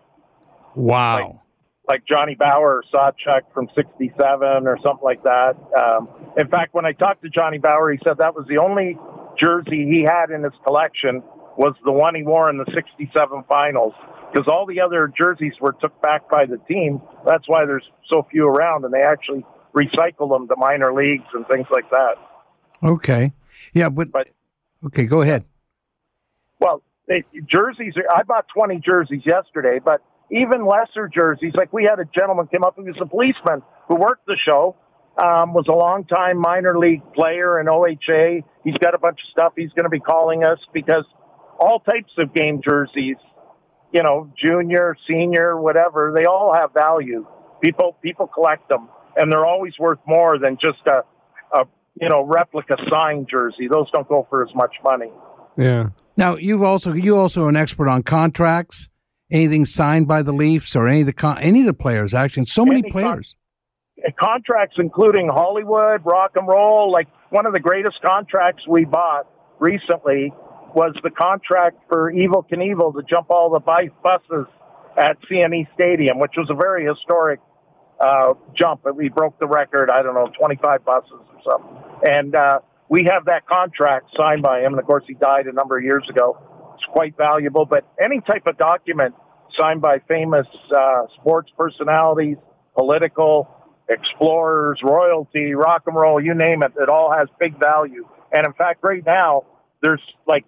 Wow. 0.74 1.42
Like 1.88 2.04
Johnny 2.06 2.34
Bower 2.34 2.82
or 2.82 2.84
Sawchuk 2.94 3.42
from 3.54 3.68
'67 3.74 4.66
or 4.66 4.76
something 4.84 5.04
like 5.04 5.22
that. 5.22 5.54
Um, 5.76 6.08
in 6.36 6.48
fact, 6.48 6.74
when 6.74 6.84
I 6.84 6.92
talked 6.92 7.22
to 7.22 7.30
Johnny 7.30 7.58
Bower, 7.58 7.90
he 7.90 7.98
said 8.06 8.18
that 8.18 8.34
was 8.34 8.46
the 8.46 8.58
only 8.58 8.98
jersey 9.40 9.86
he 9.88 10.04
had 10.04 10.30
in 10.30 10.42
his 10.42 10.52
collection 10.66 11.22
was 11.56 11.74
the 11.84 11.92
one 11.92 12.14
he 12.14 12.22
wore 12.22 12.50
in 12.50 12.58
the 12.58 12.66
'67 12.74 13.44
finals 13.48 13.94
because 14.30 14.46
all 14.48 14.66
the 14.66 14.80
other 14.80 15.10
jerseys 15.16 15.54
were 15.60 15.72
took 15.80 16.00
back 16.02 16.28
by 16.30 16.44
the 16.46 16.58
team. 16.68 17.00
That's 17.26 17.48
why 17.48 17.64
there's 17.64 17.84
so 18.12 18.26
few 18.30 18.46
around, 18.46 18.84
and 18.84 18.92
they 18.92 19.02
actually 19.02 19.44
recycle 19.74 20.28
them 20.30 20.48
to 20.48 20.56
minor 20.56 20.92
leagues 20.92 21.26
and 21.32 21.46
things 21.48 21.66
like 21.70 21.88
that. 21.90 22.14
Okay. 22.82 23.32
Yeah, 23.72 23.88
but, 23.88 24.10
But- 24.12 24.28
okay, 24.86 25.06
go 25.06 25.22
ahead. 25.22 25.44
Well, 26.60 26.82
they, 27.06 27.24
jerseys. 27.46 27.94
Are, 27.96 28.18
I 28.18 28.22
bought 28.22 28.46
20 28.54 28.80
jerseys 28.84 29.22
yesterday, 29.24 29.80
but 29.84 30.02
even 30.30 30.66
lesser 30.66 31.08
jerseys. 31.08 31.52
Like 31.54 31.72
we 31.72 31.84
had 31.84 31.98
a 31.98 32.04
gentleman 32.18 32.46
came 32.48 32.64
up 32.64 32.74
who 32.76 32.84
was 32.84 32.96
a 33.00 33.06
policeman 33.06 33.62
who 33.88 33.96
worked 33.96 34.26
the 34.26 34.36
show. 34.46 34.76
Um, 35.20 35.52
was 35.52 35.64
a 35.68 35.74
long 35.74 36.04
time 36.04 36.38
minor 36.38 36.78
league 36.78 37.02
player 37.12 37.58
in 37.58 37.66
OHA. 37.66 38.44
He's 38.62 38.78
got 38.78 38.94
a 38.94 38.98
bunch 38.98 39.18
of 39.18 39.30
stuff. 39.32 39.52
He's 39.56 39.70
going 39.70 39.82
to 39.82 39.90
be 39.90 39.98
calling 39.98 40.44
us 40.44 40.60
because 40.72 41.04
all 41.58 41.80
types 41.80 42.12
of 42.18 42.32
game 42.32 42.60
jerseys, 42.62 43.16
you 43.92 44.04
know, 44.04 44.32
junior, 44.38 44.96
senior, 45.08 45.60
whatever, 45.60 46.12
they 46.16 46.24
all 46.24 46.54
have 46.54 46.72
value. 46.72 47.26
People 47.64 47.96
people 48.00 48.28
collect 48.28 48.68
them, 48.68 48.88
and 49.16 49.32
they're 49.32 49.46
always 49.46 49.72
worth 49.80 49.98
more 50.06 50.38
than 50.38 50.56
just 50.62 50.78
a, 50.86 51.02
a 51.52 51.64
you 52.00 52.08
know 52.08 52.22
replica 52.24 52.76
signed 52.88 53.26
jersey. 53.28 53.66
Those 53.68 53.90
don't 53.90 54.08
go 54.08 54.24
for 54.30 54.44
as 54.44 54.54
much 54.54 54.76
money. 54.84 55.10
Yeah. 55.56 55.88
Now 56.16 56.36
you've 56.36 56.62
also 56.62 56.92
you 56.92 57.16
also 57.16 57.48
an 57.48 57.56
expert 57.56 57.88
on 57.88 58.04
contracts. 58.04 58.88
Anything 59.30 59.64
signed 59.66 60.08
by 60.08 60.22
the 60.22 60.32
Leafs 60.32 60.74
or 60.74 60.86
any 60.88 61.00
of 61.00 61.06
the 61.06 61.12
con- 61.12 61.38
any 61.38 61.60
of 61.60 61.66
the 61.66 61.74
players 61.74 62.14
actually, 62.14 62.42
and 62.42 62.48
so 62.48 62.64
many 62.64 62.78
Any 62.80 62.90
con- 62.90 63.02
players. 63.02 63.36
contracts 64.18 64.76
including 64.78 65.28
Hollywood, 65.28 66.00
rock 66.04 66.32
and 66.36 66.48
roll. 66.48 66.90
Like 66.90 67.08
one 67.30 67.44
of 67.46 67.52
the 67.52 67.60
greatest 67.60 68.00
contracts 68.02 68.62
we 68.66 68.84
bought 68.86 69.26
recently 69.58 70.32
was 70.74 70.94
the 71.02 71.10
contract 71.10 71.76
for 71.88 72.12
Evel 72.12 72.48
Knievel 72.48 72.94
to 72.94 73.02
jump 73.08 73.26
all 73.30 73.50
the 73.50 73.60
buses 73.60 74.46
at 74.96 75.16
CNE 75.30 75.66
Stadium, 75.74 76.18
which 76.18 76.32
was 76.36 76.48
a 76.50 76.54
very 76.54 76.86
historic 76.86 77.40
uh, 78.00 78.32
jump. 78.58 78.82
We 78.94 79.08
broke 79.10 79.38
the 79.38 79.46
record. 79.46 79.90
I 79.90 80.02
don't 80.02 80.14
know, 80.14 80.30
25 80.38 80.84
buses 80.84 81.10
or 81.12 81.40
something. 81.50 81.76
And 82.04 82.34
uh, 82.34 82.60
we 82.88 83.04
have 83.10 83.26
that 83.26 83.46
contract 83.46 84.10
signed 84.18 84.42
by 84.42 84.60
him. 84.60 84.72
And 84.72 84.78
of 84.78 84.86
course, 84.86 85.04
he 85.06 85.14
died 85.14 85.46
a 85.46 85.52
number 85.52 85.76
of 85.76 85.84
years 85.84 86.04
ago. 86.08 86.38
Quite 86.92 87.16
valuable. 87.16 87.66
But 87.66 87.84
any 88.02 88.20
type 88.20 88.46
of 88.46 88.58
document 88.58 89.14
signed 89.58 89.80
by 89.80 89.98
famous 90.08 90.46
uh, 90.76 91.02
sports 91.20 91.50
personalities, 91.56 92.36
political, 92.76 93.48
explorers, 93.88 94.80
royalty, 94.82 95.54
rock 95.54 95.82
and 95.86 95.96
roll, 95.96 96.22
you 96.22 96.34
name 96.34 96.62
it, 96.62 96.72
it 96.80 96.88
all 96.88 97.12
has 97.16 97.28
big 97.40 97.58
value. 97.58 98.06
And 98.32 98.46
in 98.46 98.52
fact, 98.52 98.80
right 98.82 99.04
now, 99.04 99.44
there's 99.82 100.02
like 100.26 100.44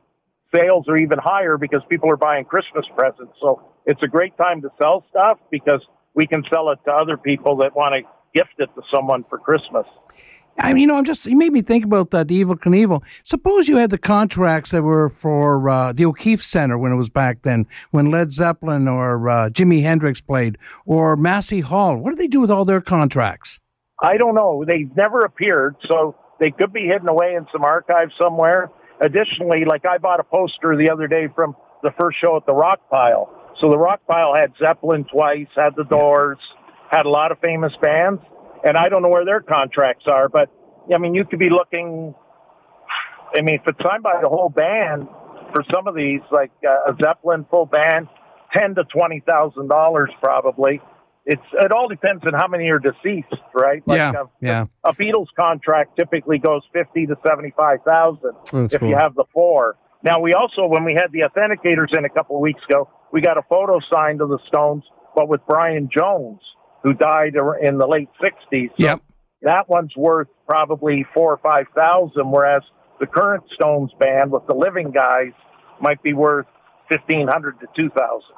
sales 0.55 0.87
are 0.88 0.96
even 0.96 1.18
higher 1.18 1.57
because 1.57 1.81
people 1.88 2.11
are 2.11 2.16
buying 2.16 2.44
Christmas 2.44 2.85
presents. 2.96 3.33
So 3.40 3.62
it's 3.87 4.00
a 4.03 4.09
great 4.09 4.37
time 4.37 4.62
to 4.62 4.68
sell 4.81 5.05
stuff 5.11 5.38
because 5.50 5.81
we 6.14 6.26
can 6.26 6.42
sell 6.53 6.70
it 6.70 6.79
to 6.85 6.92
other 6.92 7.16
people 7.16 7.59
that 7.59 7.74
want 7.74 7.94
to 7.94 8.03
gift 8.35 8.55
it 8.59 8.68
to 8.74 8.83
someone 8.94 9.24
for 9.29 9.38
Christmas. 9.38 9.87
I 10.58 10.72
mean, 10.72 10.82
you 10.82 10.86
know, 10.86 10.98
I'm 10.98 11.04
just, 11.04 11.24
you 11.26 11.36
made 11.36 11.52
me 11.52 11.62
think 11.62 11.84
about 11.84 12.10
that 12.10 12.28
the 12.28 12.44
Evel 12.44 12.58
Knievel. 12.58 13.02
Suppose 13.24 13.68
you 13.68 13.76
had 13.76 13.90
the 13.90 13.98
contracts 13.98 14.72
that 14.72 14.82
were 14.82 15.08
for 15.08 15.68
uh, 15.68 15.92
the 15.92 16.04
O'Keefe 16.04 16.44
Center 16.44 16.76
when 16.76 16.92
it 16.92 16.96
was 16.96 17.08
back 17.08 17.42
then, 17.42 17.66
when 17.92 18.10
Led 18.10 18.30
Zeppelin 18.30 18.86
or 18.86 19.28
uh, 19.28 19.48
Jimi 19.48 19.82
Hendrix 19.82 20.20
played, 20.20 20.58
or 20.84 21.16
Massey 21.16 21.60
Hall. 21.60 21.96
What 21.96 22.10
do 22.10 22.16
they 22.16 22.28
do 22.28 22.40
with 22.40 22.50
all 22.50 22.64
their 22.64 22.80
contracts? 22.80 23.58
I 24.02 24.16
don't 24.16 24.34
know. 24.34 24.64
They've 24.66 24.94
never 24.96 25.20
appeared, 25.20 25.76
so 25.88 26.16
they 26.38 26.50
could 26.50 26.72
be 26.72 26.86
hidden 26.86 27.08
away 27.08 27.34
in 27.34 27.46
some 27.52 27.64
archive 27.64 28.08
somewhere. 28.18 28.70
Additionally, 29.00 29.64
like 29.66 29.86
I 29.86 29.98
bought 29.98 30.20
a 30.20 30.24
poster 30.24 30.76
the 30.76 30.90
other 30.90 31.06
day 31.06 31.28
from 31.34 31.54
the 31.82 31.90
first 31.98 32.18
show 32.22 32.36
at 32.36 32.44
the 32.44 32.52
Rock 32.52 32.80
Pile. 32.90 33.30
So 33.60 33.70
the 33.70 33.78
Rock 33.78 34.00
Pile 34.06 34.34
had 34.34 34.52
Zeppelin 34.58 35.04
twice, 35.04 35.48
had 35.54 35.74
the 35.76 35.84
Doors, 35.84 36.38
had 36.90 37.06
a 37.06 37.10
lot 37.10 37.30
of 37.30 37.38
famous 37.40 37.72
bands, 37.80 38.20
and 38.64 38.77
I 38.77 38.88
don't 38.88 39.03
know 39.03 39.09
where 39.09 39.25
their 39.25 39.40
contracts 39.40 40.05
are, 40.11 40.29
but 40.29 40.51
I 40.92 40.99
mean, 40.99 41.14
you 41.14 41.25
could 41.25 41.38
be 41.38 41.51
looking. 41.51 42.14
I 43.35 43.42
mean, 43.42 43.57
if 43.57 43.62
it's 43.66 43.79
signed 43.85 44.03
by 44.03 44.20
the 44.20 44.29
whole 44.29 44.49
band 44.49 45.07
for 45.55 45.62
some 45.73 45.87
of 45.87 45.94
these, 45.94 46.20
like 46.31 46.51
uh, 46.66 46.92
a 46.92 46.96
Zeppelin 47.01 47.46
full 47.51 47.66
band, 47.66 48.09
ten 48.55 48.75
to 48.75 48.85
twenty 48.85 49.23
thousand 49.27 49.68
dollars 49.68 50.11
probably. 50.23 50.81
It's 51.27 51.42
it 51.53 51.70
all 51.70 51.87
depends 51.87 52.25
on 52.27 52.33
how 52.33 52.49
many 52.49 52.68
are 52.70 52.79
deceased, 52.79 53.35
right? 53.55 53.83
Like 53.87 53.99
yeah, 53.99 54.12
a, 54.12 54.25
yeah. 54.40 54.64
a 54.85 54.92
Beatles 54.94 55.27
contract 55.37 55.96
typically 55.99 56.38
goes 56.38 56.62
fifty 56.73 57.07
to 57.07 57.16
seventy 57.27 57.53
five 57.57 57.81
thousand 57.87 58.33
if 58.73 58.81
cool. 58.81 58.88
you 58.88 58.96
have 58.96 59.14
the 59.14 59.25
four. 59.33 59.77
Now 60.03 60.20
we 60.20 60.33
also, 60.33 60.66
when 60.66 60.85
we 60.85 60.94
had 60.94 61.12
the 61.12 61.20
authenticators 61.20 61.96
in 61.96 62.07
a 62.07 62.09
couple 62.09 62.37
of 62.37 62.40
weeks 62.40 62.62
ago, 62.68 62.88
we 63.12 63.20
got 63.20 63.37
a 63.37 63.42
photo 63.49 63.81
signed 63.92 64.23
of 64.23 64.31
the 64.31 64.38
Stones, 64.49 64.83
but 65.14 65.29
with 65.29 65.42
Brian 65.46 65.90
Jones, 65.94 66.40
who 66.83 66.95
died 66.95 67.35
in 67.62 67.79
the 67.79 67.87
late 67.87 68.09
sixties. 68.21 68.71
Yep. 68.77 69.03
That 69.43 69.69
one's 69.69 69.97
worth 69.97 70.29
probably 70.49 71.07
four 71.14 71.33
or 71.33 71.38
five 71.38 71.66
thousand, 71.75 72.31
whereas 72.31 72.62
the 72.99 73.07
current 73.07 73.45
Stones 73.55 73.90
band 73.99 74.31
with 74.31 74.47
the 74.47 74.55
living 74.55 74.90
guys 74.90 75.33
might 75.81 76.03
be 76.03 76.12
worth 76.12 76.47
fifteen 76.90 77.29
hundred 77.29 77.59
to 77.61 77.66
two 77.77 77.90
thousand. 77.90 78.37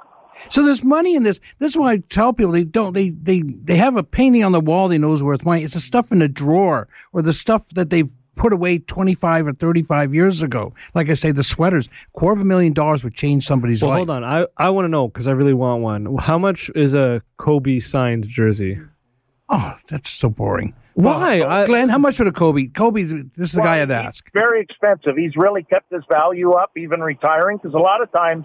So 0.48 0.64
there's 0.64 0.82
money 0.82 1.14
in 1.14 1.22
this. 1.22 1.40
This 1.58 1.72
is 1.72 1.76
why 1.76 1.92
I 1.92 1.96
tell 1.98 2.32
people 2.32 2.52
they 2.52 2.64
don't. 2.64 2.94
They 2.94 3.10
they 3.10 3.42
they 3.42 3.76
have 3.76 3.96
a 3.96 4.02
painting 4.02 4.44
on 4.44 4.52
the 4.52 4.60
wall 4.60 4.88
they 4.88 4.98
know 4.98 5.12
is 5.12 5.22
worth 5.22 5.44
money. 5.44 5.62
It's 5.62 5.74
the 5.74 5.80
stuff 5.80 6.10
in 6.10 6.20
the 6.20 6.28
drawer 6.28 6.88
or 7.12 7.22
the 7.22 7.32
stuff 7.32 7.68
that 7.70 7.90
they've 7.90 8.10
put 8.36 8.52
away 8.52 8.78
25 8.78 9.46
or 9.46 9.52
35 9.52 10.14
years 10.14 10.42
ago. 10.42 10.72
Like 10.94 11.10
I 11.10 11.14
say, 11.14 11.32
the 11.32 11.42
sweaters. 11.42 11.88
Quarter 12.12 12.40
of 12.40 12.40
a 12.40 12.44
million 12.44 12.72
dollars 12.72 13.04
would 13.04 13.14
change 13.14 13.44
somebody's 13.46 13.82
Well, 13.82 13.90
life. 13.90 13.98
hold 13.98 14.10
on. 14.10 14.24
I, 14.24 14.46
I 14.56 14.70
want 14.70 14.84
to 14.86 14.88
know 14.88 15.08
because 15.08 15.26
I 15.28 15.32
really 15.32 15.54
want 15.54 15.82
one. 15.82 16.16
How 16.18 16.38
much 16.38 16.70
is 16.74 16.94
a 16.94 17.22
Kobe 17.36 17.80
signed 17.80 18.26
jersey? 18.28 18.78
Oh, 19.48 19.76
that's 19.88 20.10
so 20.10 20.28
boring. 20.30 20.74
Why? 20.94 21.40
Well, 21.40 21.50
I- 21.50 21.66
Glenn, 21.66 21.88
how 21.88 21.98
much 21.98 22.18
would 22.18 22.28
a 22.28 22.32
Kobe? 22.32 22.66
Kobe, 22.68 23.02
this 23.02 23.50
is 23.50 23.52
the 23.52 23.62
guy 23.62 23.80
I'd 23.80 23.88
he's 23.88 23.96
ask. 23.96 24.30
Very 24.32 24.60
expensive. 24.62 25.16
He's 25.16 25.36
really 25.36 25.62
kept 25.62 25.92
his 25.92 26.02
value 26.10 26.52
up, 26.52 26.70
even 26.76 27.00
retiring, 27.00 27.58
because 27.58 27.74
a 27.74 27.78
lot 27.78 28.02
of 28.02 28.10
times 28.12 28.44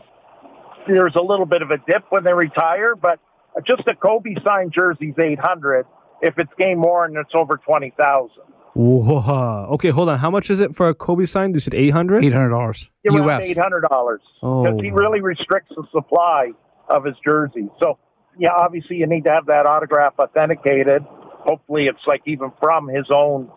there's 0.88 1.16
a 1.16 1.22
little 1.22 1.46
bit 1.46 1.62
of 1.62 1.72
a 1.72 1.78
dip 1.78 2.04
when 2.10 2.24
they 2.24 2.34
retire. 2.34 2.96
But 2.96 3.20
just 3.68 3.88
a 3.88 3.96
Kobe 3.96 4.36
signed 4.46 4.74
jersey's 4.78 5.16
eight 5.20 5.40
hundred. 5.40 5.86
If 6.22 6.36
it's 6.38 6.52
game 6.58 6.82
worn, 6.82 7.16
and 7.18 7.26
it's 7.26 7.36
over 7.36 7.58
twenty 7.58 7.94
thousand. 7.98 8.44
Whoa. 8.78 9.68
Okay, 9.74 9.90
hold 9.90 10.08
on. 10.10 10.20
How 10.20 10.30
much 10.30 10.52
is 10.52 10.60
it 10.60 10.76
for 10.76 10.90
a 10.90 10.94
Kobe 10.94 11.26
sign? 11.26 11.54
You 11.54 11.60
said 11.60 11.74
800 11.74 12.24
$800 12.24 12.90
U.S. 13.06 13.44
eight 13.46 13.58
hundred 13.58 13.82
dollars 13.90 14.22
Oh. 14.44 14.64
because 14.64 14.80
he 14.82 14.92
really 14.92 15.22
restricts 15.22 15.72
the 15.76 15.84
supply 15.92 16.52
of 16.90 17.04
his 17.04 17.16
jerseys. 17.26 17.70
So 17.82 17.98
yeah, 18.38 18.50
obviously 18.56 18.98
you 18.98 19.08
need 19.08 19.26
to 19.26 19.32
have 19.32 19.48
that 19.48 19.66
autograph 19.66 20.14
authenticated. 20.20 21.02
Hopefully, 21.40 21.88
it's 21.90 22.06
like 22.06 22.22
even 22.28 22.52
from 22.62 22.88
his 22.88 23.06
own 23.14 23.50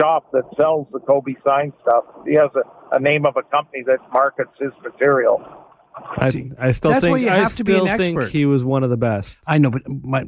shop 0.00 0.32
that 0.32 0.44
sells 0.58 0.86
the 0.90 1.00
Kobe 1.00 1.34
signed 1.46 1.74
stuff. 1.82 2.04
He 2.26 2.34
has 2.34 2.50
a, 2.56 2.96
a 2.96 3.00
name 3.00 3.26
of 3.26 3.36
a 3.36 3.42
company 3.42 3.82
that 3.86 3.98
markets 4.12 4.52
his 4.58 4.72
material. 4.82 5.42
I, 5.96 6.50
I 6.58 6.72
still 6.72 6.90
that's 6.90 7.02
think 7.02 7.12
why 7.12 7.18
you 7.18 7.30
I 7.30 7.36
have 7.36 7.56
to 7.56 7.64
be 7.64 7.74
an 7.74 7.86
still 7.86 7.96
think 7.96 8.18
expert. 8.18 8.30
he 8.30 8.44
was 8.44 8.62
one 8.62 8.84
of 8.84 8.90
the 8.90 8.96
best. 8.96 9.38
I 9.46 9.58
know, 9.58 9.70
but 9.70 9.82
my 9.88 10.26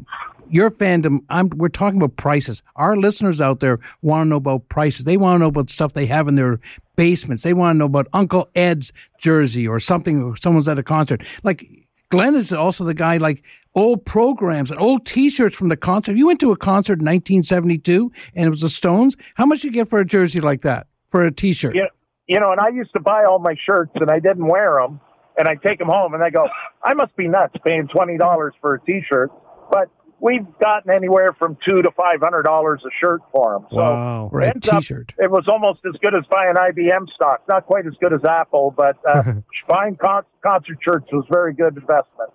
your 0.51 0.71
fandom. 0.71 1.21
I'm. 1.29 1.51
We're 1.51 1.69
talking 1.69 1.99
about 1.99 2.17
prices. 2.17 2.63
Our 2.77 2.97
listeners 2.97 3.41
out 3.41 3.61
there 3.61 3.79
want 4.03 4.23
to 4.23 4.29
know 4.31 4.37
about 4.37 4.69
prices. 4.69 5.05
They 5.05 5.17
want 5.17 5.37
to 5.37 5.39
know 5.41 5.49
about 5.49 5.71
stuff 5.71 5.93
they 5.93 6.07
have 6.07 6.29
in 6.29 6.37
their 6.37 6.59
basements. 6.97 7.43
They 7.43 7.53
want 7.53 7.75
to 7.75 7.79
know 7.79 7.85
about 7.85 8.09
Uncle 8.13 8.49
Ed's 8.55 8.93
jersey 9.19 9.69
or 9.69 9.79
something. 9.79 10.23
Or 10.23 10.37
someone's 10.37 10.69
at 10.69 10.79
a 10.79 10.83
concert. 10.83 11.23
Like 11.43 11.69
Glenn 12.11 12.35
is 12.35 12.53
also 12.53 12.85
the 12.85 12.95
guy. 12.95 13.19
Like 13.19 13.43
old 13.75 14.05
programs 14.05 14.71
and 14.71 14.81
old 14.81 15.07
T-shirts 15.07 15.57
from 15.57 15.69
the 15.69 15.77
concert. 15.77 16.17
You 16.17 16.27
went 16.27 16.41
to 16.41 16.51
a 16.51 16.57
concert 16.57 16.95
in 16.95 17.05
1972 17.05 18.11
and 18.35 18.47
it 18.47 18.51
was 18.51 18.63
the 18.63 18.69
Stones. 18.69 19.17
How 19.35 19.47
much 19.47 19.65
you 19.65 19.71
get 19.71 19.89
for 19.89 19.99
a 19.99 20.07
jersey 20.07 20.41
like 20.41 20.63
that 20.63 20.87
for 21.11 21.25
a 21.25 21.33
T-shirt? 21.33 21.75
Yeah, 21.77 21.85
you 22.27 22.41
know, 22.41 22.51
and 22.53 22.61
I 22.61 22.69
used 22.69 22.93
to 22.95 23.01
buy 23.01 23.25
all 23.25 23.39
my 23.39 23.55
shirts 23.65 23.93
and 23.95 24.11
I 24.11 24.19
didn't 24.19 24.47
wear 24.47 24.81
them, 24.81 25.01
and 25.39 25.49
I 25.49 25.55
take 25.55 25.79
them 25.79 25.89
home 25.89 26.15
and 26.15 26.23
I 26.23 26.31
go, 26.31 26.47
I 26.83 26.95
must 26.95 27.17
be 27.17 27.29
nuts 27.29 27.55
paying 27.65 27.89
twenty 27.89 28.19
dollars 28.19 28.55
for 28.61 28.75
a 28.75 28.81
T-shirt, 28.81 29.31
but 29.71 29.89
we've 30.21 30.45
gotten 30.61 30.91
anywhere 30.91 31.33
from 31.39 31.57
two 31.65 31.81
to 31.83 31.91
five 31.93 32.21
hundred 32.21 32.43
dollars 32.43 32.83
a 32.85 32.91
shirt 33.01 33.21
for 33.33 33.53
them. 33.55 33.67
So 33.71 33.77
Wow. 33.77 34.31
A 34.35 34.39
it 34.49 34.69
up- 34.69 34.81
T-shirt. 34.81 35.13
it 35.19 35.31
was 35.31 35.47
almost 35.49 35.81
as 35.87 35.95
good 36.03 36.15
as 36.15 36.25
buying 36.31 36.55
IBM 36.55 37.09
stock. 37.15 37.43
Not 37.49 37.67
quite 37.67 37.87
as 37.87 37.95
good 38.01 38.13
as 38.13 38.25
Apple, 38.29 38.75
but 38.77 38.97
uh, 39.09 39.23
buying 39.69 39.97
con- 39.97 40.25
concert 40.45 40.79
shirts 40.87 41.07
was 41.13 41.25
very 41.31 41.55
good 41.55 41.77
investment. 41.77 42.31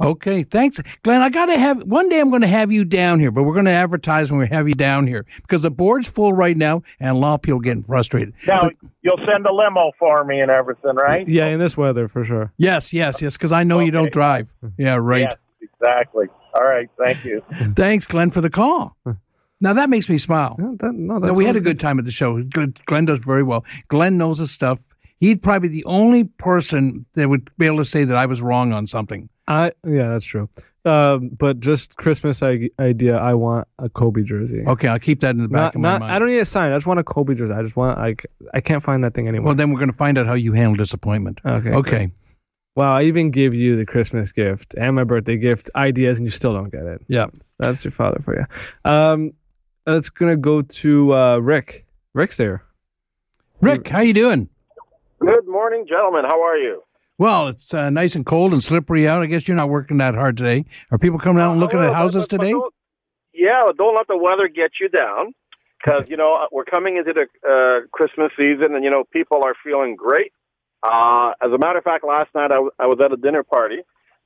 Okay, 0.00 0.44
thanks, 0.44 0.78
Glenn. 1.02 1.22
I 1.22 1.28
gotta 1.28 1.58
have 1.58 1.82
one 1.82 2.08
day. 2.08 2.20
I'm 2.20 2.30
going 2.30 2.42
to 2.42 2.48
have 2.48 2.70
you 2.70 2.84
down 2.84 3.18
here, 3.20 3.30
but 3.30 3.42
we're 3.42 3.54
going 3.54 3.64
to 3.66 3.70
advertise 3.72 4.30
when 4.30 4.40
we 4.40 4.46
have 4.48 4.68
you 4.68 4.74
down 4.74 5.06
here 5.06 5.26
because 5.42 5.62
the 5.62 5.70
board's 5.70 6.06
full 6.08 6.32
right 6.32 6.56
now, 6.56 6.82
and 7.00 7.10
a 7.10 7.14
lot 7.14 7.34
of 7.34 7.42
people 7.42 7.60
getting 7.60 7.82
frustrated. 7.82 8.32
Now 8.46 8.70
you'll 9.02 9.18
send 9.26 9.46
a 9.46 9.52
limo 9.52 9.92
for 9.98 10.24
me 10.24 10.40
and 10.40 10.50
everything, 10.50 10.94
right? 10.94 11.26
Yeah, 11.28 11.46
in 11.46 11.58
this 11.58 11.76
weather 11.76 12.08
for 12.08 12.24
sure. 12.24 12.52
Yes, 12.58 12.92
yes, 12.92 13.20
yes, 13.20 13.36
because 13.36 13.52
I 13.52 13.64
know 13.64 13.80
you 13.80 13.90
don't 13.90 14.12
drive. 14.12 14.48
Yeah, 14.76 14.96
right. 15.00 15.22
Yes, 15.22 15.36
exactly. 15.60 16.26
All 16.54 16.64
right, 16.64 16.88
thank 17.04 17.24
you. 17.24 17.42
Thanks, 17.76 18.06
Glenn, 18.06 18.30
for 18.30 18.40
the 18.40 18.50
call. 18.50 18.96
Now 19.60 19.72
that 19.72 19.90
makes 19.90 20.08
me 20.08 20.18
smile. 20.18 20.54
Yeah, 20.56 20.70
that, 20.78 20.94
no, 20.94 21.18
No, 21.18 21.32
we 21.32 21.44
had 21.44 21.56
a 21.56 21.60
good 21.60 21.80
time 21.80 21.98
at 21.98 22.04
the 22.04 22.12
show. 22.12 22.40
Glenn 22.44 22.74
Glenn 22.86 23.06
does 23.06 23.18
very 23.18 23.42
well. 23.42 23.64
Glenn 23.88 24.16
knows 24.16 24.38
his 24.38 24.52
stuff. 24.52 24.78
He'd 25.18 25.42
probably 25.42 25.68
be 25.68 25.74
the 25.74 25.84
only 25.84 26.22
person 26.22 27.06
that 27.14 27.28
would 27.28 27.50
be 27.58 27.66
able 27.66 27.78
to 27.78 27.84
say 27.84 28.04
that 28.04 28.16
I 28.16 28.26
was 28.26 28.40
wrong 28.40 28.72
on 28.72 28.86
something. 28.86 29.28
I 29.48 29.72
yeah, 29.84 30.10
that's 30.10 30.24
true. 30.24 30.48
Um, 30.84 31.30
but 31.30 31.58
just 31.60 31.96
Christmas 31.96 32.42
I- 32.42 32.70
idea. 32.78 33.16
I 33.16 33.34
want 33.34 33.66
a 33.78 33.88
Kobe 33.88 34.22
jersey. 34.22 34.62
Okay, 34.66 34.86
I'll 34.88 34.98
keep 34.98 35.20
that 35.20 35.30
in 35.30 35.42
the 35.42 35.48
back 35.48 35.60
Not, 35.60 35.74
of 35.74 35.80
my 35.80 35.88
not, 35.92 36.00
mind. 36.02 36.12
I 36.12 36.18
don't 36.18 36.28
need 36.28 36.38
a 36.38 36.44
sign. 36.44 36.70
I 36.72 36.76
just 36.76 36.86
want 36.86 37.00
a 37.00 37.04
Kobe 37.04 37.34
jersey. 37.34 37.52
I 37.52 37.62
just 37.62 37.74
want 37.74 37.98
like 37.98 38.26
I 38.54 38.60
can't 38.60 38.82
find 38.84 39.02
that 39.04 39.14
thing 39.14 39.26
anymore. 39.26 39.46
well, 39.46 39.54
then 39.56 39.70
we're 39.72 39.80
going 39.80 39.90
to 39.90 39.96
find 39.96 40.16
out 40.16 40.26
how 40.26 40.34
you 40.34 40.52
handle 40.52 40.76
disappointment. 40.76 41.40
okay. 41.44 41.70
Okay. 41.70 42.12
Wow, 42.76 42.94
I 42.94 43.02
even 43.02 43.32
give 43.32 43.54
you 43.54 43.76
the 43.76 43.84
Christmas 43.84 44.30
gift 44.30 44.74
and 44.78 44.94
my 44.94 45.02
birthday 45.02 45.36
gift 45.36 45.68
ideas, 45.74 46.18
and 46.18 46.24
you 46.26 46.30
still 46.30 46.52
don't 46.52 46.70
get 46.70 46.84
it. 46.84 47.02
Yeah. 47.08 47.26
That's 47.58 47.84
your 47.84 47.90
father 47.90 48.20
for 48.24 48.36
you. 48.38 48.46
Um, 48.90 49.32
it's 49.84 50.10
gonna 50.10 50.36
go 50.36 50.62
to 50.62 51.12
uh, 51.14 51.38
Rick. 51.38 51.86
Rick's 52.14 52.36
there. 52.36 52.62
Rick, 53.60 53.88
how 53.88 54.00
you 54.00 54.12
doing? 54.14 54.48
Good 55.18 55.48
morning, 55.48 55.86
gentlemen. 55.88 56.22
How 56.24 56.40
are 56.40 56.56
you? 56.56 56.82
Well, 57.18 57.48
it's 57.48 57.74
uh, 57.74 57.90
nice 57.90 58.14
and 58.14 58.24
cold 58.24 58.52
and 58.52 58.62
slippery 58.62 59.08
out. 59.08 59.22
I 59.22 59.26
guess 59.26 59.48
you're 59.48 59.56
not 59.56 59.68
working 59.68 59.98
that 59.98 60.14
hard 60.14 60.36
today. 60.36 60.64
Are 60.92 60.98
people 60.98 61.18
coming 61.18 61.42
out 61.42 61.50
and 61.50 61.60
looking 61.60 61.80
Uh, 61.80 61.88
at 61.88 61.94
houses 61.94 62.28
today? 62.28 62.54
yeah, 63.34 63.60
don't 63.76 63.94
let 63.96 64.06
the 64.06 64.16
weather 64.16 64.48
get 64.48 64.70
you 64.80 64.88
down 64.88 65.34
because 65.84 66.04
you 66.08 66.16
know 66.16 66.46
we're 66.52 66.64
coming 66.64 66.96
into 66.96 67.12
the 67.12 67.26
uh, 67.48 67.86
Christmas 67.92 68.30
season, 68.36 68.74
and 68.74 68.84
you 68.84 68.90
know 68.90 69.04
people 69.12 69.42
are 69.44 69.54
feeling 69.64 69.96
great. 69.96 70.32
Uh, 70.82 71.32
as 71.42 71.50
a 71.52 71.58
matter 71.58 71.78
of 71.78 71.84
fact, 71.84 72.04
last 72.06 72.30
night 72.36 72.52
I, 72.52 72.62
w- 72.62 72.70
I 72.78 72.86
was 72.86 73.00
at 73.04 73.12
a 73.12 73.16
dinner 73.16 73.42
party, 73.42 73.78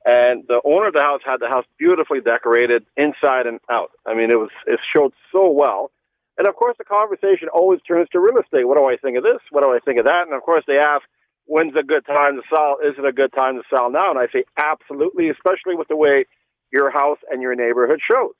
and 0.05 0.43
the 0.47 0.61
owner 0.63 0.87
of 0.89 0.93
the 0.93 1.01
house 1.01 1.21
had 1.25 1.37
the 1.39 1.47
house 1.47 1.65
beautifully 1.79 2.21
decorated 2.21 2.85
inside 2.95 3.47
and 3.47 3.59
out. 3.71 3.89
I 4.05 4.13
mean, 4.13 4.29
it 4.29 4.37
was 4.37 4.51
it 4.67 4.79
showed 4.95 5.13
so 5.31 5.49
well. 5.49 5.89
And 6.37 6.47
of 6.47 6.55
course, 6.55 6.75
the 6.77 6.83
conversation 6.85 7.47
always 7.53 7.79
turns 7.87 8.07
to 8.11 8.19
real 8.19 8.37
estate. 8.39 8.67
What 8.67 8.77
do 8.77 8.85
I 8.85 8.97
think 8.97 9.17
of 9.17 9.23
this? 9.23 9.41
What 9.49 9.63
do 9.63 9.69
I 9.71 9.79
think 9.83 9.97
of 9.99 10.05
that? 10.05 10.25
And 10.27 10.33
of 10.35 10.41
course, 10.43 10.63
they 10.67 10.77
ask, 10.79 11.03
when's 11.45 11.75
a 11.75 11.83
good 11.83 12.05
time 12.05 12.35
to 12.35 12.41
sell? 12.53 12.77
Is 12.83 12.95
it 12.97 13.05
a 13.05 13.11
good 13.11 13.33
time 13.33 13.55
to 13.55 13.63
sell 13.73 13.91
now? 13.91 14.11
And 14.11 14.19
I 14.19 14.27
say, 14.31 14.43
absolutely, 14.57 15.29
especially 15.29 15.75
with 15.75 15.87
the 15.87 15.95
way 15.95 16.25
your 16.71 16.89
house 16.89 17.19
and 17.29 17.41
your 17.41 17.55
neighborhood 17.55 17.99
shows. 18.09 18.33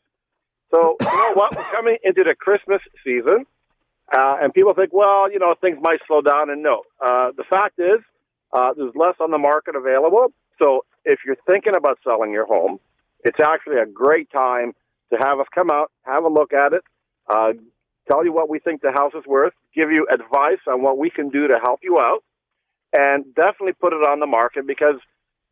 So, 0.73 0.95
you 0.99 1.07
know 1.07 1.33
what? 1.33 1.55
We're 1.55 1.71
coming 1.71 1.97
into 2.03 2.23
the 2.23 2.35
Christmas 2.35 2.81
season, 3.03 3.45
uh, 4.15 4.37
and 4.41 4.53
people 4.53 4.73
think, 4.73 4.91
well, 4.91 5.31
you 5.31 5.39
know, 5.39 5.55
things 5.59 5.77
might 5.81 5.99
slow 6.07 6.21
down. 6.21 6.49
And 6.49 6.63
no, 6.63 6.83
uh, 6.99 7.31
the 7.37 7.43
fact 7.49 7.79
is, 7.79 7.99
uh, 8.51 8.73
there's 8.75 8.93
less 8.95 9.15
on 9.19 9.31
the 9.31 9.37
market 9.37 9.75
available. 9.75 10.27
So, 10.61 10.85
if 11.05 11.19
you're 11.25 11.37
thinking 11.47 11.75
about 11.75 11.99
selling 12.03 12.31
your 12.31 12.45
home, 12.45 12.79
it's 13.23 13.39
actually 13.43 13.77
a 13.77 13.85
great 13.85 14.31
time 14.31 14.73
to 15.11 15.17
have 15.19 15.39
us 15.39 15.47
come 15.53 15.69
out, 15.69 15.91
have 16.03 16.23
a 16.23 16.29
look 16.29 16.53
at 16.53 16.73
it, 16.73 16.83
uh, 17.29 17.53
tell 18.09 18.25
you 18.25 18.33
what 18.33 18.49
we 18.49 18.59
think 18.59 18.81
the 18.81 18.91
house 18.91 19.13
is 19.15 19.25
worth, 19.25 19.53
give 19.75 19.91
you 19.91 20.07
advice 20.11 20.59
on 20.67 20.81
what 20.81 20.97
we 20.97 21.09
can 21.09 21.29
do 21.29 21.47
to 21.47 21.59
help 21.63 21.79
you 21.83 21.99
out, 21.99 22.23
and 22.93 23.25
definitely 23.35 23.73
put 23.73 23.93
it 23.93 24.07
on 24.07 24.19
the 24.19 24.25
market 24.27 24.65
because 24.67 24.95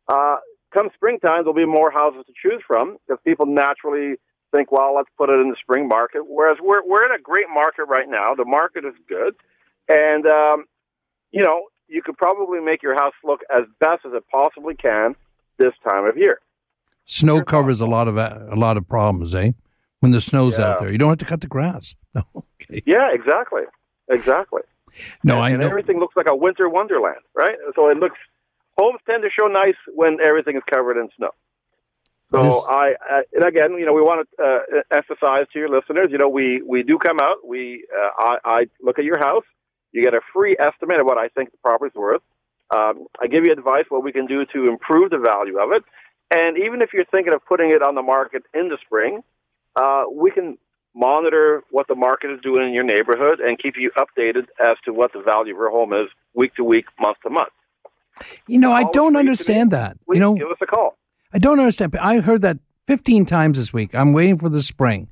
uh, 0.08 0.36
come 0.72 0.88
springtime, 0.94 1.44
there'll 1.44 1.54
be 1.54 1.66
more 1.66 1.90
houses 1.90 2.24
to 2.26 2.32
choose 2.40 2.62
from 2.66 2.96
because 3.06 3.20
people 3.24 3.46
naturally 3.46 4.16
think, 4.52 4.70
well, 4.70 4.94
let's 4.94 5.08
put 5.16 5.30
it 5.30 5.40
in 5.40 5.48
the 5.50 5.56
spring 5.60 5.88
market. 5.88 6.22
Whereas 6.28 6.58
we're, 6.62 6.86
we're 6.86 7.04
in 7.04 7.12
a 7.12 7.20
great 7.20 7.46
market 7.52 7.84
right 7.88 8.08
now. 8.08 8.34
The 8.34 8.44
market 8.44 8.84
is 8.84 8.94
good. 9.08 9.34
And, 9.88 10.26
um, 10.26 10.64
you 11.30 11.42
know, 11.42 11.64
you 11.88 12.02
could 12.02 12.16
probably 12.16 12.60
make 12.60 12.82
your 12.82 12.94
house 12.94 13.14
look 13.24 13.40
as 13.54 13.64
best 13.80 14.04
as 14.06 14.12
it 14.14 14.24
possibly 14.30 14.74
can 14.74 15.14
this 15.58 15.72
time 15.88 16.04
of 16.04 16.16
year. 16.16 16.40
Snow 17.04 17.42
covers 17.42 17.80
a 17.80 17.86
lot 17.86 18.06
of 18.08 18.16
a 18.16 18.54
lot 18.54 18.76
of 18.76 18.88
problems, 18.88 19.34
eh? 19.34 19.50
When 20.00 20.12
the 20.12 20.20
snow's 20.20 20.58
Yeah. 20.58 20.66
out 20.66 20.80
there, 20.80 20.92
you 20.92 20.98
don't 20.98 21.08
have 21.08 21.18
to 21.18 21.24
cut 21.24 21.40
the 21.40 21.48
grass. 21.48 21.96
No, 22.14 22.24
okay. 22.36 22.82
Yeah, 22.84 23.08
exactly. 23.12 23.62
Exactly. 24.10 24.60
No, 25.22 25.34
and, 25.34 25.42
I 25.44 25.50
and 25.50 25.60
know. 25.60 25.68
everything 25.68 25.98
looks 25.98 26.16
like 26.16 26.26
a 26.28 26.36
winter 26.36 26.68
wonderland, 26.68 27.20
right? 27.34 27.56
So 27.74 27.88
it 27.88 27.98
looks 27.98 28.18
homes 28.78 29.00
tend 29.06 29.22
to 29.22 29.30
show 29.30 29.46
nice 29.46 29.76
when 29.94 30.18
everything 30.20 30.56
is 30.56 30.62
covered 30.72 30.96
in 30.98 31.08
snow. 31.16 31.30
So 32.32 32.40
This- 32.42 32.64
I, 32.68 32.94
I 33.08 33.22
and 33.34 33.44
again, 33.44 33.72
you 33.78 33.84
know, 33.86 33.92
we 33.92 34.00
want 34.00 34.28
to 34.38 34.44
uh, 34.44 34.82
emphasize 34.90 35.46
to 35.52 35.58
your 35.58 35.68
listeners, 35.68 36.08
you 36.10 36.18
know, 36.18 36.28
we 36.28 36.62
we 36.66 36.82
do 36.82 36.98
come 36.98 37.18
out. 37.22 37.46
We 37.46 37.86
uh, 37.94 38.10
I, 38.18 38.36
I 38.44 38.66
look 38.80 38.98
at 38.98 39.04
your 39.04 39.18
house. 39.18 39.44
You 39.92 40.02
get 40.02 40.14
a 40.14 40.20
free 40.32 40.56
estimate 40.58 41.00
of 41.00 41.06
what 41.06 41.18
I 41.18 41.28
think 41.28 41.50
the 41.50 41.58
property's 41.58 41.94
worth. 41.94 42.22
Um, 42.74 43.06
I 43.20 43.26
give 43.26 43.44
you 43.44 43.52
advice 43.52 43.84
what 43.90 44.02
we 44.02 44.12
can 44.12 44.26
do 44.26 44.46
to 44.46 44.64
improve 44.64 45.10
the 45.10 45.18
value 45.18 45.58
of 45.58 45.72
it. 45.72 45.84
And 46.34 46.56
even 46.56 46.80
if 46.80 46.94
you're 46.94 47.04
thinking 47.04 47.34
of 47.34 47.44
putting 47.44 47.70
it 47.70 47.82
on 47.82 47.94
the 47.94 48.00
market 48.00 48.44
in 48.54 48.70
the 48.70 48.78
spring, 48.86 49.20
uh, 49.76 50.04
we 50.10 50.30
can 50.30 50.56
monitor 50.94 51.62
what 51.70 51.88
the 51.88 51.94
market 51.94 52.30
is 52.30 52.40
doing 52.42 52.66
in 52.66 52.74
your 52.74 52.84
neighborhood 52.84 53.40
and 53.40 53.58
keep 53.58 53.74
you 53.76 53.90
updated 53.96 54.46
as 54.64 54.76
to 54.84 54.92
what 54.92 55.12
the 55.12 55.20
value 55.20 55.52
of 55.54 55.58
your 55.58 55.70
home 55.70 55.92
is 55.92 56.08
week 56.34 56.54
to 56.56 56.64
week, 56.64 56.86
month 57.00 57.16
to 57.22 57.30
month. 57.30 57.52
You 58.46 58.58
know, 58.58 58.72
I 58.72 58.84
don't 58.92 59.16
understand 59.16 59.70
that. 59.70 59.96
You 60.08 60.20
know, 60.20 60.34
give 60.34 60.48
us 60.48 60.58
a 60.60 60.66
call. 60.66 60.96
I 61.32 61.38
don't 61.38 61.58
understand. 61.58 61.96
I 61.98 62.20
heard 62.20 62.42
that 62.42 62.58
15 62.86 63.24
times 63.26 63.56
this 63.56 63.72
week. 63.72 63.94
I'm 63.94 64.12
waiting 64.12 64.38
for 64.38 64.48
the 64.48 64.62
spring. 64.62 65.08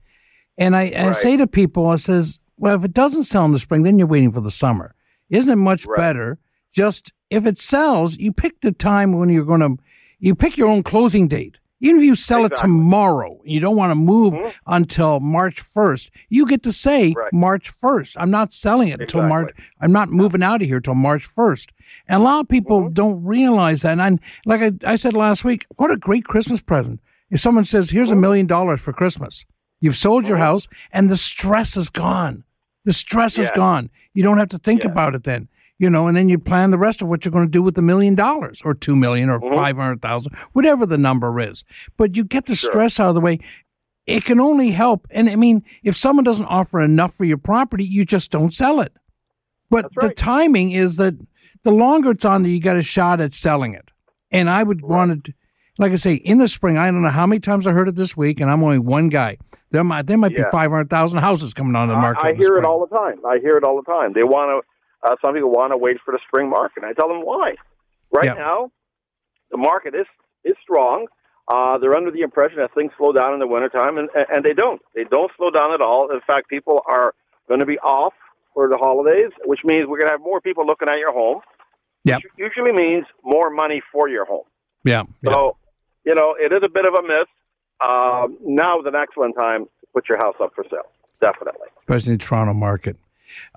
And 0.59 0.76
I, 0.76 0.93
I 0.95 1.12
say 1.12 1.39
to 1.39 1.47
people, 1.47 1.87
I 1.89 1.97
says, 1.97 2.39
well, 2.59 2.76
if 2.76 2.85
it 2.85 2.93
doesn't 2.93 3.24
sell 3.24 3.47
in 3.47 3.53
the 3.53 3.59
spring, 3.59 3.83
then 3.83 3.99
you're 3.99 4.07
waiting 4.07 4.33
for 4.33 4.43
the 4.43 4.51
summer. 4.51 4.95
Isn't 5.31 5.53
it 5.53 5.57
much 5.57 5.87
Right. 5.87 5.97
better 5.97 6.39
just 6.72 7.12
if 7.31 7.47
it 7.47 7.57
sells, 7.59 8.16
you 8.16 8.33
pick 8.33 8.61
the 8.61 8.72
time 8.72 9.12
when 9.12 9.28
you're 9.28 9.45
going 9.45 9.61
to, 9.61 9.83
you 10.18 10.35
pick 10.35 10.57
your 10.57 10.68
own 10.68 10.83
closing 10.83 11.28
date. 11.28 11.60
Even 11.83 12.01
if 12.01 12.05
you 12.07 12.14
sell 12.14 12.41
it 12.45 12.53
Exactly. 12.53 12.68
Mm-hmm. 12.70 12.78
tomorrow, 12.81 13.41
you 13.45 13.59
don't 13.61 13.76
want 13.76 13.91
to 13.91 13.95
move 13.95 14.35
until 14.66 15.18
March 15.20 15.62
1st. 15.64 16.11
You 16.28 16.47
get 16.47 16.62
to 16.64 16.72
say 16.72 17.14
Right. 17.16 17.33
March 17.33 17.72
1st. 17.78 18.16
I'm 18.18 18.31
not 18.31 18.53
selling 18.53 18.89
it 18.89 19.01
until 19.01 19.20
Exactly. 19.20 19.28
March. 19.28 19.57
I'm 19.81 19.93
not 19.93 20.11
moving 20.11 20.43
out 20.43 20.61
of 20.62 20.68
here 20.68 20.81
till 20.81 20.95
March 20.95 21.26
1st. 21.35 21.68
And 22.07 22.20
a 22.20 22.24
lot 22.24 22.41
of 22.41 22.49
people 22.49 22.83
Mm-hmm. 22.83 22.93
don't 22.93 23.24
realize 23.24 23.83
that. 23.83 23.99
And 23.99 24.20
like 24.45 24.61
I, 24.61 24.72
I 24.93 24.97
said 24.97 25.14
last 25.14 25.43
week, 25.45 25.66
what 25.76 25.91
a 25.91 25.97
great 25.97 26.24
Christmas 26.24 26.61
present. 26.61 27.01
If 27.31 27.41
someone 27.41 27.64
says, 27.64 27.91
here's 27.91 28.11
a 28.11 28.12
Mm-hmm. 28.12 28.20
million 28.20 28.47
dollars 28.47 28.81
for 28.81 28.93
Christmas, 28.93 29.47
you've 29.81 29.97
sold 29.97 30.28
your 30.28 30.39
house 30.39 30.68
and 30.93 31.09
the 31.09 31.16
stress 31.16 31.76
is 31.76 31.89
gone. 31.89 32.45
The 32.85 32.93
stress 32.93 33.39
is 33.39 33.51
gone. 33.53 33.91
You 34.14 34.22
don't 34.22 34.39
have 34.39 34.49
to 34.51 34.59
think 34.59 34.83
Yeah. 34.85 34.91
about 34.91 35.14
it 35.14 35.24
then. 35.24 35.49
You 35.81 35.89
know, 35.89 36.07
and 36.09 36.14
then 36.14 36.28
you 36.28 36.39
plan 36.39 36.70
the 36.72 36.76
rest 36.78 37.01
of 37.01 37.09
what 37.09 37.24
you're 37.24 37.33
going 37.33 37.47
to 37.47 37.51
do 37.51 37.62
with 37.62 37.74
the 37.74 37.81
million 37.81 38.14
dollars 38.14 38.61
or 38.66 38.74
two 38.74 38.95
million 38.95 39.31
or 39.31 39.41
Mm-hmm. 39.41 39.55
500,000, 39.57 40.33
whatever 40.53 40.85
the 40.85 40.99
number 40.99 41.41
is. 41.41 41.64
But 41.97 42.16
you 42.18 42.22
get 42.24 42.45
the 42.45 42.55
Sure. 42.55 42.70
stress 42.70 43.01
out 43.01 43.09
of 43.09 43.14
the 43.14 43.20
way. 43.22 43.41
It 44.07 44.24
can 44.26 44.41
only 44.41 44.72
help. 44.72 45.07
And 45.11 45.31
I 45.31 45.37
mean, 45.37 45.64
if 45.83 45.97
someone 45.97 46.24
doesn't 46.24 46.45
offer 46.47 46.83
enough 46.83 47.14
for 47.14 47.24
your 47.24 47.39
property, 47.39 47.85
you 47.87 48.05
just 48.05 48.31
don't 48.31 48.53
sell 48.53 48.81
it. 48.83 48.93
But 49.70 49.87
That's 49.95 50.09
the 50.09 50.14
timing 50.14 50.72
is 50.72 50.97
that 50.97 51.14
the 51.62 51.70
longer 51.70 52.11
it's 52.11 52.26
on 52.26 52.43
there, 52.43 52.53
you 52.53 52.61
got 52.61 52.76
a 52.76 52.83
shot 52.83 53.20
at 53.22 53.33
selling 53.33 53.72
it. 53.72 53.91
And 54.31 54.51
I 54.51 54.62
would 54.62 54.83
want 54.83 55.24
to, 55.24 55.35
like 55.78 55.93
I 55.93 55.97
say, 55.97 56.14
in 56.14 56.37
the 56.39 56.49
spring, 56.49 56.76
I 56.76 56.91
don't 56.91 57.01
know 57.03 57.09
how 57.09 57.26
many 57.26 57.41
times 57.41 57.66
I 57.66 57.72
heard 57.72 57.89
it 57.89 57.95
this 57.97 58.14
week, 58.16 58.41
and 58.41 58.51
I'm 58.51 58.62
only 58.62 58.78
one 58.78 59.09
guy. 59.09 59.39
There 59.70 59.83
might 59.85 60.07
there 60.07 60.18
might 60.18 60.35
be 60.37 60.43
500,000 60.53 61.18
houses 61.20 61.55
coming 61.55 61.74
on 61.74 61.89
the 61.89 61.95
market. 61.97 62.24
I 62.24 62.33
the 62.33 62.39
hear 62.39 62.57
it 62.59 62.66
all 62.66 62.81
the 62.87 62.95
time. 62.95 63.24
I 63.24 63.39
hear 63.39 63.57
it 63.57 63.64
all 63.64 63.76
the 63.76 63.91
time. 63.91 64.12
They 64.12 64.24
want 64.24 64.62
to. 64.62 64.68
Uh, 65.03 65.16
some 65.22 65.34
people 65.34 65.51
want 65.51 65.72
to 65.72 65.76
wait 65.76 65.96
for 66.05 66.12
the 66.12 66.20
spring 66.28 66.48
market. 66.51 66.84
I 66.84 66.92
tell 66.92 67.09
them 67.09 67.20
why. 67.22 67.55
Right 68.12 68.26
Yeah. 68.26 68.34
now, 68.34 68.70
the 69.51 69.57
market 69.57 69.94
is 69.94 70.07
is 70.44 70.57
strong. 70.62 71.07
Uh, 71.48 71.78
they're 71.78 71.96
under 71.96 72.11
the 72.11 72.20
impression 72.20 72.59
that 72.59 72.72
things 72.74 72.92
slow 72.96 73.12
down 73.12 73.32
in 73.34 73.40
the 73.40 73.46
wintertime, 73.46 73.98
and 73.98 74.09
and 74.14 74.44
they 74.44 74.53
don't. 74.53 74.80
They 74.94 75.05
don't 75.05 75.30
slow 75.36 75.51
down 75.51 75.72
at 75.72 75.80
all. 75.80 76.11
In 76.11 76.20
fact, 76.26 76.48
people 76.48 76.82
are 76.86 77.14
going 77.48 77.61
to 77.61 77.66
be 77.66 77.78
off 77.78 78.14
for 78.55 78.68
the 78.68 78.76
holidays, 78.76 79.30
which 79.44 79.61
means 79.64 79.86
we're 79.88 79.98
going 79.98 80.09
to 80.09 80.12
have 80.14 80.20
more 80.20 80.40
people 80.40 80.66
looking 80.66 80.88
at 80.88 80.98
your 80.98 81.12
home. 81.12 81.40
Which 82.05 82.24
usually 82.38 82.72
means 82.72 83.05
more 83.22 83.51
money 83.51 83.82
for 83.92 84.09
your 84.09 84.24
home. 84.24 84.44
Yeah. 84.84 85.03
yeah. 85.22 85.32
So, 85.34 85.57
you 86.05 86.14
know, 86.14 86.34
it 86.38 86.51
is 86.53 86.61
a 86.64 86.68
bit 86.68 86.86
of 86.86 86.94
a 86.94 87.03
myth. 87.03 87.28
Um, 87.86 88.38
now 88.42 88.80
is 88.80 88.86
an 88.86 88.94
excellent 88.94 89.36
time 89.36 89.64
to 89.66 89.86
put 89.92 90.09
your 90.09 90.16
house 90.18 90.34
up 90.40 90.53
for 90.55 90.64
sale. 90.70 90.88
Definitely. 91.20 91.68
Especially 91.80 92.12
in 92.14 92.18
the 92.18 92.24
Toronto 92.24 92.55
market. 92.55 92.96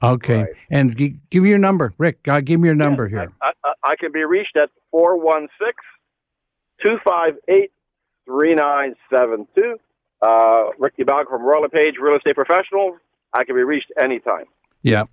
Okay. 0.01 0.38
Right. 0.38 0.49
And 0.69 0.95
g- 0.95 1.15
give 1.30 1.43
me 1.43 1.49
your 1.49 1.57
number. 1.57 1.93
Rick, 1.97 2.28
uh, 2.28 2.41
give 2.41 2.59
me 2.59 2.67
your 2.67 2.76
number 2.76 3.07
here. 3.07 3.32
I, 3.41 3.51
I, 3.63 3.74
I 3.84 3.95
can 3.99 4.11
be 4.11 4.24
reached 4.24 4.55
at 4.55 4.69
416 4.91 5.74
258 6.84 7.71
3972. 8.26 9.78
Uh, 10.21 10.69
Rick 10.80 10.97
DeBalco 10.97 11.30
from 11.30 11.43
Royal 11.43 11.67
Page 11.69 11.95
Real 12.01 12.15
Estate 12.15 12.36
Professionals. 12.36 12.97
I 13.34 13.43
can 13.43 13.55
be 13.55 13.63
reached 13.63 13.91
anytime. 13.99 14.45
Yeah. 14.82 15.05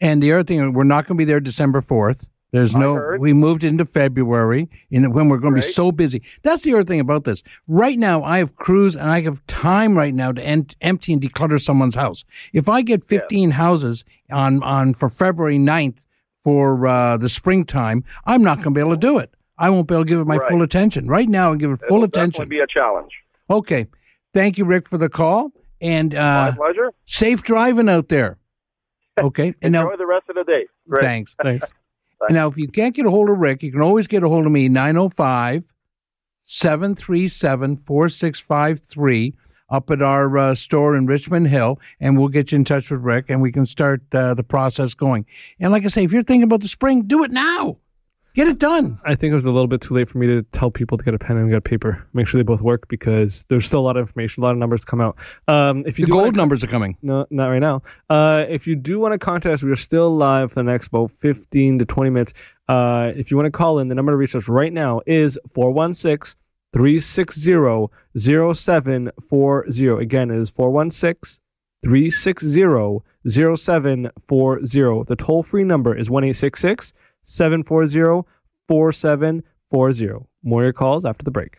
And 0.00 0.22
the 0.22 0.32
other 0.32 0.44
thing, 0.44 0.72
we're 0.72 0.84
not 0.84 1.06
going 1.06 1.16
to 1.16 1.20
be 1.20 1.24
there 1.24 1.40
December 1.40 1.80
4th. 1.80 2.26
There's 2.54 2.72
I 2.72 2.78
no, 2.78 2.94
heard. 2.94 3.20
we 3.20 3.32
moved 3.32 3.64
into 3.64 3.84
February 3.84 4.68
in, 4.88 5.10
when 5.12 5.28
we're 5.28 5.38
going 5.38 5.56
to 5.56 5.60
be 5.60 5.72
so 5.72 5.90
busy. 5.90 6.22
That's 6.44 6.62
the 6.62 6.72
other 6.74 6.84
thing 6.84 7.00
about 7.00 7.24
this. 7.24 7.42
Right 7.66 7.98
now, 7.98 8.22
I 8.22 8.38
have 8.38 8.54
crews 8.54 8.94
and 8.94 9.10
I 9.10 9.22
have 9.22 9.44
time 9.48 9.96
right 9.98 10.14
now 10.14 10.30
to 10.30 10.40
empty 10.80 11.12
and 11.12 11.20
declutter 11.20 11.60
someone's 11.60 11.96
house. 11.96 12.24
If 12.52 12.68
I 12.68 12.82
get 12.82 13.02
15 13.04 13.50
houses 13.50 14.04
on, 14.30 14.62
on 14.62 14.94
for 14.94 15.10
February 15.10 15.58
9th 15.58 15.96
for 16.44 16.86
uh, 16.86 17.16
the 17.16 17.28
springtime, 17.28 18.04
I'm 18.24 18.44
not 18.44 18.58
going 18.58 18.72
to 18.72 18.78
be 18.78 18.80
able 18.80 18.92
to 18.92 18.96
do 18.96 19.18
it. 19.18 19.34
I 19.58 19.68
won't 19.70 19.88
be 19.88 19.94
able 19.96 20.04
to 20.04 20.08
give 20.08 20.20
it 20.20 20.26
my 20.26 20.36
Right. 20.36 20.48
full 20.48 20.62
attention. 20.62 21.08
Right 21.08 21.28
now, 21.28 21.48
I'll 21.50 21.56
give 21.56 21.72
it 21.72 21.80
full 21.80 21.96
It'll 21.96 22.04
attention. 22.04 22.48
be 22.48 22.60
a 22.60 22.66
challenge. 22.68 23.10
Okay. 23.50 23.88
Thank 24.32 24.58
you, 24.58 24.64
Rick, 24.64 24.88
for 24.88 24.98
the 24.98 25.08
call. 25.08 25.50
And 25.80 26.12
My 26.14 26.50
uh, 26.50 26.54
pleasure. 26.54 26.92
safe 27.04 27.42
driving 27.42 27.88
out 27.88 28.08
there. 28.10 28.38
Okay. 29.16 29.54
And 29.62 29.76
Enjoy 29.76 29.90
now, 29.90 29.96
the 29.96 30.06
rest 30.06 30.24
of 30.28 30.34
the 30.34 30.42
day. 30.44 30.66
Great. 30.88 31.02
thanks. 31.04 31.34
Thanks. 31.42 31.68
And 32.28 32.34
now, 32.34 32.48
if 32.48 32.56
you 32.56 32.68
can't 32.68 32.94
get 32.94 33.06
a 33.06 33.10
hold 33.10 33.30
of 33.30 33.38
Rick, 33.38 33.62
you 33.62 33.72
can 33.72 33.82
always 33.82 34.06
get 34.06 34.22
a 34.22 34.28
hold 34.28 34.46
of 34.46 34.52
me, 34.52 34.68
905 34.68 35.64
737 36.44 37.78
4653 37.78 39.34
up 39.70 39.90
at 39.90 40.02
our 40.02 40.36
uh, 40.38 40.54
store 40.54 40.96
in 40.96 41.06
Richmond 41.06 41.48
Hill, 41.48 41.80
and 41.98 42.18
we'll 42.18 42.28
get 42.28 42.52
you 42.52 42.56
in 42.56 42.64
touch 42.64 42.90
with 42.90 43.00
Rick 43.00 43.26
and 43.28 43.40
we 43.40 43.50
can 43.50 43.66
start 43.66 44.02
uh, 44.14 44.34
the 44.34 44.42
process 44.42 44.94
going. 44.94 45.26
And 45.58 45.72
like 45.72 45.84
I 45.84 45.88
say, 45.88 46.04
if 46.04 46.12
you're 46.12 46.22
thinking 46.22 46.44
about 46.44 46.60
the 46.60 46.68
spring, 46.68 47.02
do 47.02 47.24
it 47.24 47.30
now. 47.30 47.78
Get 48.34 48.48
it 48.48 48.58
done. 48.58 48.98
I 49.04 49.14
think 49.14 49.30
it 49.30 49.34
was 49.36 49.44
a 49.44 49.52
little 49.52 49.68
bit 49.68 49.80
too 49.80 49.94
late 49.94 50.10
for 50.10 50.18
me 50.18 50.26
to 50.26 50.42
tell 50.50 50.68
people 50.68 50.98
to 50.98 51.04
get 51.04 51.14
a 51.14 51.18
pen 51.20 51.36
and 51.36 51.48
get 51.48 51.58
a 51.58 51.60
paper. 51.60 52.04
Make 52.14 52.26
sure 52.26 52.40
they 52.40 52.42
both 52.42 52.60
work 52.60 52.88
because 52.88 53.44
there's 53.48 53.64
still 53.64 53.78
a 53.78 53.86
lot 53.86 53.96
of 53.96 54.08
information, 54.08 54.42
a 54.42 54.46
lot 54.46 54.50
of 54.50 54.58
numbers 54.58 54.80
to 54.80 54.86
come 54.86 55.00
out. 55.00 55.16
Um, 55.46 55.84
if 55.86 56.00
you 56.00 56.06
The 56.06 56.12
gold 56.12 56.34
numbers 56.34 56.64
are 56.64 56.66
coming. 56.66 56.96
No, 57.00 57.26
not 57.30 57.46
right 57.46 57.60
now. 57.60 57.82
Uh, 58.10 58.44
if 58.48 58.66
you 58.66 58.74
do 58.74 58.98
want 58.98 59.12
to 59.12 59.18
contact 59.20 59.54
us, 59.54 59.62
we 59.62 59.70
are 59.70 59.76
still 59.76 60.16
live 60.16 60.50
for 60.50 60.56
the 60.56 60.64
next 60.64 60.88
about 60.88 61.12
15 61.20 61.78
to 61.78 61.84
20 61.84 62.10
minutes. 62.10 62.32
Uh, 62.68 63.12
if 63.14 63.30
you 63.30 63.36
want 63.36 63.46
to 63.46 63.52
call 63.52 63.78
in, 63.78 63.86
the 63.86 63.94
number 63.94 64.10
to 64.10 64.16
reach 64.16 64.34
us 64.34 64.48
right 64.48 64.72
now 64.72 65.00
is 65.06 65.38
416 65.54 66.36
360 66.72 67.86
0740. 68.18 70.02
Again, 70.02 70.32
it 70.32 70.40
is 70.40 70.50
416 70.50 71.40
360 71.84 73.00
0740. 73.28 75.04
The 75.06 75.16
toll 75.16 75.44
free 75.44 75.62
number 75.62 75.96
is 75.96 76.10
1 76.10 76.24
740 77.24 78.26
4740. 78.68 80.26
More 80.42 80.62
your 80.62 80.72
calls 80.72 81.04
after 81.04 81.24
the 81.24 81.30
break. 81.30 81.58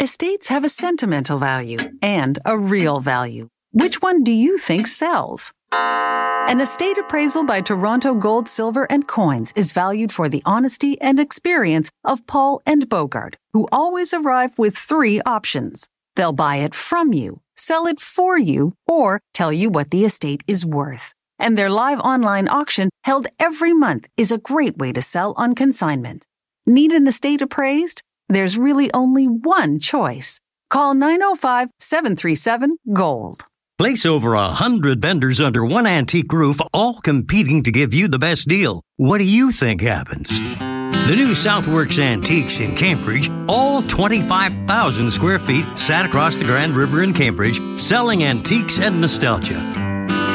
Estates 0.00 0.48
have 0.48 0.64
a 0.64 0.68
sentimental 0.68 1.38
value 1.38 1.78
and 2.00 2.38
a 2.44 2.56
real 2.56 3.00
value. 3.00 3.48
Which 3.72 4.02
one 4.02 4.22
do 4.22 4.32
you 4.32 4.56
think 4.56 4.86
sells? 4.86 5.52
An 5.72 6.60
estate 6.60 6.98
appraisal 6.98 7.44
by 7.44 7.60
Toronto 7.60 8.14
Gold, 8.14 8.48
Silver, 8.48 8.86
and 8.90 9.08
Coins 9.08 9.52
is 9.56 9.72
valued 9.72 10.12
for 10.12 10.28
the 10.28 10.42
honesty 10.44 11.00
and 11.00 11.18
experience 11.18 11.90
of 12.04 12.26
Paul 12.26 12.60
and 12.66 12.88
Bogart, 12.88 13.36
who 13.52 13.68
always 13.72 14.12
arrive 14.12 14.58
with 14.58 14.76
three 14.76 15.20
options. 15.22 15.88
They'll 16.14 16.32
buy 16.32 16.56
it 16.56 16.74
from 16.74 17.12
you, 17.12 17.40
sell 17.56 17.86
it 17.86 18.00
for 18.00 18.38
you, 18.38 18.74
or 18.86 19.20
tell 19.32 19.52
you 19.52 19.70
what 19.70 19.90
the 19.90 20.04
estate 20.04 20.42
is 20.46 20.66
worth. 20.66 21.14
And 21.42 21.58
their 21.58 21.70
live 21.70 21.98
online 21.98 22.48
auction 22.48 22.88
held 23.02 23.26
every 23.40 23.72
month 23.72 24.08
is 24.16 24.30
a 24.30 24.38
great 24.38 24.78
way 24.78 24.92
to 24.92 25.02
sell 25.02 25.34
on 25.36 25.56
consignment. 25.56 26.24
Need 26.66 26.92
an 26.92 27.08
estate 27.08 27.42
appraised? 27.42 28.00
There's 28.28 28.56
really 28.56 28.92
only 28.94 29.26
one 29.26 29.80
choice. 29.80 30.38
Call 30.70 30.94
905 30.94 31.70
737 31.80 32.76
GOLD. 32.92 33.44
Place 33.76 34.06
over 34.06 34.34
a 34.34 34.50
hundred 34.50 35.02
vendors 35.02 35.40
under 35.40 35.64
one 35.64 35.84
antique 35.84 36.32
roof, 36.32 36.60
all 36.72 37.00
competing 37.00 37.64
to 37.64 37.72
give 37.72 37.92
you 37.92 38.06
the 38.06 38.20
best 38.20 38.46
deal. 38.46 38.80
What 38.96 39.18
do 39.18 39.24
you 39.24 39.50
think 39.50 39.80
happens? 39.80 40.28
The 40.28 41.16
new 41.16 41.32
Southworks 41.32 41.98
Antiques 41.98 42.60
in 42.60 42.76
Cambridge, 42.76 43.28
all 43.48 43.82
25,000 43.82 45.10
square 45.10 45.40
feet, 45.40 45.66
sat 45.76 46.06
across 46.06 46.36
the 46.36 46.44
Grand 46.44 46.76
River 46.76 47.02
in 47.02 47.12
Cambridge, 47.12 47.58
selling 47.76 48.22
antiques 48.22 48.78
and 48.78 49.00
nostalgia. 49.00 49.81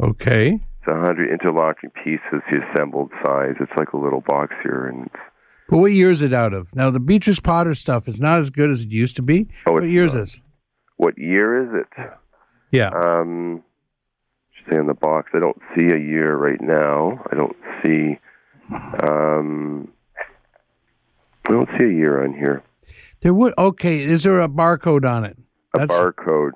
Okay. 0.00 0.52
It's 0.52 0.88
a 0.88 0.98
hundred 0.98 1.30
interlocking 1.30 1.90
pieces, 1.90 2.42
the 2.50 2.60
assembled 2.72 3.10
size. 3.24 3.54
It's 3.60 3.72
like 3.76 3.92
a 3.92 3.96
little 3.96 4.20
box 4.20 4.54
here, 4.62 4.86
and 4.86 5.06
it's, 5.06 5.22
But 5.68 5.78
what 5.78 5.92
year 5.92 6.10
is 6.10 6.22
it 6.22 6.32
out 6.32 6.52
of? 6.52 6.74
Now, 6.74 6.90
the 6.90 6.98
Beatrix 7.00 7.38
Potter 7.40 7.74
stuff 7.74 8.08
is 8.08 8.20
not 8.20 8.38
as 8.38 8.50
good 8.50 8.70
as 8.70 8.80
it 8.82 8.88
used 8.90 9.16
to 9.16 9.22
be. 9.22 9.48
Oh, 9.66 9.72
what 9.72 9.84
year 9.88 10.04
is 10.04 10.14
this? 10.14 10.40
what 10.96 11.18
year 11.18 11.62
is 11.64 11.82
it? 11.82 12.10
Yeah. 12.70 12.90
Um, 12.90 13.62
should 14.52 14.72
say 14.72 14.78
on 14.78 14.86
the 14.86 14.94
box. 14.94 15.30
I 15.34 15.40
don't 15.40 15.60
see 15.76 15.86
a 15.86 15.98
year 15.98 16.36
right 16.36 16.60
now. 16.60 17.20
I 17.30 17.34
don't 17.34 17.56
see. 17.84 18.18
Um, 19.08 19.88
I 21.46 21.50
don't 21.50 21.68
see 21.78 21.86
a 21.86 21.92
year 21.92 22.22
on 22.24 22.34
here. 22.34 22.62
There 23.22 23.34
would. 23.34 23.54
Okay. 23.58 24.04
Is 24.04 24.22
there 24.22 24.40
a 24.40 24.48
barcode 24.48 25.04
on 25.08 25.24
it? 25.24 25.36
A 25.74 25.86
barcode. 25.86 26.52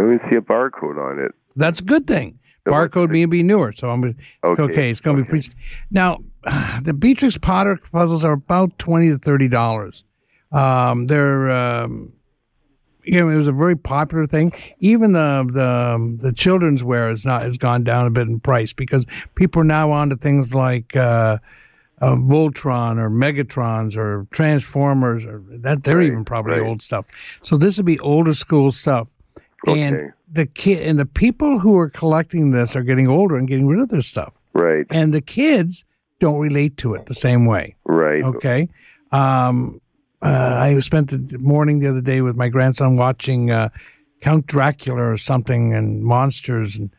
I 0.00 0.02
don't 0.02 0.14
even 0.14 0.30
see 0.30 0.36
a 0.36 0.40
barcode 0.40 0.98
on 0.98 1.18
it. 1.18 1.34
That's 1.56 1.80
a 1.80 1.84
good 1.84 2.06
thing. 2.06 2.38
Barcode 2.66 3.10
may 3.10 3.26
be 3.26 3.42
newer, 3.42 3.74
so 3.76 3.90
I'm 3.90 4.02
Okay, 4.44 4.62
okay. 4.62 4.90
it's 4.90 5.00
going 5.00 5.18
to 5.18 5.22
be 5.24 5.28
pretty. 5.28 5.50
Now, 5.90 6.20
the 6.82 6.94
Beatrix 6.94 7.36
Potter 7.36 7.78
puzzles 7.92 8.24
are 8.24 8.32
about 8.32 8.78
twenty 8.78 9.10
to 9.10 9.18
thirty 9.18 9.46
dollars. 9.48 10.04
Um, 10.52 11.06
they're 11.06 11.50
um, 11.50 12.14
you 13.04 13.20
know 13.20 13.28
it 13.28 13.36
was 13.36 13.46
a 13.46 13.52
very 13.52 13.76
popular 13.76 14.26
thing. 14.26 14.52
Even 14.78 15.12
the 15.12 15.46
the 15.52 16.28
the 16.28 16.32
children's 16.32 16.82
wear 16.82 17.10
is 17.10 17.26
not 17.26 17.42
has 17.42 17.58
gone 17.58 17.84
down 17.84 18.06
a 18.06 18.10
bit 18.10 18.26
in 18.26 18.40
price 18.40 18.72
because 18.72 19.04
people 19.34 19.60
are 19.60 19.64
now 19.64 19.92
on 19.92 20.08
to 20.10 20.16
things 20.16 20.54
like. 20.54 20.96
Uh, 20.96 21.38
uh, 22.02 22.14
Voltron 22.14 22.98
or 22.98 23.10
Megatrons 23.10 23.94
or 23.94 24.26
Transformers 24.30 25.26
or 25.26 25.42
that 25.50 25.84
they're 25.84 26.00
even 26.00 26.24
probably 26.24 26.52
right. 26.52 26.66
old 26.66 26.80
stuff. 26.80 27.04
So 27.42 27.58
this 27.58 27.76
would 27.76 27.84
be 27.84 27.98
older 27.98 28.32
school 28.32 28.70
stuff. 28.70 29.06
And 29.66 30.12
the 30.32 30.46
kid 30.46 30.86
and 30.86 30.98
the 30.98 31.04
people 31.06 31.58
who 31.58 31.76
are 31.78 31.90
collecting 31.90 32.50
this 32.50 32.74
are 32.76 32.82
getting 32.82 33.08
older 33.08 33.36
and 33.36 33.46
getting 33.48 33.66
rid 33.66 33.80
of 33.80 33.88
their 33.88 34.02
stuff. 34.02 34.32
Right. 34.52 34.86
And 34.90 35.12
the 35.12 35.20
kids 35.20 35.84
don't 36.18 36.38
relate 36.38 36.76
to 36.78 36.94
it 36.94 37.06
the 37.06 37.14
same 37.14 37.46
way. 37.46 37.76
Right. 37.84 38.22
Okay. 38.22 38.68
Um, 39.12 39.80
uh, 40.22 40.26
I 40.26 40.78
spent 40.80 41.10
the 41.30 41.38
morning 41.38 41.78
the 41.80 41.88
other 41.88 42.00
day 42.00 42.20
with 42.20 42.36
my 42.36 42.48
grandson 42.48 42.96
watching 42.96 43.50
uh, 43.50 43.70
Count 44.20 44.46
Dracula 44.46 45.02
or 45.02 45.16
something 45.16 45.72
and 45.74 46.02
monsters, 46.02 46.76
and 46.76 46.90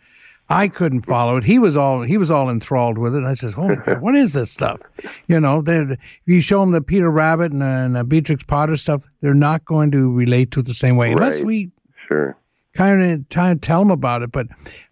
I 0.50 0.68
couldn't 0.68 1.04
follow 1.04 1.38
it. 1.38 1.44
He 1.44 1.60
was 1.60 1.78
all 1.78 2.02
he 2.02 2.18
was 2.18 2.32
all 2.32 2.50
enthralled 2.50 2.98
with 2.98 3.14
it. 3.14 3.20
And 3.20 3.28
I 3.28 3.36
said, 3.36 3.54
"Holy 3.54 3.76
what 4.00 4.16
is 4.16 4.34
this 4.34 4.52
stuff?" 4.52 4.82
You 5.28 5.40
know, 5.40 5.62
they, 5.62 5.78
if 5.78 6.00
you 6.26 6.42
show 6.42 6.62
them 6.62 6.72
the 6.72 6.82
Peter 6.82 7.10
Rabbit 7.12 7.52
and, 7.52 7.62
uh, 7.62 8.00
and 8.00 8.10
Beatrix 8.10 8.44
Potter 8.44 8.76
stuff, 8.76 9.04
they're 9.22 9.34
not 9.36 9.66
going 9.66 9.92
to 9.92 10.12
relate 10.12 10.52
to 10.52 10.62
it 10.62 10.66
the 10.66 10.74
same 10.74 10.98
way 10.98 11.12
unless 11.12 11.36
Right. 11.38 11.46
we 11.46 11.72
Sure. 12.08 12.36
Kind 12.74 13.28
of 13.36 13.62
tell 13.62 13.80
them 13.80 13.92
about 13.92 14.22
it. 14.22 14.32
But 14.32 14.48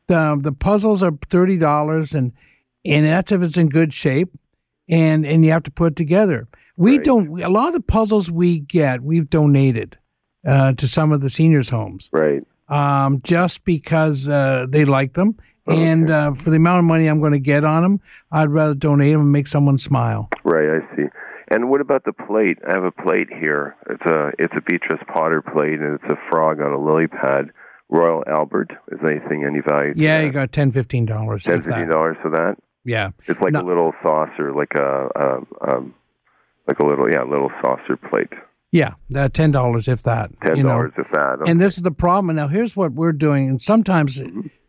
the 0.07 0.37
the 0.41 0.51
puzzles 0.51 1.01
are 1.01 1.13
thirty 1.29 1.57
dollars, 1.57 2.13
and 2.13 2.33
and 2.85 3.05
that's 3.05 3.31
if 3.31 3.41
it's 3.41 3.57
in 3.57 3.69
good 3.69 3.93
shape, 3.93 4.33
and 4.89 5.25
and 5.25 5.45
you 5.45 5.51
have 5.51 5.63
to 5.63 5.71
put 5.71 5.93
it 5.93 5.95
together. 5.95 6.47
We 6.75 6.97
don't. 6.97 7.41
A 7.41 7.49
lot 7.49 7.67
of 7.67 7.73
the 7.73 7.81
puzzles 7.81 8.31
we 8.31 8.59
get, 8.59 9.01
we've 9.01 9.29
donated 9.29 9.97
uh, 10.47 10.73
to 10.73 10.87
some 10.87 11.11
of 11.11 11.19
the 11.19 11.29
seniors' 11.29 11.69
homes, 11.69 12.09
right? 12.13 12.41
Um, 12.69 13.21
just 13.23 13.65
because 13.65 14.29
uh, 14.29 14.65
they 14.69 14.85
like 14.85 15.13
them, 15.13 15.37
and 15.67 16.09
uh, 16.09 16.33
for 16.33 16.49
the 16.49 16.55
amount 16.55 16.79
of 16.79 16.85
money 16.85 17.07
I'm 17.07 17.19
going 17.19 17.33
to 17.33 17.39
get 17.39 17.65
on 17.65 17.83
them, 17.83 18.01
I'd 18.31 18.49
rather 18.49 18.73
donate 18.73 19.11
them 19.11 19.21
and 19.21 19.31
make 19.31 19.47
someone 19.47 19.77
smile. 19.77 20.29
Right, 20.43 20.81
I 20.81 20.95
see. 20.95 21.03
And 21.51 21.69
what 21.69 21.81
about 21.81 22.05
the 22.05 22.13
plate? 22.13 22.59
I 22.67 22.73
have 22.75 22.83
a 22.83 22.91
plate 22.91 23.27
here. 23.29 23.75
It's 23.89 24.05
a 24.05 24.31
it's 24.37 24.53
a 24.55 24.61
Beatrix 24.61 25.03
Potter 25.13 25.41
plate, 25.41 25.79
and 25.79 25.99
it's 25.99 26.11
a 26.11 26.17
frog 26.29 26.61
on 26.61 26.71
a 26.71 26.79
lily 26.79 27.07
pad. 27.07 27.51
Royal 27.89 28.23
Albert. 28.27 28.71
Is 28.91 28.99
anything 29.03 29.43
any 29.45 29.61
value? 29.67 29.93
Yeah, 29.95 30.21
you 30.21 30.31
got 30.31 30.51
ten, 30.51 30.71
fifteen 30.71 31.05
dollars. 31.05 31.43
ten 31.43 31.63
fifteen 31.63 31.89
dollars 31.89 32.17
for 32.21 32.29
that. 32.31 32.55
Yeah, 32.85 33.09
It's 33.27 33.39
like 33.41 33.53
a 33.53 33.61
little 33.61 33.91
saucer, 34.01 34.53
like 34.53 34.71
a 34.75 35.09
um, 35.19 35.47
um, 35.69 35.93
like 36.67 36.79
a 36.79 36.85
little 36.85 37.09
yeah, 37.11 37.23
little 37.23 37.51
saucer 37.61 37.97
plate. 37.97 38.31
yeah, 38.71 38.93
that 39.09 39.33
ten 39.33 39.51
dollars 39.51 39.87
if 39.87 40.03
that. 40.03 40.31
Ten 40.45 40.63
dollars 40.63 40.93
if 40.97 41.07
that. 41.11 41.43
And 41.45 41.59
this 41.59 41.75
is 41.77 41.83
the 41.83 41.91
problem. 41.91 42.35
Now 42.37 42.47
here's 42.47 42.75
what 42.75 42.93
we're 42.93 43.11
doing. 43.11 43.49
And 43.49 43.61
sometimes 43.61 44.19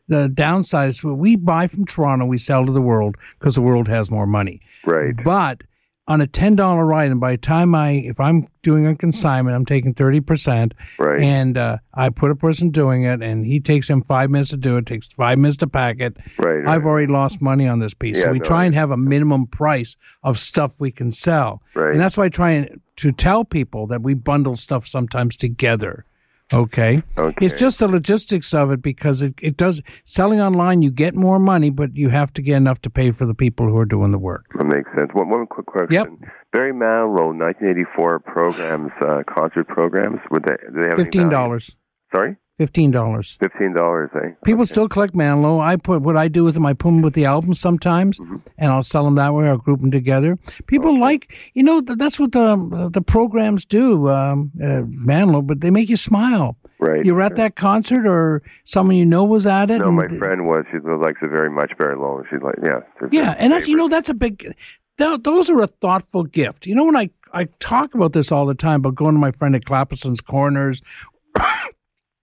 the 0.08 0.28
downside 0.28 0.90
is 0.90 1.04
we 1.04 1.36
buy 1.36 1.68
from 1.68 1.86
Toronto, 1.86 2.24
we 2.26 2.36
sell 2.36 2.66
to 2.66 2.72
the 2.72 2.80
world 2.80 3.16
because 3.38 3.54
the 3.54 3.62
world 3.62 3.86
has 3.88 4.10
more 4.10 4.26
money. 4.26 4.60
Right. 4.84 5.14
But 5.24 5.62
on 6.10 6.20
a 6.20 6.26
ten 6.26 6.56
dollar 6.56 6.92
item, 6.92 7.20
by 7.20 7.30
the 7.30 7.38
time 7.38 7.72
I, 7.72 7.90
if 7.92 8.18
I'm 8.18 8.48
doing 8.64 8.84
a 8.84 8.96
consignment, 8.96 9.54
I'm 9.54 9.64
taking 9.64 9.94
thirty 9.94 10.20
percent. 10.20 10.74
Right. 10.98 11.22
And 11.22 11.56
uh, 11.56 11.78
I 11.94 12.08
put 12.08 12.32
a 12.32 12.34
person 12.34 12.70
doing 12.70 13.04
it, 13.04 13.22
and 13.22 13.46
he 13.46 13.60
takes 13.60 13.88
him 13.88 14.02
five 14.02 14.28
minutes 14.28 14.50
to 14.50 14.56
do 14.56 14.76
it. 14.76 14.86
Takes 14.86 15.06
five 15.06 15.38
minutes 15.38 15.58
to 15.58 15.68
pack 15.68 16.00
it. 16.00 16.16
Right. 16.36 16.66
I've 16.66 16.84
already 16.84 17.10
lost 17.10 17.40
money 17.40 17.68
on 17.68 17.78
this 17.78 17.94
piece. 17.94 18.16
Yeah, 18.16 18.24
so 18.24 18.32
we 18.32 18.40
no, 18.40 18.44
try 18.44 18.64
and 18.64 18.74
have 18.74 18.90
a 18.90 18.96
minimum 18.96 19.46
price 19.46 19.94
of 20.24 20.36
stuff 20.36 20.80
we 20.80 20.90
can 20.90 21.12
sell. 21.12 21.62
Right. 21.74 21.92
And 21.92 22.00
that's 22.00 22.16
why 22.16 22.24
I 22.24 22.28
try 22.28 22.50
and 22.50 22.80
to 22.96 23.12
tell 23.12 23.44
people 23.44 23.86
that 23.86 24.02
we 24.02 24.14
bundle 24.14 24.56
stuff 24.56 24.88
sometimes 24.88 25.36
together. 25.36 26.06
Okay. 26.52 27.02
Okay. 27.16 27.46
It's 27.46 27.58
just 27.58 27.78
the 27.78 27.88
logistics 27.88 28.52
of 28.52 28.70
it 28.72 28.82
because 28.82 29.22
it, 29.22 29.34
it 29.40 29.56
does 29.56 29.80
selling 30.04 30.40
online 30.40 30.82
you 30.82 30.90
get 30.90 31.14
more 31.14 31.38
money, 31.38 31.70
but 31.70 31.96
you 31.96 32.08
have 32.08 32.32
to 32.34 32.42
get 32.42 32.56
enough 32.56 32.80
to 32.82 32.90
pay 32.90 33.12
for 33.12 33.24
the 33.24 33.34
people 33.34 33.66
who 33.66 33.76
are 33.76 33.84
doing 33.84 34.10
the 34.10 34.18
work. 34.18 34.46
That 34.58 34.64
makes 34.64 34.90
sense. 34.96 35.10
One, 35.12 35.28
one 35.28 35.46
quick 35.46 35.66
question. 35.66 35.92
Yep. 35.92 36.08
Barry 36.52 36.72
Manilow, 36.72 37.36
1984 37.38 38.18
programs, 38.20 38.90
uh, 39.00 39.22
concert 39.32 39.68
programs. 39.68 40.18
Would 40.30 40.44
they? 40.44 40.56
Do 40.56 40.80
they 40.80 40.86
have 40.88 40.94
any 40.94 41.04
Fifteen 41.04 41.28
dollars. 41.28 41.76
Sorry, 42.12 42.36
Fifteen 42.60 42.90
dollars. 42.90 43.38
fifteen 43.40 43.72
dollars, 43.72 44.10
eh? 44.14 44.32
People 44.44 44.66
still 44.66 44.86
collect 44.86 45.14
Manilow. 45.14 45.60
I 45.60 45.76
put 45.76 46.02
what 46.02 46.18
I 46.18 46.28
do 46.28 46.44
with 46.44 46.52
them. 46.52 46.66
I 46.66 46.74
put 46.74 46.88
them 46.90 47.00
with 47.00 47.14
the 47.14 47.24
albums 47.24 47.58
sometimes, 47.58 48.18
Mm-hmm. 48.18 48.36
and 48.58 48.70
I'll 48.70 48.82
sell 48.82 49.04
them 49.06 49.14
that 49.14 49.32
way. 49.32 49.48
I'll 49.48 49.56
group 49.56 49.80
them 49.80 49.90
together. 49.90 50.38
People 50.66 51.00
like, 51.00 51.32
you 51.54 51.62
know, 51.62 51.80
that's 51.80 52.20
what 52.20 52.32
the 52.32 52.90
the 52.92 53.00
programs 53.00 53.64
do, 53.64 54.10
um, 54.10 54.50
uh. 54.62 55.40
But 55.40 55.60
they 55.62 55.70
make 55.70 55.88
you 55.88 55.96
smile. 55.96 56.56
Right. 56.78 57.02
You're 57.04 57.22
at 57.22 57.36
that 57.36 57.56
concert, 57.56 58.06
or 58.06 58.42
someone 58.66 58.96
you 58.96 59.06
know 59.06 59.24
was 59.24 59.46
at 59.46 59.70
it. 59.70 59.78
No, 59.78 59.90
my 59.90 60.08
friend 60.18 60.46
was. 60.46 60.64
She 60.70 60.78
likes 60.78 61.20
it 61.22 61.30
very 61.30 61.50
much. 61.50 61.72
very 61.78 61.96
Low. 61.96 62.22
She's 62.30 62.42
like, 62.42 62.56
yeah, 62.62 62.80
Yeah, 63.10 63.34
and 63.38 63.52
that's 63.52 63.68
you 63.68 63.76
know 63.76 63.88
that's 63.88 64.10
a 64.10 64.14
big. 64.14 64.54
th- 64.98 65.22
Those 65.22 65.48
are 65.48 65.60
a 65.62 65.66
thoughtful 65.66 66.24
gift. 66.24 66.66
You 66.66 66.74
know 66.74 66.84
when 66.84 66.96
I 66.96 67.08
I 67.32 67.44
talk 67.60 67.94
about 67.94 68.12
this 68.12 68.32
all 68.32 68.44
the 68.44 68.54
time 68.56 68.82
but 68.82 68.96
going 68.96 69.14
to 69.14 69.20
my 69.20 69.30
friend 69.30 69.54
at 69.54 69.64
Clappison's 69.64 70.20
Corners, 70.20 70.82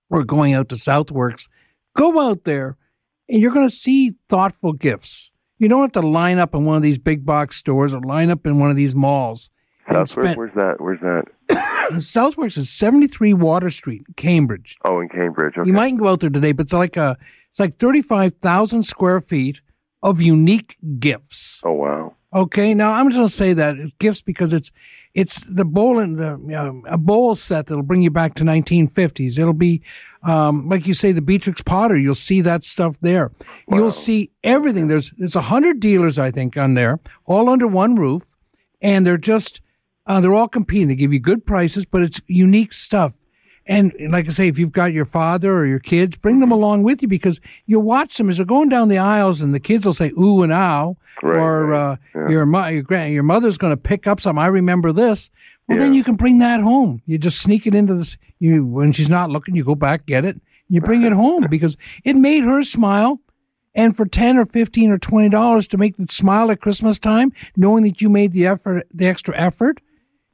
or 0.10 0.24
going 0.24 0.53
out 0.53 0.70
to 0.70 0.76
Southworks. 0.76 1.47
Go 1.95 2.20
out 2.20 2.43
there, 2.43 2.78
and 3.30 3.41
you're 3.41 3.51
going 3.51 3.68
to 3.68 3.76
see 3.76 4.16
thoughtful 4.30 4.74
gifts. 4.74 5.32
You 5.60 5.68
don't 5.68 5.82
have 5.82 5.91
to 5.93 6.08
line 6.08 6.38
up 6.38 6.53
in 6.53 6.66
one 6.66 6.78
of 6.78 6.84
these 6.84 6.97
big 6.99 7.26
box 7.26 7.55
stores 7.55 7.93
or 7.93 7.99
line 8.01 8.30
up 8.30 8.45
in 8.45 8.60
one 8.60 8.70
of 8.70 8.76
these 8.76 8.95
malls. 8.95 9.49
and 9.88 9.97
Southworks. 9.97 10.10
spend- 10.10 10.38
Where's 10.38 10.53
that? 10.55 10.76
Where's 10.80 10.99
that? 11.01 11.26
Southworks 11.93 12.58
is 12.58 12.70
73 12.70 13.34
Water 13.34 13.70
Street, 13.70 14.03
Cambridge. 14.18 14.78
Oh, 14.86 14.99
in 14.99 15.10
Cambridge. 15.10 15.58
Okay. 15.58 15.68
You 15.68 15.74
mightn't 15.74 15.99
go 15.99 16.10
out 16.10 16.20
there 16.20 16.30
today, 16.30 16.51
but 16.51 16.66
it's 16.66 16.74
like 16.74 16.97
a 16.97 17.18
it's 17.49 17.60
like 17.60 17.78
35,000 17.78 18.84
square 18.84 19.22
feet 19.22 19.62
of 20.03 20.22
unique 20.22 20.78
gifts. 20.99 21.62
Oh 21.66 21.72
wow. 21.74 22.14
Okay, 22.34 22.74
now 22.74 22.93
I'm 22.93 23.08
just 23.08 23.16
going 23.18 23.28
to 23.30 23.34
say 23.34 23.53
that 23.53 23.78
it's 23.78 23.93
gifts 23.93 24.22
because 24.22 24.51
it's 24.53 24.72
it's 25.18 25.45
the 25.45 25.65
bowl 25.65 25.97
in 25.97 26.18
the 26.18 26.34
um, 26.55 26.84
a 26.88 26.95
bowl 26.95 27.34
set 27.34 27.65
that'll 27.65 27.82
bring 27.82 28.03
you 28.03 28.11
back 28.11 28.36
to 28.36 28.43
1950s. 28.43 29.39
It'll 29.39 29.51
be 29.51 29.82
um, 30.22 30.70
like 30.70 30.86
you 30.86 30.93
say 30.93 31.11
the 31.11 31.24
Beatrix 31.24 31.59
Potter. 31.63 31.97
You'll 31.97 32.13
see 32.13 32.41
that 32.41 32.63
stuff 32.63 32.97
there. 33.01 33.32
You'll 33.68 33.89
see 33.89 34.30
everything. 34.43 34.89
There's 34.89 35.09
there's 35.18 35.36
a 35.36 35.41
hundred 35.41 35.80
dealers 35.80 36.20
I 36.20 36.30
think 36.30 36.55
on 36.55 36.76
there, 36.76 36.99
all 37.26 37.49
under 37.49 37.65
one 37.65 37.95
roof, 37.95 38.22
and 38.80 39.07
they're 39.07 39.18
just 39.18 39.59
uh, 40.05 40.22
they're 40.22 40.36
all 40.36 40.47
competing. 40.47 40.89
They 40.89 40.95
give 40.95 41.11
you 41.11 41.20
good 41.20 41.47
prices, 41.47 41.84
but 41.84 42.03
it's 42.03 42.22
unique 42.28 42.72
stuff. 42.72 43.13
And 43.68 43.93
like 44.09 44.28
I 44.28 44.30
say, 44.30 44.47
if 44.47 44.57
you've 44.57 44.72
got 44.72 44.93
your 44.93 45.05
father 45.05 45.53
or 45.53 45.65
your 45.65 45.80
kids, 45.80 46.15
bring 46.15 46.39
them 46.39 46.51
along 46.51 46.84
with 46.84 47.01
you 47.01 47.07
because 47.07 47.41
you'll 47.65 47.82
watch 47.82 48.18
them 48.18 48.30
as 48.30 48.38
they're 48.38 48.45
going 48.45 48.70
down 48.70 48.88
the 48.88 48.97
aisles, 48.97 49.41
and 49.41 49.53
the 49.53 49.59
kids 49.59 49.86
will 49.86 49.93
say 49.93 50.11
"ooh" 50.18 50.41
and 50.41 50.53
"ow," 50.53 50.95
or 51.22 51.74
uh, 51.74 51.97
your 52.30 52.45
mo- 52.45 52.68
your 52.68 52.84
grand 52.84 53.13
your 53.13 53.24
mother's 53.24 53.57
going 53.57 53.74
to 53.74 53.78
pick 53.78 54.07
up 54.07 54.22
some. 54.22 54.39
I 54.39 54.47
remember 54.47 54.93
this. 54.93 55.30
Well, 55.68 55.80
then 55.80 55.93
you 55.93 56.03
can 56.03 56.15
bring 56.15 56.38
that 56.39 56.61
home. 56.61 57.01
You 57.05 57.18
just 57.18 57.41
sneak 57.41 57.68
it 57.68 57.76
into 57.76 57.95
this. 57.95 58.18
You 58.39 58.65
when 58.65 58.93
she's 58.93 59.09
not 59.09 59.30
looking, 59.30 59.55
you 59.55 59.65
go 59.65 59.76
back 59.76 60.05
get 60.05 60.24
it. 60.24 60.39
You 60.70 60.80
bring 60.80 61.03
it 61.03 61.11
home 61.24 61.47
because 61.49 61.76
it 62.03 62.15
made 62.15 62.43
her 62.43 62.63
smile. 62.63 63.20
And 63.76 63.95
for 63.95 64.07
ten 64.07 64.38
or 64.38 64.45
fifteen 64.45 64.91
or 64.91 64.97
twenty 64.97 65.30
dollars 65.30 65.68
to 65.68 65.78
make 65.78 65.97
them 65.97 66.07
smile 66.07 66.49
at 66.51 66.61
Christmas 66.61 66.97
time, 66.97 67.32
knowing 67.55 67.84
that 67.84 68.01
you 68.01 68.09
made 68.09 68.32
the 68.32 68.47
effort, 68.47 68.88
the 68.91 69.07
extra 69.07 69.38
effort, 69.38 69.82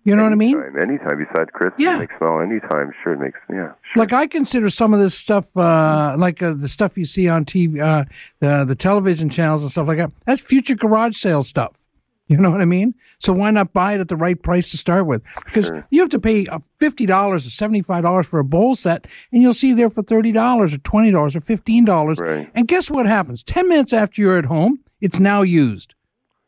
you 0.03 0.15
know 0.15 0.23
what 0.23 0.31
I 0.31 0.35
mean? 0.35 0.57
Anytime, 0.57 0.81
anytime 0.89 1.17
besides 1.17 1.49
Christmas, 1.53 1.81
Yeah. 1.81 1.97
makes. 1.99 2.13
Anytime, 2.21 2.91
sure, 3.03 3.17
makes 3.17 3.39
yeah. 3.49 3.55
Sure. 3.57 3.73
Like 3.95 4.13
I 4.13 4.27
consider 4.27 4.69
some 4.69 4.93
of 4.93 4.99
this 4.99 5.13
stuff, 5.15 5.55
uh, 5.55 6.15
like 6.17 6.41
uh, 6.43 6.53
the 6.53 6.67
stuff 6.67 6.97
you 6.97 7.05
see 7.05 7.27
on 7.29 7.45
TV, 7.45 7.81
uh, 7.81 8.05
the 8.39 8.65
the 8.65 8.75
television 8.75 9.29
channels 9.29 9.61
and 9.63 9.71
stuff 9.71 9.87
like 9.87 9.97
that. 9.97 10.11
That's 10.25 10.41
future 10.41 10.75
garage 10.75 11.17
sale 11.17 11.43
stuff. 11.43 11.79
You 12.27 12.37
know 12.37 12.49
what 12.49 12.61
I 12.61 12.65
mean? 12.65 12.95
So 13.19 13.33
why 13.33 13.51
not 13.51 13.73
buy 13.73 13.93
it 13.93 13.99
at 13.99 14.07
the 14.07 14.15
right 14.15 14.41
price 14.41 14.71
to 14.71 14.77
start 14.77 15.05
with? 15.05 15.21
Because 15.45 15.69
you 15.91 15.99
have 16.01 16.09
to 16.11 16.19
pay 16.19 16.47
uh, 16.47 16.59
fifty 16.79 17.05
dollars 17.05 17.45
or 17.45 17.49
seventy 17.49 17.81
five 17.81 18.03
dollars 18.03 18.25
for 18.27 18.39
a 18.39 18.43
bowl 18.45 18.75
set, 18.75 19.07
and 19.31 19.41
you'll 19.41 19.53
see 19.53 19.73
there 19.73 19.89
for 19.89 20.03
thirty 20.03 20.31
dollars 20.31 20.73
or 20.73 20.77
twenty 20.79 21.11
dollars 21.11 21.35
or 21.35 21.41
fifteen 21.41 21.83
dollars. 21.85 22.19
And 22.55 22.67
guess 22.67 22.89
what 22.89 23.05
happens? 23.05 23.43
Ten 23.43 23.67
minutes 23.69 23.93
after 23.93 24.21
you're 24.21 24.37
at 24.37 24.45
home, 24.45 24.79
it's 25.01 25.19
now 25.19 25.41
used. 25.41 25.95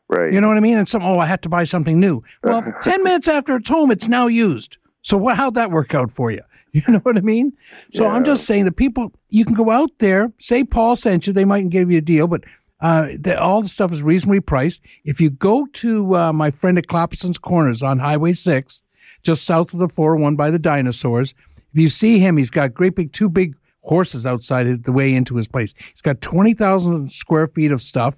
Right. 0.08 0.32
You 0.32 0.40
know 0.40 0.48
what 0.48 0.56
I 0.56 0.60
mean? 0.60 0.76
And 0.76 0.88
some, 0.88 1.02
oh, 1.02 1.18
I 1.18 1.26
had 1.26 1.42
to 1.42 1.48
buy 1.48 1.64
something 1.64 1.98
new. 1.98 2.22
Well, 2.42 2.64
10 2.82 3.02
minutes 3.02 3.28
after 3.28 3.56
it's 3.56 3.68
home, 3.68 3.90
it's 3.90 4.08
now 4.08 4.26
used. 4.26 4.78
So 5.02 5.16
what, 5.16 5.36
how'd 5.36 5.54
that 5.54 5.70
work 5.70 5.94
out 5.94 6.10
for 6.10 6.30
you? 6.30 6.42
You 6.72 6.82
know 6.88 6.98
what 6.98 7.16
I 7.16 7.22
mean? 7.22 7.54
So 7.92 8.04
I'm 8.04 8.22
just 8.22 8.44
saying 8.44 8.66
that 8.66 8.76
people, 8.76 9.10
you 9.30 9.46
can 9.46 9.54
go 9.54 9.70
out 9.70 9.92
there, 9.96 10.30
say 10.38 10.62
Paul 10.62 10.94
sent 10.94 11.26
you, 11.26 11.32
they 11.32 11.46
mightn't 11.46 11.70
give 11.70 11.90
you 11.90 11.96
a 11.96 12.02
deal, 12.02 12.26
but 12.26 12.44
uh, 12.80 13.06
the, 13.18 13.40
all 13.40 13.62
the 13.62 13.68
stuff 13.68 13.92
is 13.92 14.02
reasonably 14.02 14.40
priced. 14.40 14.82
If 15.02 15.18
you 15.18 15.30
go 15.30 15.66
to 15.74 16.14
uh, 16.14 16.32
my 16.34 16.50
friend 16.50 16.76
at 16.76 16.86
Clappison's 16.86 17.38
Corners 17.38 17.82
on 17.82 17.98
Highway 18.00 18.34
6, 18.34 18.82
just 19.22 19.44
south 19.44 19.72
of 19.72 19.78
the 19.78 19.88
401 19.88 20.36
by 20.36 20.50
the 20.50 20.58
dinosaurs, 20.58 21.32
if 21.72 21.80
you 21.80 21.88
see 21.88 22.18
him, 22.18 22.36
he's 22.36 22.50
got 22.50 22.74
great 22.74 22.94
big, 22.94 23.12
two 23.12 23.30
big 23.30 23.54
horses 23.80 24.26
outside 24.26 24.84
the 24.84 24.92
way 24.92 25.14
into 25.14 25.36
his 25.36 25.48
place. 25.48 25.72
He's 25.92 26.02
got 26.02 26.20
20,000 26.20 27.10
square 27.10 27.48
feet 27.48 27.72
of 27.72 27.80
stuff. 27.80 28.16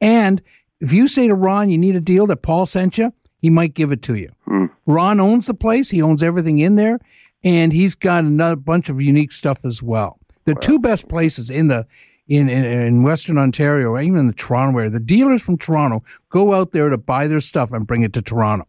And 0.00 0.42
if 0.80 0.92
you 0.92 1.08
say 1.08 1.28
to 1.28 1.34
Ron, 1.34 1.70
you 1.70 1.78
need 1.78 1.96
a 1.96 2.00
deal 2.00 2.26
that 2.26 2.42
Paul 2.42 2.66
sent 2.66 2.98
you, 2.98 3.12
he 3.40 3.50
might 3.50 3.74
give 3.74 3.92
it 3.92 4.02
to 4.02 4.16
you. 4.16 4.32
Hmm. 4.46 4.66
Ron 4.86 5.20
owns 5.20 5.46
the 5.46 5.54
place. 5.54 5.90
He 5.90 6.02
owns 6.02 6.22
everything 6.22 6.58
in 6.58 6.76
there. 6.76 7.00
And 7.42 7.72
he's 7.72 7.94
got 7.94 8.24
another 8.24 8.56
bunch 8.56 8.88
of 8.88 9.00
unique 9.00 9.32
stuff 9.32 9.64
as 9.64 9.82
well. 9.82 10.18
The 10.44 10.54
two 10.54 10.78
best 10.78 11.08
places 11.08 11.50
in 11.50 11.68
the 11.68 11.86
in, 12.26 12.48
in, 12.48 12.64
in 12.64 13.02
Western 13.02 13.38
Ontario, 13.38 13.88
or 13.88 14.00
even 14.00 14.18
in 14.20 14.26
the 14.28 14.32
Toronto 14.32 14.78
area, 14.78 14.90
the 14.90 15.00
dealers 15.00 15.42
from 15.42 15.58
Toronto 15.58 16.04
go 16.28 16.54
out 16.54 16.70
there 16.70 16.88
to 16.88 16.96
buy 16.96 17.26
their 17.26 17.40
stuff 17.40 17.72
and 17.72 17.88
bring 17.88 18.02
it 18.02 18.12
to 18.12 18.22
Toronto. 18.22 18.68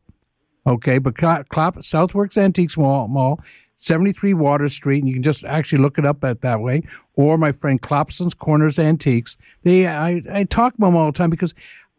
Okay, 0.65 0.97
but 0.97 1.15
Cla- 1.15 1.45
Clap, 1.47 1.75
Southworks 1.77 2.37
Antiques 2.37 2.75
Mall, 2.75 3.07
Mall, 3.07 3.39
73 3.77 4.33
Water 4.33 4.67
Street, 4.67 4.99
and 4.99 5.07
you 5.07 5.13
can 5.13 5.23
just 5.23 5.43
actually 5.43 5.81
look 5.81 5.99
it 5.99 6.05
up 6.05 6.23
at 6.23 6.41
that 6.41 6.59
way. 6.59 6.83
Or 7.15 7.37
my 7.37 7.51
friend 7.51 7.81
Clapson's 7.81 8.33
Corners 8.33 8.79
Antiques. 8.79 9.37
They, 9.63 9.87
I, 9.87 10.21
I 10.31 10.43
talk 10.43 10.75
about 10.75 10.87
them 10.87 10.95
all 10.95 11.11
the 11.11 11.17
time 11.17 11.29
because 11.29 11.53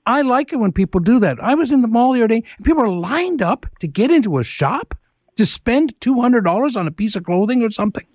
I 0.07 0.23
like 0.23 0.53
it 0.53 0.57
when 0.57 0.73
people 0.73 1.01
do 1.01 1.21
that. 1.21 1.39
I 1.43 1.55
was 1.55 1.71
in 1.71 1.83
the 1.83 1.89
mall 1.89 2.13
the 2.13 2.21
other 2.21 2.29
day, 2.29 2.45
and 2.57 2.65
people 2.67 2.83
are 2.83 2.89
lined 2.89 3.41
up 3.43 3.67
to 3.81 3.87
get 3.89 4.11
into 4.11 4.39
a 4.39 4.45
shop 4.45 4.95
to 5.37 5.47
spend 5.47 5.99
$200 6.01 6.77
on 6.77 6.87
a 6.87 6.91
piece 6.91 7.17
of 7.17 7.25
clothing 7.25 7.63
or 7.63 7.71
something. 7.71 8.07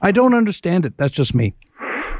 I 0.00 0.10
don't 0.10 0.34
understand 0.34 0.84
it. 0.86 0.94
That's 0.96 1.12
just 1.12 1.34
me. 1.34 1.54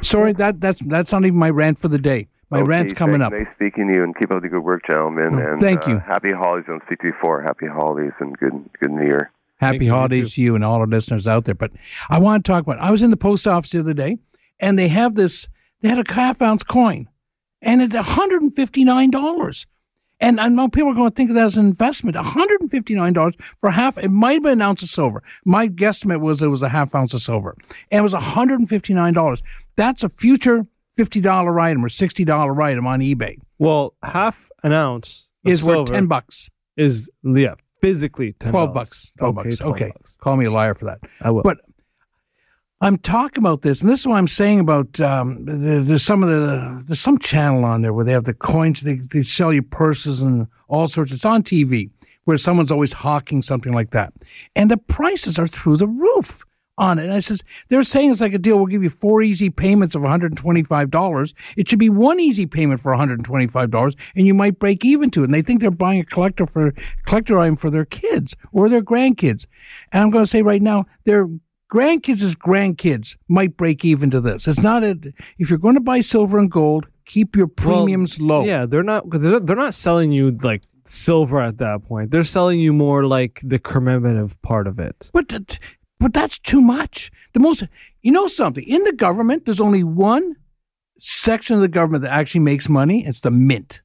Sorry, 0.02 0.32
that 0.34 0.60
that's 0.60 0.80
that's 0.86 1.12
not 1.12 1.24
even 1.24 1.38
my 1.38 1.48
rant 1.50 1.78
for 1.78 1.88
the 1.88 1.98
day. 1.98 2.28
My 2.50 2.58
Okay, 2.58 2.68
rant's 2.68 2.92
coming 2.92 3.20
thank- 3.20 3.32
up. 3.32 3.32
Nice 3.32 3.46
speaking 3.54 3.88
to 3.88 3.94
you, 3.94 4.04
and 4.04 4.14
keep 4.16 4.30
up 4.30 4.42
the 4.42 4.48
good 4.48 4.62
work, 4.62 4.82
gentlemen. 4.88 5.34
Oh, 5.34 5.52
and 5.52 5.60
thank 5.60 5.86
uh, 5.88 5.92
you. 5.92 5.98
Happy 5.98 6.30
holidays 6.32 6.66
on 6.68 6.80
speak 6.86 7.00
to 7.00 7.06
you 7.06 7.12
before. 7.12 7.42
Happy 7.42 7.66
holidays 7.66 8.12
and 8.20 8.36
good 8.38 8.52
good 8.80 8.90
New 8.90 9.04
Year. 9.06 9.30
Happy 9.56 9.86
holidays 9.86 10.34
to 10.34 10.42
you 10.42 10.54
and 10.54 10.64
all 10.64 10.80
our 10.80 10.86
listeners 10.86 11.26
out 11.26 11.46
there. 11.46 11.54
But 11.54 11.70
I 12.10 12.18
want 12.18 12.44
to 12.44 12.52
talk 12.52 12.62
about. 12.62 12.78
I 12.80 12.90
was 12.90 13.00
in 13.02 13.10
the 13.10 13.16
post 13.16 13.46
office 13.46 13.70
the 13.70 13.80
other 13.80 13.94
day, 13.94 14.18
and 14.60 14.78
they 14.78 14.88
have 14.88 15.14
this. 15.14 15.48
They 15.80 15.88
had 15.88 15.98
a 15.98 16.12
half 16.12 16.42
ounce 16.42 16.64
coin, 16.64 17.08
and 17.64 17.82
it's 17.82 17.94
one 17.94 18.04
hundred 18.04 18.42
and 18.42 18.54
fifty 18.54 18.84
nine 18.84 19.10
dollars. 19.10 19.66
And 20.20 20.40
I 20.40 20.46
know 20.46 20.68
people 20.68 20.90
are 20.90 20.94
going 20.94 21.10
to 21.10 21.14
think 21.14 21.30
of 21.30 21.34
that 21.34 21.46
as 21.46 21.56
an 21.56 21.66
investment. 21.66 22.16
One 22.16 22.24
hundred 22.24 22.60
and 22.60 22.70
fifty 22.70 22.94
nine 22.94 23.14
dollars 23.14 23.34
for 23.60 23.70
half. 23.70 23.98
It 23.98 24.10
might 24.10 24.34
have 24.34 24.42
been 24.44 24.52
an 24.52 24.62
ounce 24.62 24.82
of 24.82 24.88
silver. 24.88 25.22
My 25.44 25.66
guesstimate 25.66 26.20
was 26.20 26.40
it 26.42 26.46
was 26.48 26.62
a 26.62 26.68
half 26.68 26.94
ounce 26.94 27.14
of 27.14 27.20
silver, 27.20 27.56
and 27.90 27.98
it 27.98 28.02
was 28.02 28.12
one 28.12 28.22
hundred 28.22 28.60
and 28.60 28.68
fifty 28.68 28.94
nine 28.94 29.14
dollars. 29.14 29.42
That's 29.76 30.04
a 30.04 30.08
future 30.08 30.66
fifty 30.96 31.20
dollar 31.20 31.58
item 31.58 31.84
or 31.84 31.88
sixty 31.88 32.24
dollar 32.24 32.60
item 32.62 32.86
on 32.86 33.00
eBay. 33.00 33.38
Well, 33.58 33.94
half 34.02 34.36
an 34.62 34.72
ounce 34.72 35.28
Is 35.44 35.62
worth 35.62 35.88
10 35.88 36.06
bucks. 36.06 36.50
Is 36.76 37.08
yeah, 37.22 37.54
physically 37.80 38.34
ten. 38.38 38.52
Twelve 38.52 38.74
bucks. 38.74 39.10
Twelve 39.18 39.38
okay, 39.38 39.48
bucks. 39.48 39.58
12 39.58 39.74
okay. 39.74 39.88
bucks. 39.88 40.16
Call 40.20 40.36
me 40.36 40.46
a 40.46 40.50
liar 40.50 40.74
for 40.74 40.86
that. 40.86 41.00
I 41.20 41.30
will. 41.30 41.42
But 41.42 41.58
I'm 42.84 42.98
talking 42.98 43.42
about 43.42 43.62
this, 43.62 43.80
and 43.80 43.88
this 43.88 44.00
is 44.00 44.06
what 44.06 44.16
I'm 44.16 44.26
saying 44.26 44.60
about 44.60 45.00
um, 45.00 45.38
there's 45.46 46.02
some 46.02 46.22
of 46.22 46.28
the 46.28 46.82
there's 46.86 47.00
some 47.00 47.18
channel 47.18 47.64
on 47.64 47.80
there 47.80 47.94
where 47.94 48.04
they 48.04 48.12
have 48.12 48.24
the 48.24 48.34
coins 48.34 48.82
they, 48.82 48.96
they 48.96 49.22
sell 49.22 49.54
you 49.54 49.62
purses 49.62 50.20
and 50.20 50.48
all 50.68 50.86
sorts. 50.86 51.10
It's 51.10 51.24
on 51.24 51.42
TV 51.42 51.88
where 52.24 52.36
someone's 52.36 52.70
always 52.70 52.92
hawking 52.92 53.40
something 53.40 53.72
like 53.72 53.92
that, 53.92 54.12
and 54.54 54.70
the 54.70 54.76
prices 54.76 55.38
are 55.38 55.46
through 55.46 55.78
the 55.78 55.86
roof 55.86 56.44
on 56.76 56.98
it. 56.98 57.04
And 57.04 57.14
I 57.14 57.20
says 57.20 57.42
they're 57.70 57.84
saying 57.84 58.10
it's 58.10 58.20
like 58.20 58.34
a 58.34 58.38
deal. 58.38 58.58
We'll 58.58 58.66
give 58.66 58.82
you 58.82 58.90
four 58.90 59.22
easy 59.22 59.48
payments 59.48 59.94
of 59.94 60.02
125 60.02 60.90
dollars. 60.90 61.32
It 61.56 61.70
should 61.70 61.78
be 61.78 61.88
one 61.88 62.20
easy 62.20 62.44
payment 62.44 62.82
for 62.82 62.92
125 62.92 63.70
dollars, 63.70 63.96
and 64.14 64.26
you 64.26 64.34
might 64.34 64.58
break 64.58 64.84
even 64.84 65.10
to 65.12 65.22
it. 65.22 65.24
And 65.24 65.32
they 65.32 65.40
think 65.40 65.62
they're 65.62 65.70
buying 65.70 66.00
a 66.00 66.04
collector 66.04 66.46
for 66.46 66.74
collector 67.06 67.38
item 67.38 67.56
for 67.56 67.70
their 67.70 67.86
kids 67.86 68.36
or 68.52 68.68
their 68.68 68.82
grandkids. 68.82 69.46
And 69.90 70.02
I'm 70.02 70.10
going 70.10 70.24
to 70.24 70.30
say 70.30 70.42
right 70.42 70.60
now, 70.60 70.84
their 71.06 71.30
grandkids' 71.74 72.36
grandkids 72.36 73.16
might 73.28 73.56
break 73.56 73.84
even 73.84 74.10
to 74.10 74.20
this. 74.20 74.46
It's 74.46 74.60
not 74.60 74.84
a. 74.84 74.98
If 75.38 75.50
you're 75.50 75.58
going 75.58 75.74
to 75.74 75.80
buy 75.80 76.00
silver 76.00 76.38
and 76.38 76.50
gold, 76.50 76.86
keep 77.04 77.34
your 77.36 77.48
premiums 77.48 78.18
Well, 78.18 78.28
low. 78.28 78.44
Yeah, 78.44 78.66
they're 78.66 78.82
not. 78.82 79.02
They're, 79.10 79.40
they're 79.40 79.56
not 79.56 79.74
selling 79.74 80.12
you 80.12 80.38
like 80.42 80.62
silver 80.84 81.40
at 81.40 81.58
that 81.58 81.84
point. 81.84 82.10
They're 82.10 82.22
selling 82.24 82.60
you 82.60 82.72
more 82.72 83.04
like 83.06 83.40
the 83.42 83.58
commemorative 83.58 84.40
part 84.42 84.66
of 84.66 84.78
it. 84.78 85.10
But 85.12 85.28
that- 85.28 85.58
but 86.00 86.12
that's 86.12 86.38
too 86.38 86.60
much. 86.60 87.10
The 87.32 87.40
most 87.40 87.62
you 88.02 88.12
know 88.12 88.26
something 88.26 88.64
in 88.64 88.82
the 88.82 88.92
government. 88.92 89.44
There's 89.44 89.60
only 89.60 89.82
one 89.84 90.36
section 90.98 91.54
of 91.56 91.62
the 91.62 91.68
government 91.68 92.02
that 92.02 92.12
actually 92.12 92.40
makes 92.42 92.68
money. 92.68 93.06
It's 93.06 93.20
the 93.20 93.30
mint. 93.30 93.80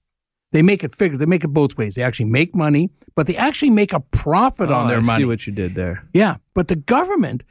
They 0.51 0.61
make 0.63 0.83
it 0.83 0.95
figure. 0.95 1.17
They 1.17 1.27
make 1.27 1.43
it 1.43 1.49
both 1.49 1.77
ways. 1.77 1.95
They 1.95 2.03
actually 2.03 2.29
make 2.29 2.55
money, 2.55 2.89
but 3.15 3.27
they 3.27 3.37
actually 3.37 3.69
make 3.69 3.93
a 3.93 3.99
profit 3.99 4.69
Oh, 4.69 4.73
on 4.73 4.87
their 4.87 4.97
I 4.97 5.01
money. 5.01 5.21
See 5.21 5.25
what 5.25 5.45
you 5.47 5.53
did 5.53 5.75
there. 5.75 6.03
Yeah, 6.13 6.37
but 6.55 6.67
the 6.67 6.75
government, 6.75 7.43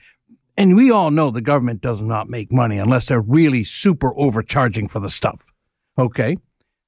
and 0.59 0.77
we 0.77 0.91
all 0.91 1.11
know 1.11 1.31
the 1.31 1.41
government 1.41 1.81
does 1.81 2.03
not 2.03 2.29
make 2.29 2.53
money 2.53 2.79
unless 2.79 3.07
they're 3.07 3.21
really 3.21 3.65
super 3.65 4.13
overcharging 4.19 4.89
for 4.89 5.01
the 5.01 5.09
stuff. 5.09 5.47
Okay, 5.99 6.37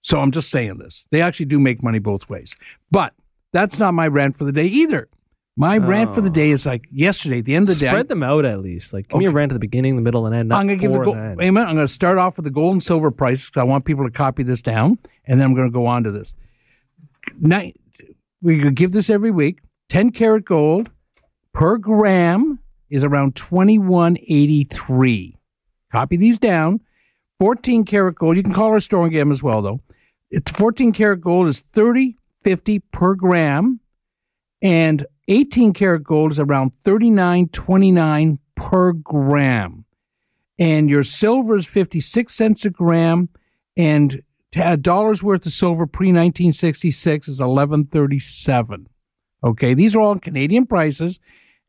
so 0.02 0.20
I'm 0.20 0.32
just 0.32 0.50
saying 0.50 0.78
this. 0.78 1.04
They 1.10 1.22
actually 1.22 1.46
do 1.46 1.58
make 1.58 1.82
money 1.82 2.00
both 2.00 2.28
ways, 2.28 2.54
but 2.90 3.14
that's 3.52 3.78
not 3.78 3.94
my 3.94 4.08
rant 4.08 4.36
for 4.36 4.44
the 4.44 4.52
day 4.52 4.66
either. 4.66 5.08
My 5.56 5.76
rant 5.76 6.14
for 6.14 6.20
the 6.20 6.30
oh. 6.30 6.32
day 6.32 6.50
is 6.50 6.64
like 6.64 6.86
yesterday, 6.90 7.40
at 7.40 7.44
the 7.44 7.54
end 7.54 7.68
of 7.68 7.74
the 7.74 7.80
day. 7.80 7.88
I- 7.88 7.92
Spread 7.92 8.08
them 8.08 8.22
out 8.22 8.44
at 8.44 8.60
least. 8.60 8.92
Like, 8.92 9.08
give 9.08 9.18
me 9.18 9.26
a 9.26 9.30
rant 9.30 9.52
at 9.52 9.54
the 9.54 9.60
beginning, 9.60 9.96
the 9.96 10.02
middle, 10.02 10.24
and 10.24 10.34
end. 10.34 10.48
Not 10.48 10.60
I'm 10.60 10.66
going 10.66 10.78
to 10.78 10.82
give 10.82 10.92
the 10.92 10.98
four 10.98 11.04
gold. 11.04 11.16
Wait 11.36 11.48
a 11.48 11.52
minute. 11.52 11.66
I'm 11.66 11.74
going 11.74 11.86
to 11.86 11.92
start 11.92 12.18
off 12.18 12.36
with 12.36 12.44
the 12.44 12.50
gold 12.50 12.72
and 12.72 12.82
silver 12.82 13.10
prices 13.10 13.50
because 13.50 13.60
I 13.60 13.64
want 13.64 13.84
people 13.84 14.04
to 14.06 14.10
copy 14.10 14.42
this 14.42 14.62
down, 14.62 14.98
and 15.26 15.38
then 15.38 15.46
I'm 15.46 15.54
going 15.54 15.68
to 15.68 15.72
go 15.72 15.86
on 15.86 16.04
to 16.04 16.12
this. 16.12 16.32
Ni- 17.40 17.74
we 18.40 18.60
could 18.60 18.74
give 18.74 18.92
this 18.92 19.10
every 19.10 19.30
week. 19.30 19.58
10 19.90 20.12
karat 20.12 20.44
gold 20.44 20.88
per 21.52 21.76
gram 21.76 22.59
is 22.90 23.04
around 23.04 23.36
2183. 23.36 25.36
Copy 25.92 26.16
these 26.16 26.38
down. 26.38 26.80
14 27.38 27.84
karat 27.84 28.16
gold. 28.16 28.36
You 28.36 28.42
can 28.42 28.52
call 28.52 28.68
our 28.68 28.80
store 28.80 29.04
and 29.04 29.12
get 29.12 29.20
them 29.20 29.32
as 29.32 29.42
well, 29.42 29.62
though. 29.62 29.80
It's 30.30 30.50
14 30.52 30.92
karat 30.92 31.20
gold 31.20 31.48
is 31.48 31.64
3050 31.72 32.78
per 32.92 33.14
gram, 33.14 33.80
and 34.62 35.06
18 35.28 35.72
karat 35.72 36.04
gold 36.04 36.32
is 36.32 36.38
around 36.38 36.72
39.29 36.84 38.38
per 38.54 38.92
gram. 38.92 39.84
And 40.58 40.90
your 40.90 41.02
silver 41.02 41.56
is 41.56 41.66
56 41.66 42.34
cents 42.34 42.66
a 42.66 42.70
gram, 42.70 43.30
and 43.76 44.22
a 44.54 44.76
dollar's 44.76 45.22
worth 45.22 45.46
of 45.46 45.52
silver 45.52 45.86
pre 45.86 46.08
1966 46.08 47.28
is 47.28 47.40
1137. 47.40 48.86
Okay, 49.42 49.74
these 49.74 49.94
are 49.94 50.00
all 50.00 50.18
Canadian 50.18 50.66
prices, 50.66 51.18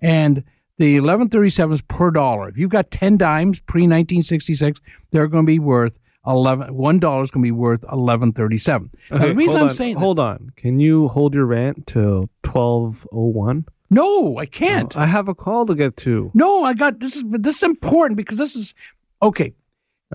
and 0.02 0.44
the 0.82 0.98
1137s 0.98 1.88
per 1.88 2.12
dollar. 2.12 2.50
If 2.50 2.58
you've 2.58 2.70
got 2.72 2.92
10 2.92 3.18
dimes 3.18 3.60
pre 3.60 3.82
1966, 3.84 4.82
they're 5.12 5.28
going 5.28 5.46
to 5.46 5.48
be 5.48 5.60
worth 5.60 5.94
11 6.28 6.74
one 6.76 7.00
dollar 7.00 7.24
is 7.24 7.32
going 7.32 7.42
to 7.44 7.48
be 7.48 7.52
worth 7.52 7.82
1137. 7.84 8.90
Now, 9.10 9.18
Okay, 9.18 9.28
the 9.30 9.36
reason 9.36 9.58
hold 9.58 9.62
I'm 9.62 9.70
on, 9.70 9.76
saying 9.76 9.94
that- 9.96 10.00
hold 10.00 10.20
on. 10.20 10.52
Can 10.56 10.80
you 10.80 11.08
hold 11.08 11.34
your 11.34 11.46
rant 11.46 11.88
till 11.88 12.30
twelve 12.44 13.08
oh 13.12 13.26
one? 13.26 13.66
No, 13.90 14.38
I 14.38 14.46
can't. 14.46 14.96
Oh, 14.96 15.02
I 15.02 15.06
have 15.06 15.28
a 15.28 15.36
call 15.36 15.66
to 15.66 15.76
get 15.76 15.98
to. 15.98 16.30
No, 16.34 16.64
I 16.64 16.74
got 16.74 17.00
this 17.00 17.16
is 17.16 17.24
this 17.28 17.58
is 17.58 17.64
important 17.64 18.18
because 18.18 18.38
this 18.38 18.56
is 18.56 18.74
okay. 19.22 19.54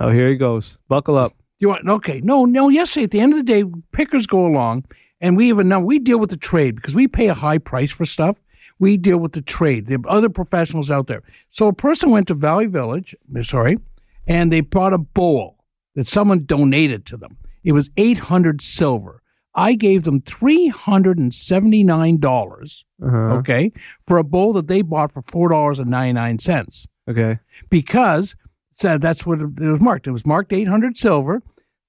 Oh, 0.01 0.11
here 0.11 0.29
he 0.29 0.37
goes. 0.37 0.79
Buckle 0.89 1.17
up. 1.19 1.33
You 1.59 1.69
want 1.71 1.89
okay? 1.89 2.21
No, 2.23 2.45
no. 2.45 2.69
Yesterday, 2.69 3.05
at 3.05 3.11
the 3.11 3.21
end 3.21 3.33
of 3.33 3.39
the 3.39 3.43
day, 3.45 3.65
pickers 3.93 4.27
go 4.27 4.47
along, 4.47 4.85
and 5.21 5.37
we 5.37 5.49
even 5.49 5.69
know 5.69 5.81
we 5.81 5.99
deal 5.99 6.19
with 6.19 6.31
the 6.31 6.37
trade 6.37 6.77
because 6.77 6.95
we 6.95 7.09
pay 7.09 7.29
a 7.29 7.35
high 7.35 7.59
price 7.59 7.91
for 7.93 8.07
stuff. 8.07 8.37
We 8.79 8.97
deal 8.97 9.19
with 9.19 9.33
the 9.33 9.43
trade. 9.43 9.87
There 9.87 9.99
are 9.99 10.11
other 10.17 10.29
professionals 10.29 10.91
out 10.91 11.07
there. 11.07 11.23
So 11.51 11.67
a 11.69 11.73
person 11.73 12.11
went 12.11 12.29
to 12.29 12.35
Valley 12.35 12.67
Village, 12.67 13.15
sorry, 13.43 13.79
and 14.27 14.53
they 14.53 14.61
bought 14.61 14.93
a 14.93 14.99
bowl 14.99 15.65
that 15.95 16.07
someone 16.07 16.45
donated 16.45 17.07
to 17.07 17.17
them. 17.17 17.39
It 17.65 17.73
was 17.73 17.91
eight 17.97 18.19
hundred 18.19 18.61
silver. 18.63 19.23
I 19.55 19.75
gave 19.75 20.05
them 20.05 20.21
three 20.21 20.67
hundred 20.69 21.19
and 21.19 21.33
seventy 21.33 21.83
nine 21.83 22.19
dollars. 22.21 22.85
Uh-huh. 23.03 23.17
Okay, 23.39 23.73
for 24.07 24.19
a 24.19 24.25
bowl 24.25 24.53
that 24.53 24.67
they 24.69 24.83
bought 24.83 25.13
for 25.13 25.23
four 25.23 25.49
dollars 25.49 25.79
and 25.79 25.91
ninety 25.91 26.13
nine 26.13 26.39
cents 26.39 26.87
Okay. 27.09 27.39
because 27.71 28.37
so 28.75 28.99
that's 28.99 29.25
what 29.25 29.41
it 29.41 29.59
was 29.59 29.81
marked. 29.81 30.07
It 30.07 30.11
was 30.11 30.27
marked 30.27 30.53
800 30.53 30.99
silver. 30.99 31.43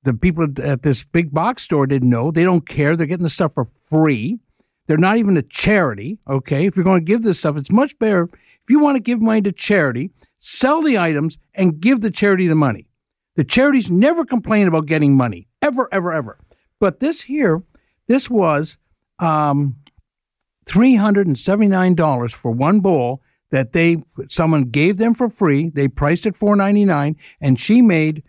The 0.04 0.14
people 0.14 0.48
at 0.64 0.84
this 0.84 1.04
big 1.04 1.34
box 1.34 1.64
store 1.64 1.86
didn't 1.86 2.10
know. 2.10 2.32
They 2.32 2.46
don't 2.46 2.66
care. 2.66 2.96
They're 2.96 3.06
getting 3.08 3.24
the 3.24 3.30
stuff 3.30 3.54
for 3.56 3.68
free. 3.90 4.40
They're 4.88 4.98
not 4.98 5.18
even 5.18 5.38
a 5.38 5.42
charity. 5.42 6.20
Okay. 6.30 6.66
If 6.66 6.76
you're 6.76 6.86
going 6.86 7.02
to 7.02 7.06
give 7.06 7.24
this 7.24 7.40
stuff, 7.40 7.58
it's 7.58 7.72
much 7.72 7.98
better. 8.00 8.24
If 8.24 8.70
you 8.70 8.80
want 8.80 8.96
to 8.96 9.02
give 9.02 9.22
money 9.22 9.42
to 9.42 9.52
charity, 9.52 10.12
sell 10.40 10.82
the 10.82 10.98
items 10.98 11.38
and 11.54 11.80
give 11.80 12.02
the 12.02 12.12
charity 12.12 12.48
the 12.48 12.56
money. 12.56 12.90
The 13.36 13.44
charities 13.44 13.92
never 13.92 14.26
complain 14.26 14.68
about 14.68 14.88
getting 14.88 15.16
money, 15.16 15.48
ever, 15.62 15.88
ever, 15.92 16.12
ever. 16.12 16.40
But 16.80 17.00
this 17.00 17.22
here, 17.22 17.62
this 18.08 18.30
was 18.30 18.78
um, 19.20 19.76
$379 20.66 22.32
for 22.34 22.52
one 22.52 22.80
bowl 22.80 23.22
that 23.52 23.74
they 23.74 23.98
someone 24.30 24.64
gave 24.64 24.98
them 24.98 25.14
for 25.14 25.30
free. 25.30 25.70
They 25.70 25.88
priced 25.88 26.26
it 26.26 26.36
four 26.36 26.56
ninety 26.56 26.86
nine, 26.86 27.16
and 27.40 27.60
she 27.60 27.82
made 27.82 28.24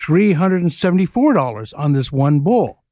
three 0.00 0.32
hundred 0.32 0.62
and 0.62 0.72
seventy 0.72 1.06
four 1.06 1.34
dollars 1.34 1.72
on 1.72 1.92
this 1.92 2.10
one 2.10 2.40
bowl. 2.40 2.82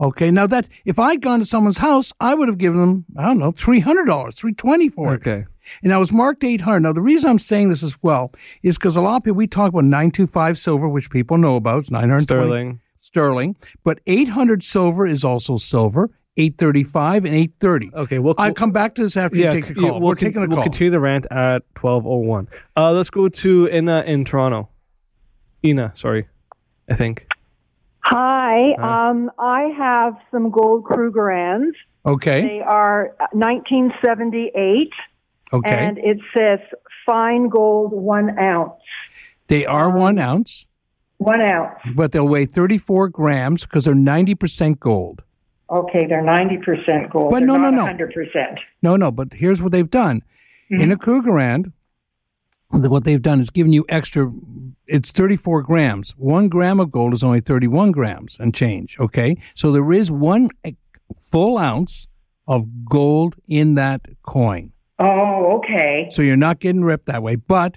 Okay, 0.00 0.30
now 0.30 0.46
that 0.48 0.68
if 0.84 0.98
I'd 0.98 1.22
gone 1.22 1.38
to 1.38 1.44
someone's 1.44 1.78
house, 1.78 2.12
I 2.20 2.34
would 2.34 2.48
have 2.48 2.58
given 2.58 2.80
them 2.80 3.04
I 3.16 3.24
don't 3.26 3.38
know 3.38 3.52
three 3.52 3.80
hundred 3.80 4.06
dollars, 4.06 4.34
three 4.34 4.52
twenty 4.52 4.88
for 4.88 5.14
it. 5.14 5.16
Okay. 5.26 5.44
And 5.82 5.94
I 5.94 5.98
was 5.98 6.12
marked 6.12 6.42
eight 6.44 6.60
hundred. 6.62 6.80
Now 6.80 6.92
the 6.92 7.00
reason 7.00 7.30
I'm 7.30 7.38
saying 7.38 7.70
this 7.70 7.82
as 7.82 7.96
well 8.02 8.32
is 8.62 8.76
because 8.76 8.96
a 8.96 9.00
lot 9.00 9.16
of 9.16 9.22
people 9.24 9.36
we 9.36 9.46
talk 9.46 9.68
about 9.68 9.84
nine 9.84 10.10
two 10.10 10.26
five 10.26 10.58
silver, 10.58 10.88
which 10.88 11.10
people 11.10 11.38
know 11.38 11.56
about. 11.56 11.78
It's 11.78 11.90
nine 11.90 12.10
hundred 12.10 12.24
Sterling. 12.24 12.80
sterling, 13.00 13.56
but 13.84 14.00
eight 14.06 14.28
hundred 14.30 14.62
silver 14.64 15.06
is 15.06 15.24
also 15.24 15.56
silver. 15.56 16.10
Eight 16.36 16.58
thirty 16.58 16.82
five 16.82 17.24
and 17.24 17.32
eight 17.32 17.52
thirty. 17.60 17.90
Okay, 17.94 18.18
we'll 18.18 18.34
I'll 18.36 18.52
come 18.52 18.72
back 18.72 18.96
to 18.96 19.02
this 19.02 19.16
after 19.16 19.36
you 19.36 19.48
take 19.52 19.66
c- 19.66 19.74
call. 19.74 19.92
We'll 19.92 20.00
We're 20.00 20.16
con- 20.16 20.26
taking 20.26 20.42
a 20.42 20.46
call. 20.48 20.56
We'll 20.56 20.64
continue 20.64 20.90
the 20.90 20.98
rant 20.98 21.26
at 21.30 21.62
twelve 21.76 22.04
oh 22.04 22.16
one. 22.16 22.48
Uh, 22.76 22.90
let's 22.90 23.08
go 23.10 23.28
to 23.28 23.68
Ina 23.72 24.02
in 24.02 24.24
Toronto. 24.24 24.68
Ina, 25.64 25.92
sorry, 25.94 26.26
I 26.90 26.96
think. 26.96 27.28
Hi, 28.04 28.74
Hi. 28.78 29.08
um, 29.10 29.30
I 29.38 29.62
have 29.78 30.14
some 30.30 30.50
gold 30.50 30.84
Krugerrands. 30.84 31.72
Okay. 32.06 32.42
They 32.42 32.60
are 32.60 33.14
1978, 33.32 34.90
Okay. 35.52 35.70
and 35.70 35.98
it 35.98 36.18
says 36.36 36.58
fine 37.06 37.48
gold 37.48 37.92
one 37.92 38.38
ounce. 38.38 38.72
They 39.48 39.64
are 39.66 39.90
one 39.90 40.18
ounce, 40.18 40.66
One 41.18 41.40
ounce. 41.40 41.78
but 41.94 42.12
they'll 42.12 42.28
weigh 42.28 42.46
34 42.46 43.08
grams 43.08 43.62
because 43.62 43.84
they're 43.84 43.94
90% 43.94 44.78
gold. 44.80 45.22
Okay, 45.70 46.06
they're 46.06 46.22
90% 46.22 47.10
gold. 47.10 47.30
But 47.30 47.38
They're 47.40 47.46
no, 47.46 47.56
no, 47.56 47.70
not 47.70 47.96
no. 47.98 48.04
100%. 48.06 48.58
No, 48.82 48.96
no, 48.96 49.10
but 49.10 49.32
here's 49.32 49.62
what 49.62 49.72
they've 49.72 49.90
done. 49.90 50.22
Mm-hmm. 50.70 50.82
In 50.82 50.92
a 50.92 50.96
Krugerrand, 50.96 51.72
what 52.74 53.04
they've 53.04 53.22
done 53.22 53.40
is 53.40 53.50
given 53.50 53.72
you 53.72 53.84
extra, 53.88 54.32
it's 54.86 55.10
34 55.10 55.62
grams. 55.62 56.10
One 56.16 56.48
gram 56.48 56.80
of 56.80 56.90
gold 56.90 57.14
is 57.14 57.22
only 57.22 57.40
31 57.40 57.92
grams 57.92 58.36
and 58.38 58.54
change, 58.54 58.98
okay? 58.98 59.36
So 59.54 59.72
there 59.72 59.92
is 59.92 60.10
one 60.10 60.50
full 61.18 61.58
ounce 61.58 62.06
of 62.46 62.84
gold 62.84 63.36
in 63.48 63.74
that 63.74 64.02
coin. 64.22 64.72
Oh, 64.98 65.58
okay. 65.58 66.08
So 66.10 66.22
you're 66.22 66.36
not 66.36 66.60
getting 66.60 66.84
ripped 66.84 67.06
that 67.06 67.22
way. 67.22 67.36
But 67.36 67.76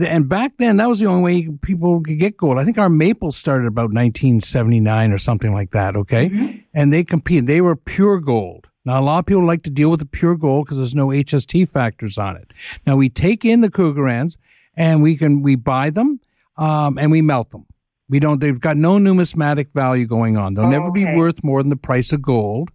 and 0.00 0.28
back 0.28 0.52
then 0.58 0.76
that 0.76 0.88
was 0.88 0.98
the 0.98 1.06
only 1.06 1.22
way 1.22 1.48
people 1.62 2.02
could 2.02 2.18
get 2.18 2.36
gold. 2.36 2.58
I 2.58 2.64
think 2.64 2.78
our 2.78 2.90
maple 2.90 3.30
started 3.30 3.66
about 3.66 3.92
1979 3.92 5.12
or 5.12 5.18
something 5.18 5.52
like 5.52 5.70
that. 5.70 5.96
Okay, 5.96 6.28
mm-hmm. 6.28 6.58
and 6.74 6.92
they 6.92 7.04
competed 7.04 7.46
They 7.46 7.60
were 7.60 7.76
pure 7.76 8.20
gold. 8.20 8.66
Now 8.84 9.00
a 9.00 9.02
lot 9.02 9.18
of 9.18 9.26
people 9.26 9.46
like 9.46 9.62
to 9.64 9.70
deal 9.70 9.90
with 9.90 10.00
the 10.00 10.06
pure 10.06 10.36
gold 10.36 10.64
because 10.66 10.78
there's 10.78 10.94
no 10.94 11.08
HST 11.08 11.68
factors 11.68 12.16
on 12.18 12.36
it. 12.36 12.52
Now 12.86 12.96
we 12.96 13.08
take 13.08 13.44
in 13.44 13.60
the 13.60 13.68
Krugerrands 13.70 14.36
and 14.76 15.02
we 15.02 15.16
can 15.16 15.42
we 15.42 15.56
buy 15.56 15.90
them 15.90 16.20
um, 16.56 16.98
and 16.98 17.10
we 17.10 17.20
melt 17.22 17.50
them. 17.50 17.66
We 18.08 18.20
don't. 18.20 18.40
They've 18.40 18.58
got 18.58 18.78
no 18.78 18.96
numismatic 18.96 19.70
value 19.72 20.06
going 20.06 20.38
on. 20.38 20.54
They'll 20.54 20.64
Oh, 20.66 20.70
never 20.70 20.90
be 20.90 21.04
worth 21.04 21.44
more 21.44 21.62
than 21.62 21.68
the 21.70 21.76
price 21.76 22.12
of 22.12 22.22
gold 22.22 22.70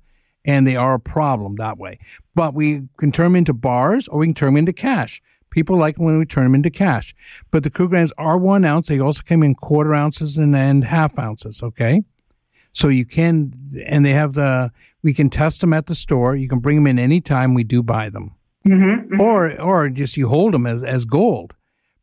and 0.45 0.67
they 0.67 0.75
are 0.75 0.93
a 0.93 0.99
problem 0.99 1.55
that 1.55 1.77
way. 1.77 1.97
But 2.35 2.53
we 2.53 2.83
can 2.97 3.11
turn 3.11 3.27
them 3.27 3.35
into 3.37 3.53
bars 3.53 4.07
or 4.07 4.19
we 4.19 4.27
can 4.27 4.35
turn 4.35 4.49
them 4.49 4.57
into 4.57 4.73
cash. 4.73 5.21
People 5.49 5.77
like 5.77 5.97
when 5.97 6.17
we 6.19 6.25
turn 6.25 6.43
them 6.43 6.55
into 6.55 6.69
cash. 6.69 7.15
But 7.51 7.63
the 7.63 7.69
Krugerrands 7.71 8.11
are 8.17 8.37
one 8.37 8.65
ounce. 8.65 8.87
They 8.89 8.99
also 8.99 9.21
come 9.25 9.43
in 9.43 9.55
quarter 9.55 9.93
ounces 9.93 10.37
and, 10.37 10.55
and 10.55 10.83
half 10.83 11.17
ounces. 11.17 11.63
Okay. 11.63 12.03
So 12.73 12.87
you 12.89 13.05
can, 13.05 13.53
and 13.85 14.03
they 14.05 14.13
have 14.13 14.33
the, 14.33 14.71
we 15.03 15.13
can 15.13 15.29
test 15.29 15.61
them 15.61 15.73
at 15.73 15.85
the 15.85 15.95
store. 15.95 16.35
You 16.35 16.47
can 16.47 16.59
bring 16.59 16.77
them 16.77 16.87
in 16.87 16.97
anytime. 16.97 17.53
We 17.53 17.63
do 17.63 17.83
buy 17.83 18.09
them. 18.09 18.35
Mm-hmm. 18.65 19.19
Or, 19.19 19.59
or 19.61 19.89
just 19.89 20.15
you 20.15 20.29
hold 20.29 20.53
them 20.53 20.65
as, 20.65 20.83
as 20.83 21.05
gold. 21.05 21.53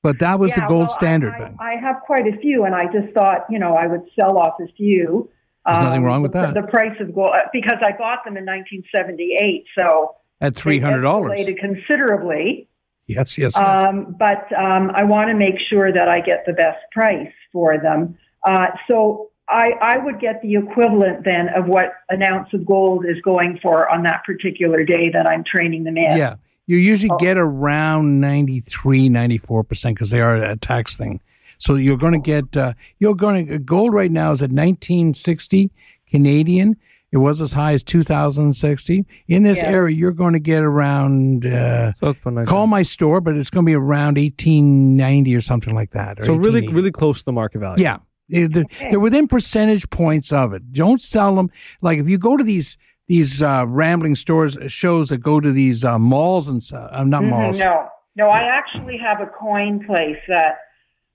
But 0.02 0.18
that 0.20 0.38
was 0.38 0.54
the 0.54 0.62
gold 0.62 0.86
well, 0.86 0.88
standard. 0.88 1.34
I, 1.34 1.38
then. 1.40 1.56
I, 1.60 1.74
have 1.80 1.96
quite 2.06 2.26
a 2.26 2.36
few, 2.38 2.64
and 2.64 2.74
I 2.74 2.84
just 2.86 3.12
thought, 3.14 3.44
you 3.50 3.58
know, 3.58 3.74
I 3.74 3.86
would 3.86 4.02
sell 4.18 4.38
off 4.38 4.54
a 4.60 4.70
few. 4.72 5.30
There's 5.66 5.78
nothing 5.78 6.04
wrong 6.04 6.22
with 6.22 6.32
the, 6.32 6.40
that. 6.40 6.54
The 6.54 6.66
price 6.68 6.96
of 7.00 7.14
gold, 7.14 7.34
uh, 7.34 7.48
because 7.52 7.78
I 7.82 7.92
bought 7.96 8.24
them 8.24 8.36
in 8.36 8.46
1978, 8.46 9.64
so 9.76 10.16
At 10.40 10.54
$300. 10.54 11.02
escalated 11.02 11.58
considerably. 11.58 12.68
Yes, 13.06 13.36
yes, 13.36 13.54
yes. 13.54 13.56
Um, 13.56 14.16
but 14.18 14.50
um, 14.56 14.90
I 14.94 15.04
want 15.04 15.28
to 15.28 15.36
make 15.36 15.56
sure 15.68 15.92
that 15.92 16.08
I 16.08 16.20
get 16.20 16.44
the 16.46 16.52
best 16.52 16.78
price 16.92 17.32
for 17.52 17.76
them. 17.78 18.16
Uh, 18.46 18.68
so 18.90 19.29
I, 19.50 19.72
I 19.82 19.98
would 19.98 20.20
get 20.20 20.40
the 20.42 20.54
equivalent 20.54 21.24
then 21.24 21.48
of 21.56 21.66
what 21.66 21.92
an 22.08 22.22
ounce 22.22 22.48
of 22.52 22.64
gold 22.64 23.04
is 23.04 23.20
going 23.22 23.58
for 23.62 23.88
on 23.90 24.04
that 24.04 24.22
particular 24.24 24.84
day 24.84 25.10
that 25.12 25.28
I'm 25.28 25.42
training 25.44 25.84
them 25.84 25.96
in. 25.96 26.16
Yeah. 26.16 26.36
You 26.66 26.76
usually 26.78 27.10
Oh. 27.10 27.16
get 27.18 27.36
around 27.36 28.20
93, 28.20 29.08
94% 29.08 29.94
because 29.94 30.10
they 30.10 30.20
are 30.20 30.36
a 30.36 30.56
tax 30.56 30.96
thing. 30.96 31.20
So 31.58 31.74
you're 31.74 31.96
going 31.96 32.12
to 32.12 32.18
get, 32.20 32.56
uh, 32.56 32.74
you're 33.00 33.14
going 33.16 33.46
to, 33.48 33.58
gold 33.58 33.92
right 33.92 34.10
now 34.10 34.30
is 34.32 34.40
at 34.40 34.50
1960. 34.52 35.70
Canadian. 36.08 36.76
It 37.12 37.18
was 37.18 37.40
as 37.40 37.52
high 37.52 37.72
as 37.72 37.82
2060. 37.82 39.04
In 39.28 39.42
this 39.42 39.62
Yeah. 39.62 39.70
area, 39.70 39.96
you're 39.96 40.12
going 40.12 40.32
to 40.34 40.38
get 40.40 40.62
around, 40.62 41.44
uh, 41.44 41.92
So 41.94 42.14
call 42.46 42.66
my 42.68 42.82
store, 42.82 43.20
but 43.20 43.36
it's 43.36 43.50
going 43.50 43.64
to 43.64 43.70
be 43.70 43.74
around 43.74 44.16
1890 44.16 45.34
or 45.34 45.40
something 45.40 45.74
like 45.74 45.90
that. 45.90 46.20
or 46.20 46.24
So 46.24 46.34
really, 46.34 46.66
really 46.68 46.92
close 46.92 47.18
to 47.20 47.24
the 47.24 47.32
market 47.32 47.58
value. 47.58 47.82
Yeah. 47.82 47.98
They're, 48.30 48.48
they're- 48.48 49.00
within 49.00 49.28
percentage 49.28 49.88
points 49.90 50.32
of 50.32 50.52
it. 50.54 50.72
Don't 50.72 51.00
sell 51.00 51.34
them. 51.34 51.50
Like 51.80 51.98
if 51.98 52.08
you 52.08 52.18
go 52.18 52.36
to 52.36 52.44
these 52.44 52.76
these 53.08 53.42
uh, 53.42 53.64
rambling 53.66 54.14
stores, 54.14 54.56
shows 54.68 55.08
that 55.08 55.18
go 55.18 55.40
to 55.40 55.50
these 55.52 55.84
uh, 55.84 55.98
malls 55.98 56.48
and 56.48 56.62
stuff, 56.62 56.88
uh, 56.92 57.02
not 57.02 57.22
Mhm, 57.22 57.30
malls. 57.30 57.58
No, 57.58 57.88
no, 58.14 58.28
I 58.28 58.42
actually 58.42 58.98
have 58.98 59.20
a 59.20 59.26
coin 59.26 59.84
place 59.84 60.18
that 60.28 60.58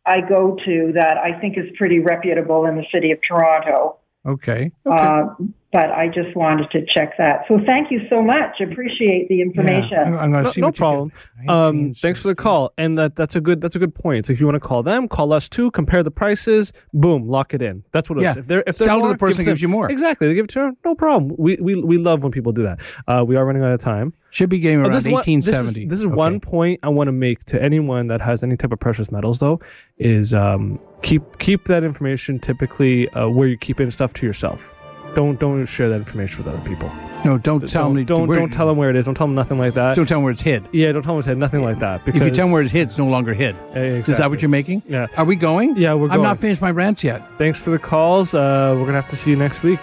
I 0.06 0.20
go 0.20 0.58
to 0.66 0.92
that 0.94 1.18
I 1.18 1.40
think 1.40 1.58
is 1.58 1.66
pretty 1.78 2.00
reputable 2.00 2.66
in 2.66 2.76
the 2.76 2.86
city 2.94 3.12
of 3.12 3.20
Toronto. 3.26 3.98
Okay. 4.26 4.72
Uh, 4.86 5.28
but 5.76 5.92
I 5.92 6.08
just 6.08 6.34
wanted 6.38 6.72
to 6.72 6.86
check 6.96 7.18
that. 7.18 7.42
So 7.50 7.60
thank 7.66 7.92
you 7.92 8.00
so 8.10 8.22
much. 8.22 8.62
Appreciate 8.62 9.28
the 9.28 9.42
information. 9.42 9.98
I'm, 9.98 10.18
I'm 10.18 10.32
going 10.32 10.44
to 10.46 10.48
no, 10.48 10.50
see 10.50 10.62
no 10.62 10.68
what 10.68 10.76
problem. 10.78 11.12
Um, 11.50 11.94
thanks 11.94 12.22
for 12.22 12.30
the 12.30 12.36
call, 12.36 12.72
and 12.78 12.98
that 12.98 13.18
that's 13.18 13.36
a 13.36 13.42
good 13.42 13.60
that's 13.60 13.76
a 13.76 13.80
good 13.80 13.94
point. 13.94 14.26
So 14.26 14.32
if 14.32 14.40
you 14.40 14.46
want 14.46 14.56
to 14.56 14.66
call 14.66 14.84
them, 14.84 15.10
call 15.10 15.34
us 15.34 15.50
too. 15.50 15.72
Compare 15.72 16.04
the 16.04 16.12
prices. 16.12 16.72
Boom, 16.94 17.28
lock 17.28 17.54
it 17.54 17.62
in. 17.62 17.84
That's 17.92 18.10
what 18.10 18.20
it 18.20 18.22
is. 18.22 18.36
Yeah. 18.36 18.40
If 18.40 18.48
they're 18.48 18.64
if 18.66 18.78
they're 18.78 18.88
Sell 18.88 19.02
to 19.02 19.10
the 19.10 19.18
person 19.18 19.40
give 19.44 19.52
gives 19.52 19.62
them- 19.62 19.70
you 19.70 19.76
more. 19.76 19.92
Exactly. 19.92 20.30
They 20.30 20.34
give 20.34 20.46
it 20.46 20.52
to 20.52 20.60
her. 20.62 20.72
No 20.86 20.96
problem. 20.96 21.36
We 21.38 21.58
we 21.58 21.76
we 21.76 21.98
love 21.98 22.24
when 22.24 22.32
people 22.32 22.54
do 22.54 22.64
that. 22.64 22.80
Uh, 23.10 23.26
we 23.28 23.36
are 23.36 23.46
running 23.46 23.62
out 23.62 23.74
of 23.74 23.82
time. 23.82 24.14
Should 24.30 24.50
be 24.50 24.60
getting 24.60 24.80
Oh, 24.80 24.84
around 24.84 24.92
this 24.94 25.02
is 25.06 25.12
one- 25.12 25.14
1870. 25.16 25.72
This 25.72 25.78
is, 25.84 25.90
this 25.90 26.00
is 26.00 26.08
one 26.08 26.40
point 26.40 26.80
I 26.84 26.90
want 26.90 27.10
to 27.10 27.14
make 27.14 27.44
to 27.48 27.62
anyone 27.62 28.08
that 28.08 28.22
has 28.22 28.44
any 28.44 28.56
type 28.56 28.72
of 28.72 28.80
precious 28.80 29.12
metals, 29.12 29.40
though, 29.40 29.60
is 29.98 30.34
um, 30.34 30.80
keep 31.04 31.22
keep 31.40 31.66
that 31.66 31.84
information 31.84 32.40
typically 32.40 33.10
uh, 33.10 33.28
where 33.28 33.50
you 33.50 33.58
keep 33.58 33.82
in 33.82 33.92
stuff 33.92 34.14
to 34.14 34.26
yourself. 34.26 34.72
Don't 35.16 35.40
don't 35.40 35.66
share 35.66 35.90
that 35.90 35.96
information 35.96 36.44
with 36.44 36.54
other 36.54 36.64
people. 36.68 36.92
No, 37.24 37.38
don't 37.38 37.68
tell 37.68 37.86
don't, 37.86 37.96
them. 37.96 38.06
Don't 38.06 38.28
where- 38.28 38.38
don't 38.38 38.52
tell 38.52 38.68
them 38.68 38.78
where 38.78 38.90
it 38.90 38.96
is. 38.96 39.06
Don't 39.06 39.16
tell 39.16 39.26
them 39.26 39.36
nothing 39.36 39.58
like 39.58 39.74
that. 39.74 39.96
Don't 39.96 40.06
tell 40.06 40.18
them 40.18 40.24
where 40.24 40.34
it's 40.34 40.42
hid. 40.42 40.68
Yeah, 40.72 40.92
don't 40.92 41.02
tell 41.02 41.10
them 41.10 41.16
where 41.16 41.20
it's 41.20 41.28
hid. 41.28 41.38
Nothing 41.38 41.64
like 41.64 41.80
that. 41.80 42.06
Because 42.06 42.22
If 42.22 42.28
you 42.28 42.34
tell 42.34 42.46
them 42.46 42.52
where 42.52 42.62
it's 42.62 42.72
hid, 42.72 42.84
it's 42.84 42.98
no 42.98 43.08
longer 43.08 43.34
hid. 43.34 43.56
Exactly. 43.74 44.12
Is 44.12 44.18
that 44.20 44.30
what 44.30 44.42
you're 44.42 44.50
making? 44.50 44.84
Yeah. 44.88 45.08
Are 45.18 45.26
we 45.26 45.36
going? 45.36 45.76
Yeah, 45.78 45.94
we're 45.94 46.08
Going. 46.10 46.20
I'm 46.20 46.24
not 46.24 46.40
finished 46.40 46.62
my 46.62 46.72
rants 46.72 47.04
yet. 47.04 47.24
Thanks 47.38 47.60
for 47.60 47.72
the 47.72 47.80
calls. 47.80 48.34
Uh, 48.36 48.76
we're 48.78 48.86
gonna 48.86 49.02
have 49.02 49.10
to 49.10 49.16
see 49.16 49.32
you 49.32 49.38
next 49.38 49.64
week. 49.64 49.80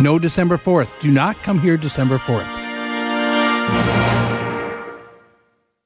No 0.00 0.18
December 0.18 0.56
4th. 0.56 0.88
Do 1.00 1.10
not 1.10 1.36
come 1.42 1.60
here 1.60 1.76
December 1.76 2.18
4th. 2.18 4.33